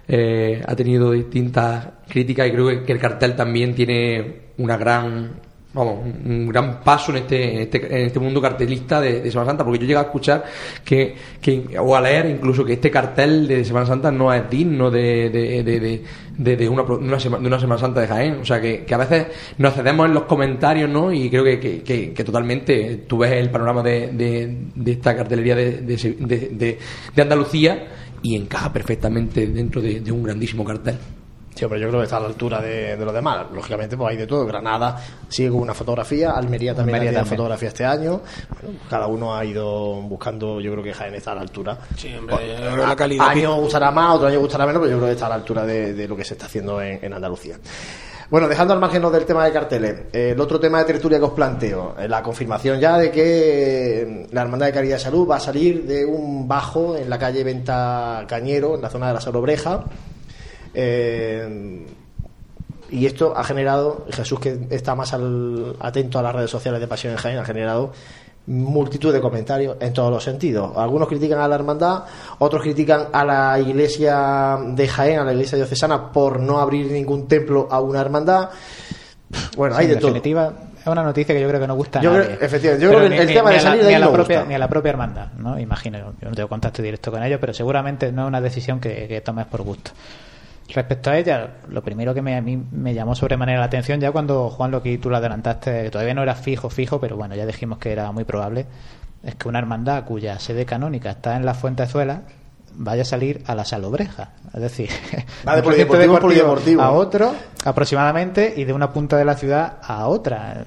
[0.08, 5.30] eh, ha tenido distintas críticas y creo que, el cartel también tiene una gran,
[5.72, 9.64] vamos, un gran paso en este, en este, en este mundo cartelista de, Semana Santa,
[9.64, 10.44] porque yo llego a escuchar
[10.84, 14.90] que, que, o a leer incluso que este cartel de Semana Santa no es digno
[14.90, 18.60] de, de, de, de- de- una, pro- de una Semana Santa de Jaén, o sea
[18.60, 19.26] que, que a veces
[19.58, 21.12] nos cedemos en los comentarios, ¿no?
[21.12, 24.08] Y creo que, que, que- totalmente tú ves el panorama de,
[24.74, 26.78] de, esta cartelería de- de-
[27.14, 27.86] de Andalucía
[28.22, 30.98] y encaja perfectamente dentro de, de un grandísimo cartel.
[31.54, 33.44] Sí, pero yo creo que está a la altura de, de los demás.
[33.52, 34.46] Lógicamente, pues hay de todo.
[34.46, 34.96] Granada
[35.28, 38.22] sigue con una fotografía, Almería también Almería tiene fotografía este año.
[38.62, 41.76] Bueno, cada uno ha ido buscando, yo creo que Jaén está a la altura.
[41.94, 44.80] Sí, hombre, Pues, yo creo que la calidad año gustará más, otro año gustará menos,
[44.80, 46.80] pero yo creo que está a la altura de, de lo que se está haciendo
[46.80, 47.58] en, en Andalucía.
[48.32, 51.32] Bueno, dejando al margen del tema de carteles, el otro tema de tertulia que os
[51.32, 55.36] planteo, eh, la confirmación ya de que eh, la Hermandad de Caridad de Salud va
[55.36, 59.20] a salir de un bajo en la calle Venta Cañero, en la zona de la
[59.20, 59.84] Salobreja.
[60.72, 61.86] Eh,
[62.90, 67.12] y esto ha generado, Jesús que está más atento a las redes sociales de Pasión
[67.12, 67.92] en Jaén, ha generado
[68.46, 70.76] multitud de comentarios en todos los sentidos.
[70.76, 72.04] Algunos critican a la hermandad,
[72.38, 77.28] otros critican a la iglesia de Jaén, a la iglesia diocesana, por no abrir ningún
[77.28, 78.50] templo a una hermandad.
[79.56, 80.08] Bueno, hay de en todo.
[80.12, 82.98] definitiva, es una noticia que yo creo que no gusta a creo- efectivamente, yo Pero
[83.06, 84.36] creo que el tema de a la- salir de ni ahí a la no propia,
[84.38, 84.48] gusta.
[84.48, 85.58] Ni a la propia hermandad, ¿no?
[85.58, 89.06] Imagino, yo no tengo contacto directo con ellos, pero seguramente no es una decisión que,
[89.08, 89.92] que tomes por gusto.
[90.74, 94.10] Respecto a ella, lo primero que me, a mí me llamó sobremanera la atención ya
[94.10, 97.34] cuando Juan lo que tú lo adelantaste, que todavía no era fijo, fijo, pero bueno,
[97.34, 98.66] ya dijimos que era muy probable,
[99.22, 102.22] es que una hermandad cuya sede canónica está en la Fuentezuela
[102.74, 104.30] vaya a salir a la Salobreja.
[104.54, 104.88] Es decir,
[105.46, 106.82] Va de polideportivo polideportivo.
[106.82, 107.34] a otro
[107.64, 110.64] aproximadamente y de una punta de la ciudad a otra.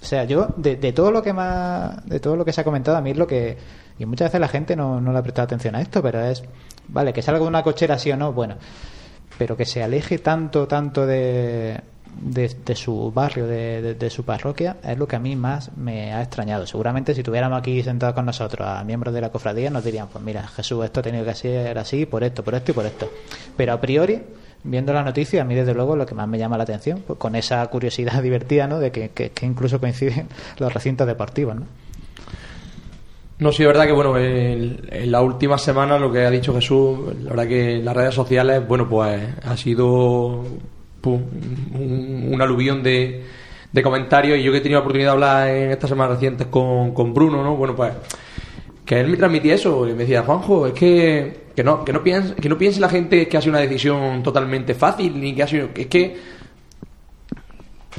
[0.00, 2.64] O sea, yo de, de todo lo que más, de todo lo que se ha
[2.64, 3.58] comentado a mí es lo que
[3.98, 6.42] y muchas veces la gente no, no le ha prestado atención a esto, pero es
[6.88, 8.56] vale que salga de una cochera sí o no, bueno,
[9.38, 11.80] pero que se aleje tanto, tanto de,
[12.20, 16.12] de, su barrio, de, de- de su parroquia, es lo que a mí más me
[16.12, 16.66] ha extrañado.
[16.66, 20.22] Seguramente si tuviéramos aquí sentados con nosotros a miembros de la cofradía nos dirían, pues
[20.24, 23.10] mira, Jesús, esto ha tenido que ser así, por esto, por esto y por esto.
[23.56, 24.22] Pero a priori,
[24.64, 27.18] viendo la noticia, a mí desde luego lo que más me llama la atención, pues
[27.18, 28.78] con esa curiosidad divertida, ¿no?
[28.78, 30.26] De que, que- que incluso coinciden
[30.58, 31.62] los recintos deportivos, ¿no?
[33.40, 37.14] No, sí, es verdad que bueno, en la última semana lo que ha dicho Jesús,
[37.22, 40.44] la verdad que en las redes sociales, bueno, pues ha sido
[41.04, 43.24] un, aluvión de,
[43.72, 46.48] de comentarios y yo que he tenido la oportunidad de hablar en estas semanas recientes
[46.48, 47.56] con, con Bruno, ¿no?
[47.56, 47.94] Bueno, pues
[48.84, 52.02] que él me transmitía eso y me decía, Juanjo, es que, que no, que no
[52.02, 55.42] piense, que no piense la gente que ha sido una decisión totalmente fácil, ni que
[55.42, 56.16] ha sido, es que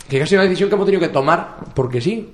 [0.08, 2.30] que ha sido una decisión que hemos tenido que tomar porque sí.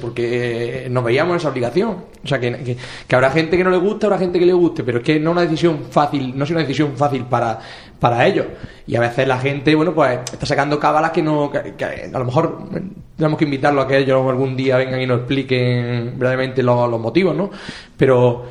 [0.00, 1.96] Porque eh, nos veíamos en esa obligación.
[2.24, 2.76] O sea, que,
[3.06, 5.20] que- habrá gente que no le guste, habrá gente que le guste, pero es que
[5.20, 7.60] no es una decisión fácil, no es una decisión fácil para,
[8.00, 8.46] para ellos.
[8.86, 12.68] Y a veces la gente, bueno, pues está sacando cábalas que no, a lo mejor
[12.74, 12.82] eh,
[13.16, 17.36] tenemos que invitarlo a que ellos algún día vengan y nos expliquen brevemente los, motivos,
[17.36, 17.50] ¿no?
[17.96, 18.44] Pero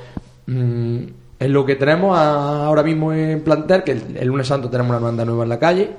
[0.46, 0.98] mm,
[1.40, 4.98] es lo que tenemos ahora mismo en plantel, que el, el lunes santo tenemos una
[4.98, 5.90] hermandad nueva en la calle,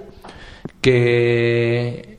[0.80, 2.17] que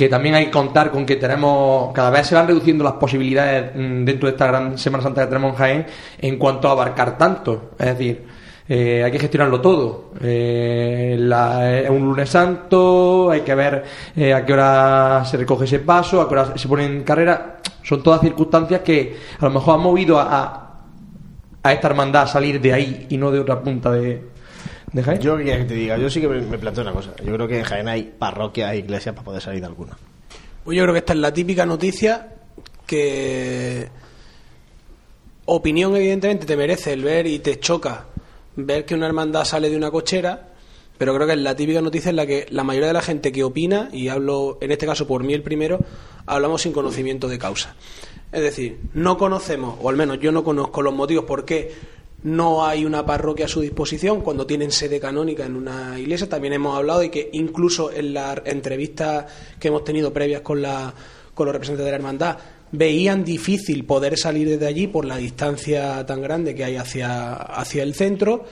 [0.00, 3.72] que también hay que contar con que tenemos, cada vez se van reduciendo las posibilidades
[3.76, 5.86] mm, dentro de esta gran Semana Santa que tenemos en Jaén
[6.20, 7.72] en cuanto a abarcar tanto.
[7.78, 8.24] Es decir,
[8.66, 10.12] eh, hay que gestionarlo todo.
[10.22, 13.84] Eh, la- es un lunes santo, hay que ver
[14.16, 17.58] eh, a qué hora se recoge ese paso, a qué hora se pone en carrera.
[17.82, 20.80] Son todas circunstancias que a lo mejor han movido a, a,
[21.62, 24.29] a esta hermandad a salir de ahí y no de otra punta de,
[24.92, 25.20] de Jaén.
[25.20, 27.12] Yo quería que te diga, yo sí que me, me planteo una cosa.
[27.24, 29.96] Yo creo que en Jaén hay parroquias e iglesias para poder salir de alguna.
[30.64, 32.28] Pues yo creo que esta es la típica noticia
[32.86, 33.88] que
[35.46, 38.06] opinión evidentemente te merece el ver y te choca
[38.56, 40.48] ver que una hermandad sale de una cochera,
[40.98, 43.32] pero creo que es la típica noticia en la que la mayoría de la gente
[43.32, 45.78] que opina, y hablo en este caso por mí el primero,
[46.26, 47.74] hablamos sin conocimiento de causa.
[48.32, 51.72] Es decir, no conocemos, o al menos yo no conozco los motivos por qué
[52.22, 56.28] no hay una parroquia a su disposición cuando tienen sede canónica en una iglesia.
[56.28, 59.26] También hemos hablado de que incluso en las entrevistas
[59.58, 60.92] que hemos tenido previas con, la,
[61.34, 62.38] con los representantes de la hermandad
[62.72, 67.82] veían difícil poder salir desde allí por la distancia tan grande que hay hacia, hacia
[67.82, 68.44] el centro.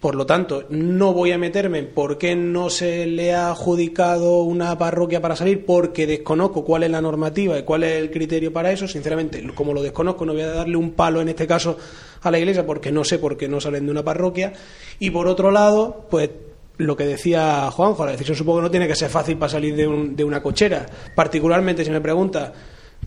[0.00, 4.42] Por lo tanto, no voy a meterme en por qué no se le ha adjudicado
[4.44, 8.50] una parroquia para salir, porque desconozco cuál es la normativa y cuál es el criterio
[8.50, 8.88] para eso.
[8.88, 11.76] Sinceramente, como lo desconozco, no voy a darle un palo en este caso
[12.22, 14.54] a la iglesia, porque no sé por qué no salen de una parroquia.
[14.98, 16.30] Y por otro lado, pues
[16.78, 19.76] lo que decía Juanjo, la decisión supongo que no tiene que ser fácil para salir
[19.76, 20.86] de, un- de una cochera.
[21.14, 22.54] Particularmente, si me pregunta,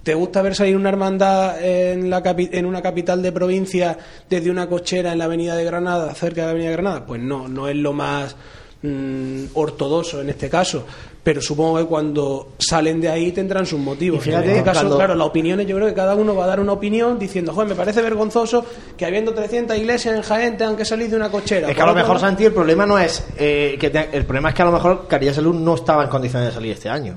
[0.04, 3.98] ¿te gusta ver salir una hermandad en, la capi- en una capital de provincia
[4.30, 7.06] desde una cochera en la avenida de Granada, cerca de la avenida de Granada?
[7.06, 8.36] Pues no, no es lo más
[8.82, 10.86] mm, ortodoxo en este caso.
[11.24, 14.20] Pero supongo que cuando salen de ahí tendrán sus motivos.
[14.20, 16.44] Y fíjate, en este caso, cuando- claro, las opiniones, yo creo que cada uno va
[16.44, 18.66] a dar una opinión diciendo, joder, me parece vergonzoso
[18.98, 21.70] que habiendo 300 iglesias en Jaén tengan que salir de una cochera.
[21.70, 24.50] Es que a lo mejor, Santi, el problema no es eh, que te- el problema
[24.50, 27.16] es que a lo mejor Caridad Salud no estaba en condiciones de salir este año.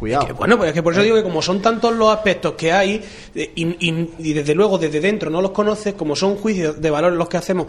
[0.00, 0.26] Cuidado.
[0.26, 2.72] Que, bueno, pues es que por eso digo que como son tantos los aspectos que
[2.72, 3.00] hay
[3.34, 6.90] eh, y, y- y desde luego desde dentro no los conoces, como son juicios de
[6.90, 7.66] valores los que hacemos,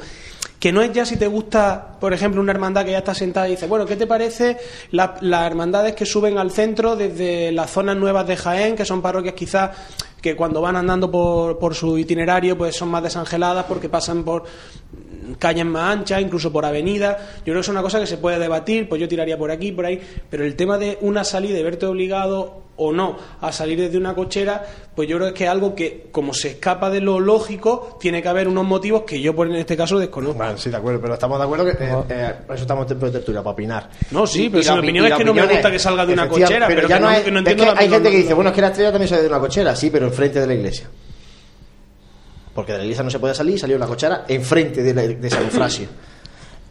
[0.58, 3.48] que no es ya si te gusta, por ejemplo, una hermandad que ya está sentada
[3.48, 4.58] y dice, bueno, ¿qué te parece
[4.92, 9.02] la- las hermandades que suben al centro desde las zonas nuevas de Jaén, que son
[9.02, 9.72] parroquias quizás
[10.22, 14.44] que cuando van andando por, por su itinerario pues son más desangeladas porque pasan por
[15.40, 17.18] calles más anchas, incluso por avenidas.
[17.40, 19.72] Yo creo que es una cosa que se puede debatir, pues yo tiraría por aquí,
[19.72, 20.00] por ahí,
[20.30, 24.16] pero el tema de una salida y verte obligado o no a salir desde una
[24.16, 24.66] cochera,
[24.96, 28.28] pues yo creo que es algo que, como se escapa de lo lógico, tiene que
[28.30, 30.40] haber unos motivos que yo, por en este caso, desconozco.
[30.40, 32.88] Vale, sí, de acuerdo, pero estamos de acuerdo que eh, eh, por eso estamos en
[32.88, 33.90] tiempo de tertulia, para opinar.
[34.12, 35.68] No, sí, Y- pero y si la mi opi- opinión es que no me gusta
[35.68, 37.66] es- que salga de una cochera, pero ya que no es- que no es entiendo
[37.74, 39.76] la- hay gente que dice, bueno, es que la estrella también sale de una cochera,
[39.76, 40.90] sí, pero enfrente de la iglesia.
[42.54, 45.30] Porque de la iglesia no se puede salir, salió la cochera enfrente de, la- de
[45.30, 45.88] San Eufrasio.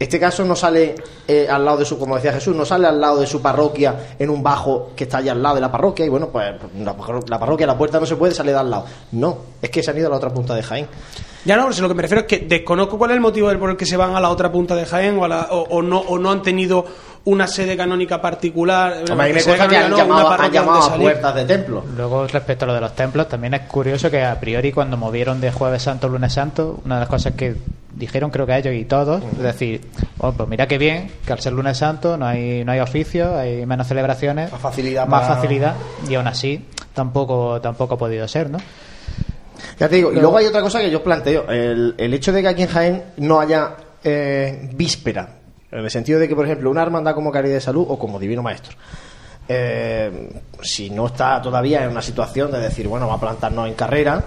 [0.01, 0.95] Este caso no sale
[1.27, 3.95] eh, al lado de su, como decía Jesús, no sale al lado de su parroquia
[4.17, 6.45] en un bajo que está allá al lado de la parroquia y bueno, pues
[6.79, 6.95] la,
[7.27, 8.85] la parroquia, la puerta no se puede, sale de al lado.
[9.11, 10.87] No, es que se han ido a la otra punta de Jaén.
[11.45, 13.57] Ya no, si lo que me refiero es que desconozco cuál es el motivo del
[13.59, 15.61] por el que se van a la otra punta de Jaén o, a la- o,
[15.69, 16.83] o no, o no han tenido
[17.25, 19.03] una sede canónica particular.
[19.09, 21.05] Hombre, hay Sede canónica han no, llamado, una han parroquia llamado donde a salir.
[21.11, 21.83] puertas de templo.
[21.95, 25.39] Luego, respecto a lo de los templos, también es curioso que a priori cuando movieron
[25.41, 27.55] de Jueves Santo a Lunes Santo, una de las cosas que
[27.95, 29.81] dijeron creo que ellos y todos, es decir,
[30.19, 33.37] oh, pues mira qué bien, que al ser Lunes Santo no hay, no hay oficio,
[33.37, 35.75] hay menos celebraciones, Más facilidad más para- facilidad,
[36.09, 38.57] y aún así tampoco, tampoco ha podido ser, ¿no?
[39.79, 42.41] Ya te digo, y luego hay otra cosa que yo planteo, el, el hecho de
[42.41, 45.35] que aquí en Jaén no haya eh, víspera,
[45.71, 48.19] en el sentido de que, por ejemplo, una hermandad como Caridad de Salud o como
[48.19, 48.75] Divino Maestro,
[49.47, 50.29] eh,
[50.61, 54.23] si no está todavía en una situación de decir, bueno, vamos a plantarnos en carrera,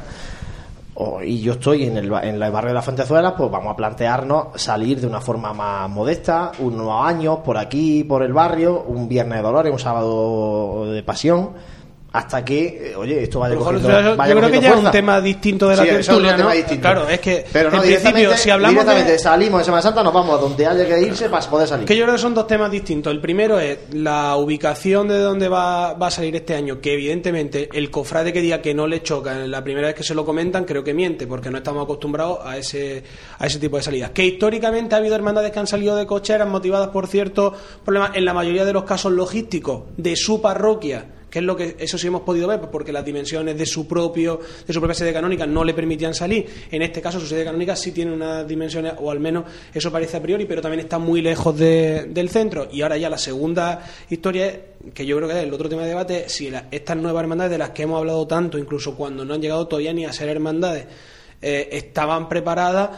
[1.24, 4.60] y yo estoy en el, en el barrio de la Fuentezuela, pues vamos a plantearnos
[4.60, 9.38] salir de una forma más modesta, unos años por aquí, por el barrio, un viernes
[9.38, 11.50] de dolores, un sábado de pasión,
[12.14, 14.90] hasta que, eh, oye, esto vaya cogiendo, yo, vaya yo creo que ya es un
[14.92, 16.54] tema distinto de la Sí, es tertulia, tema ¿no?
[16.54, 16.80] distinto.
[16.80, 19.18] Claro, es que Pero no, en principio, si hablamos directamente de...
[19.18, 21.84] salimos de Semana Santa, nos vamos a donde haya que irse para poder salir.
[21.84, 23.12] Que yo creo que son dos temas distintos.
[23.12, 27.68] El primero es la ubicación de dónde va, va a salir este año, que evidentemente
[27.72, 30.24] el cofrade que diga que no le choca en la primera vez que se lo
[30.24, 33.02] comentan, creo que miente, porque no estamos acostumbrados a ese,
[33.40, 34.12] a ese tipo de salidas.
[34.12, 37.54] Que históricamente ha habido hermandades que han salido de cocheras motivadas por ciertos
[37.84, 41.74] problemas, en la mayoría de los casos logísticos, de su parroquia ¿Qué es lo que
[41.80, 42.60] eso sí hemos podido ver?
[42.70, 46.46] Porque las dimensiones de su propio de su propia sede canónica no le permitían salir.
[46.70, 49.42] En este caso su sede canónica sí tiene unas dimensiones o al menos
[49.74, 52.68] eso parece a priori, pero también está muy lejos de- del centro.
[52.70, 54.58] Y ahora ya la segunda historia es
[54.94, 57.58] que yo creo que es el otro tema de debate si estas nuevas hermandades de
[57.58, 60.86] las que hemos hablado tanto, incluso cuando no han llegado todavía ni a ser hermandades,
[61.42, 62.90] eh, estaban preparadas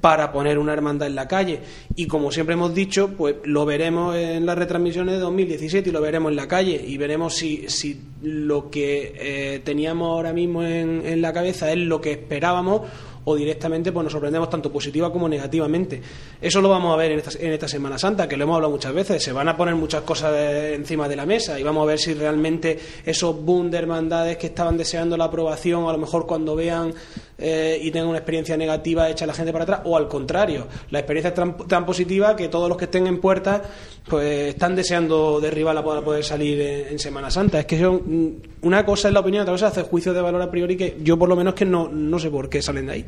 [0.00, 1.60] para poner una hermandad en la calle.
[1.96, 6.00] Y como siempre hemos dicho, pues lo veremos en las retransmisiones de 2017 y lo
[6.00, 11.02] veremos en la calle y veremos si, si lo que eh, teníamos ahora mismo en,
[11.04, 12.82] en la cabeza es lo que esperábamos
[13.28, 16.00] o directamente pues nos sorprendemos tanto positiva como negativamente.
[16.40, 18.72] Eso lo vamos a ver en esta, en esta Semana Santa, que lo hemos hablado
[18.72, 19.22] muchas veces.
[19.22, 20.34] Se van a poner muchas cosas
[20.72, 24.46] encima de la mesa y vamos a ver si realmente esos boom de hermandades que
[24.46, 26.94] estaban deseando la aprobación, a lo mejor cuando vean
[27.40, 30.98] eh, y tengan una experiencia negativa echa la gente para atrás, o al contrario, la
[30.98, 33.62] experiencia es tan, positiva que todos los que estén en puerta
[34.08, 37.60] pues están deseando derribarla para poder salir en, Semana Santa.
[37.60, 40.20] Es que son, mm, una cosa es la opinión, otra cosa es hacer juicios de
[40.20, 42.86] valor a priori que yo por lo menos que no, no sé por qué salen
[42.86, 43.06] de ahí.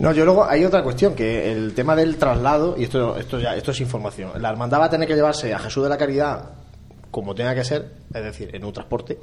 [0.00, 3.54] No, yo luego hay otra cuestión, que el tema del traslado, y esto, esto ya
[3.54, 6.52] esto es información, la hermandad va a tener que llevarse a Jesús de la Caridad
[7.10, 9.18] como tenga que ser, es decir, en un transporte,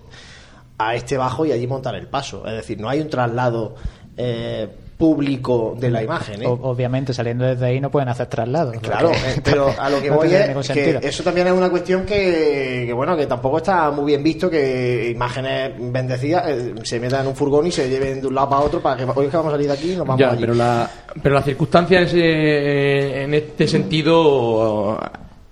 [0.78, 2.46] a este bajo y allí montar el paso.
[2.46, 3.76] Es decir, no hay un traslado
[4.18, 6.42] eh, público de la imagen.
[6.42, 6.48] ¿eh?
[6.48, 8.76] O- obviamente, saliendo desde ahí no pueden hacer traslados.
[8.82, 11.54] Claro, porque- eh, pero a lo que no voy tendría es que eso también es
[11.54, 16.74] una cuestión que, que, bueno, que tampoco está muy bien visto que imágenes bendecidas eh,
[16.84, 19.04] se metan en un furgón y se lleven de un lado para otro para que
[19.16, 20.42] hoy es que vamos a salir de aquí y nos vamos Ya, allí.
[20.42, 20.90] pero la,
[21.22, 24.98] pero la circunstancia en, ese- en este sentido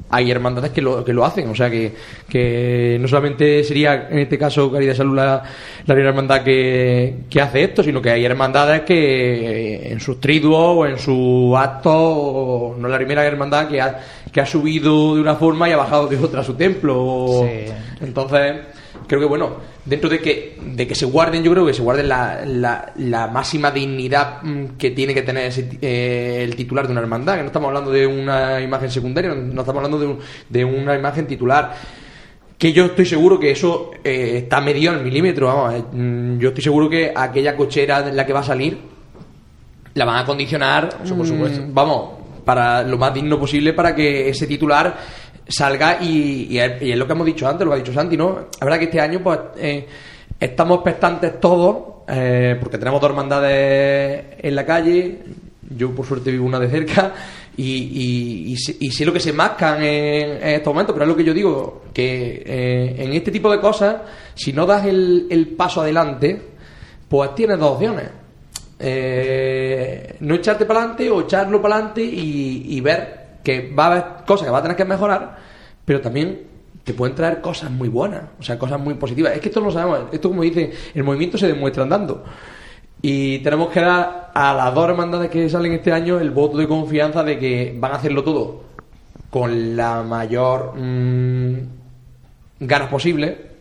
[0.10, 1.94] hay hermandades que lo, que lo hacen, o sea que,
[2.30, 5.44] que no solamente sería en este caso Caridad Salud la,
[5.86, 10.78] la primera hermandad que, que hace esto, sino que hay hermandades que en sus triduos
[10.78, 14.00] o en su acto, no es la primera hermandad que ha,
[14.32, 17.42] que ha subido de una forma y ha bajado de otra a su templo.
[17.42, 17.72] Sí.
[18.02, 18.58] Entonces,
[19.08, 22.10] creo que bueno, dentro de que, de que se guarden, yo creo que se guarden
[22.10, 26.92] la, la, la máxima dignidad mm, que tiene que tener ese eh, el titular de
[26.92, 30.20] una hermandad, que no estamos hablando de una imagen secundaria, no estamos hablando de, un-
[30.50, 31.74] de una imagen titular.
[32.58, 35.74] Que yo estoy seguro que eso eh, está medido en milímetros, vamos.
[35.76, 38.78] eh, mm, yo estoy seguro que aquella cochera de la que va a salir
[39.94, 41.62] la van a condicionar, Eso por supuesto.
[41.62, 42.10] mm, vamos,
[42.44, 44.96] para lo más digno posible para que ese titular
[45.48, 48.48] salga y, es, lo que hemos dicho antes, lo que ha dicho Santi, ¿no?
[48.60, 49.86] La verdad que este año pues eh,
[50.40, 55.20] estamos expectantes todos, eh, porque tenemos dos hermandades en la calle,
[55.76, 57.14] yo por suerte vivo una de cerca,
[57.58, 61.34] y, y, sé, lo que se mascan en, estos momentos, pero es lo que yo
[61.34, 63.98] digo, que eh, en este tipo de cosas,
[64.34, 66.42] si no das el, el paso adelante,
[67.08, 68.10] pues tienes dos opciones.
[68.78, 74.04] Eh, no echarte para adelante o echarlo para adelante y ver que va a haber
[74.26, 75.38] cosas que va a tener que mejorar,
[75.86, 76.48] pero también
[76.84, 79.34] te pueden traer cosas muy buenas, o sea, cosas muy positivas.
[79.34, 82.26] Es que esto no lo sabemos, esto como dice, el movimiento se demuestra andando.
[83.02, 86.68] Y tenemos que dar a las dos hermandades que salen este año el voto de
[86.68, 88.64] confianza de que van a hacerlo todo
[89.30, 91.56] con la mayor mm,
[92.62, 93.55] ganas posible.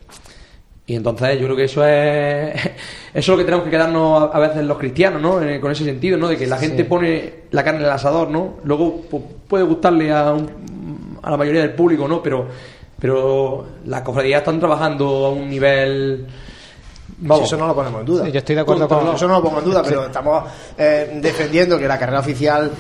[0.87, 2.75] Y entonces yo creo que eso es eso
[3.15, 5.41] es lo que tenemos que quedarnos a, a veces los cristianos, ¿no?
[5.43, 6.29] Eh, con ese sentido, ¿no?
[6.29, 6.89] De que la gente Sí.
[6.89, 8.55] pone la carne en el asador, ¿no?
[8.65, 12.23] Luego pues, puede gustarle a, un- a la mayoría del público, ¿no?
[12.23, 12.47] Pero
[13.01, 16.27] pero las cofradías están trabajando a un nivel
[17.19, 18.25] vamos, Si eso no lo ponemos en duda.
[18.25, 20.45] Sí, yo estoy de acuerdo con- Eso no lo pongo en duda, pero estamos
[20.77, 22.71] eh, defendiendo que la carrera oficial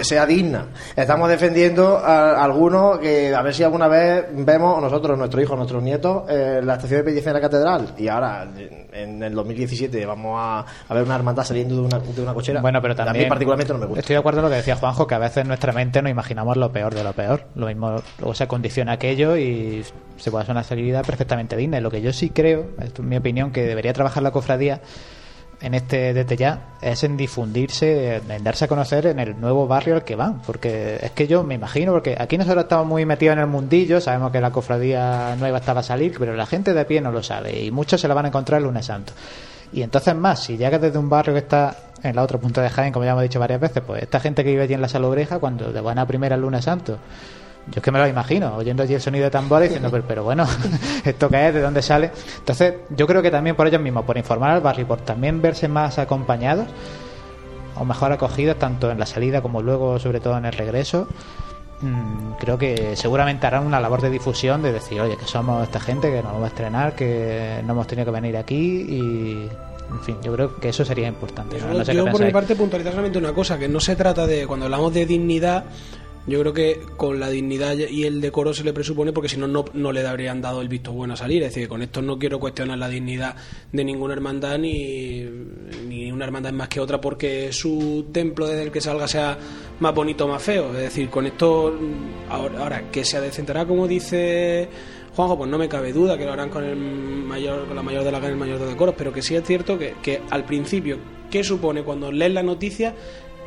[0.00, 0.66] sea digna.
[0.96, 5.82] Estamos defendiendo a, algunos que a ver si alguna vez vemos nosotros, nuestros hijos, nuestros
[5.82, 7.94] nietos, eh, la estación de penitencia de la catedral.
[7.98, 8.48] Y ahora,
[8.92, 12.60] en el 2017, vamos a, a ver una hermandad saliendo de una, de una cochera.
[12.60, 14.00] Bueno, pero A mí también particularmente no me gusta.
[14.00, 16.10] Estoy de acuerdo con lo que decía Juanjo, que a veces en nuestra mente nos
[16.10, 17.46] imaginamos lo peor de lo peor.
[17.54, 19.84] Lo mismo, luego se condiciona aquello y
[20.16, 21.78] se puede hacer una salida perfectamente digna.
[21.78, 24.80] Y lo que yo sí creo, esto es mi opinión, que debería trabajar la cofradía
[25.60, 29.94] en este desde ya es en difundirse, en darse a conocer en el nuevo barrio
[29.94, 30.40] al que van.
[30.40, 34.00] Porque es que yo me imagino, porque aquí nosotros estamos muy metidos en el mundillo,
[34.00, 37.12] sabemos que la cofradía nueva estaba a salir, pero la gente de a pie no
[37.12, 39.12] lo sabe y muchos se la van a encontrar el lunes santo.
[39.72, 42.70] Y entonces más, si llegas desde un barrio que está en la otra punta de
[42.70, 44.88] Jaén, como ya hemos dicho varias veces, pues esta gente que vive allí en la
[44.88, 46.98] Salobreja, cuando de buena primera el lunes santo,
[47.70, 50.24] yo es que me lo imagino, oyendo allí el sonido de tambores diciendo, pero, pero
[50.24, 50.44] bueno,
[51.04, 51.54] ¿esto qué es?
[51.54, 52.10] ¿De dónde sale?
[52.38, 55.68] Entonces, yo creo que también por ellos mismos, por informar al barrio por también verse
[55.68, 56.66] más acompañados
[57.76, 61.06] o mejor acogidos, tanto en la salida como luego, sobre todo en el regreso,
[61.80, 65.78] mm, creo que seguramente harán una labor de difusión de decir, oye, que somos esta
[65.78, 69.48] gente, que nos vamos a estrenar, que no hemos tenido que venir aquí y.
[69.90, 71.58] En fin, yo creo que eso sería importante.
[71.58, 71.72] ¿no?
[71.72, 74.24] Yo, No sé yo, por mi parte puntualizar solamente una cosa, que no se trata
[74.24, 75.64] de, cuando hablamos de dignidad,
[76.26, 79.46] Yo creo que con la dignidad y el decoro se le presupone porque si no,
[79.46, 81.42] no, le habrían dado el visto bueno a salir.
[81.42, 83.36] Es decir, con esto no quiero cuestionar la dignidad
[83.72, 85.24] de ninguna hermandad ni,
[85.88, 89.38] ni una hermandad es más que otra porque su templo desde el que salga sea
[89.80, 90.74] más bonito o más feo.
[90.74, 91.74] Es decir, con esto,
[92.28, 94.68] ahora, ahora que se adecentará como dice
[95.16, 98.04] Juanjo, pues no me cabe duda que lo harán con el mayor, con la mayor
[98.04, 100.44] de la gana el mayor de decoros, pero que sí es cierto que, que al
[100.44, 100.98] principio,
[101.30, 102.94] ¿qué supone cuando lees la noticia?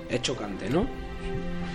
[0.09, 1.02] Es chocante, ¿no?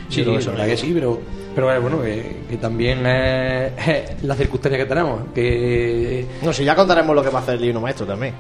[0.09, 1.21] Sí, Pero la eso verdad no- que sí, pero,
[1.55, 5.21] pero bueno, que, que también es, es la circunstancia que tenemos.
[5.35, 8.35] Que No, si ya contaremos lo que va a hacer el libro maestro también.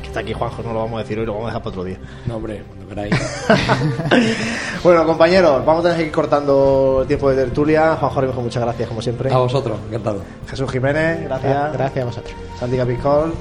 [0.00, 1.70] Que está aquí Juanjo, no lo vamos a decir hoy, lo vamos a dejar para
[1.70, 1.98] otro día.
[2.26, 3.14] No, hombre, cuando queráis.
[4.82, 7.96] Bueno, compañeros, vamos a tener que ir cortando el tiempo de tertulia.
[7.96, 9.32] Juanjo Rimejo, muchas gracias, como siempre.
[9.32, 10.22] A vosotros, encantado.
[10.48, 11.72] Jesús Jiménez, gracias.
[11.72, 12.34] Gracias a vosotros.
[12.60, 13.32] Santi Capicol.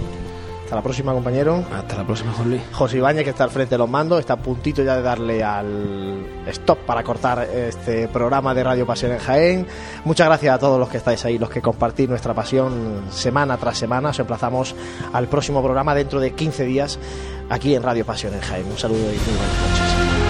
[0.74, 1.64] Hasta la próxima, compañero.
[1.72, 2.62] Hasta la próxima, Juan Luis.
[2.72, 5.44] José Ibáñez, que está al frente de los mandos, está a puntito ya de darle
[5.44, 9.68] al stop para cortar este programa de Radio Pasión en Jaén.
[10.04, 13.78] Muchas gracias a todos los que estáis ahí, los que compartís nuestra pasión semana tras
[13.78, 14.10] semana.
[14.10, 14.74] Os emplazamos
[15.14, 16.98] al próximo programa dentro de 15 días
[17.52, 18.66] aquí en Radio Pasión en Jaén.
[18.66, 20.23] Un saludo y muy buenas noches.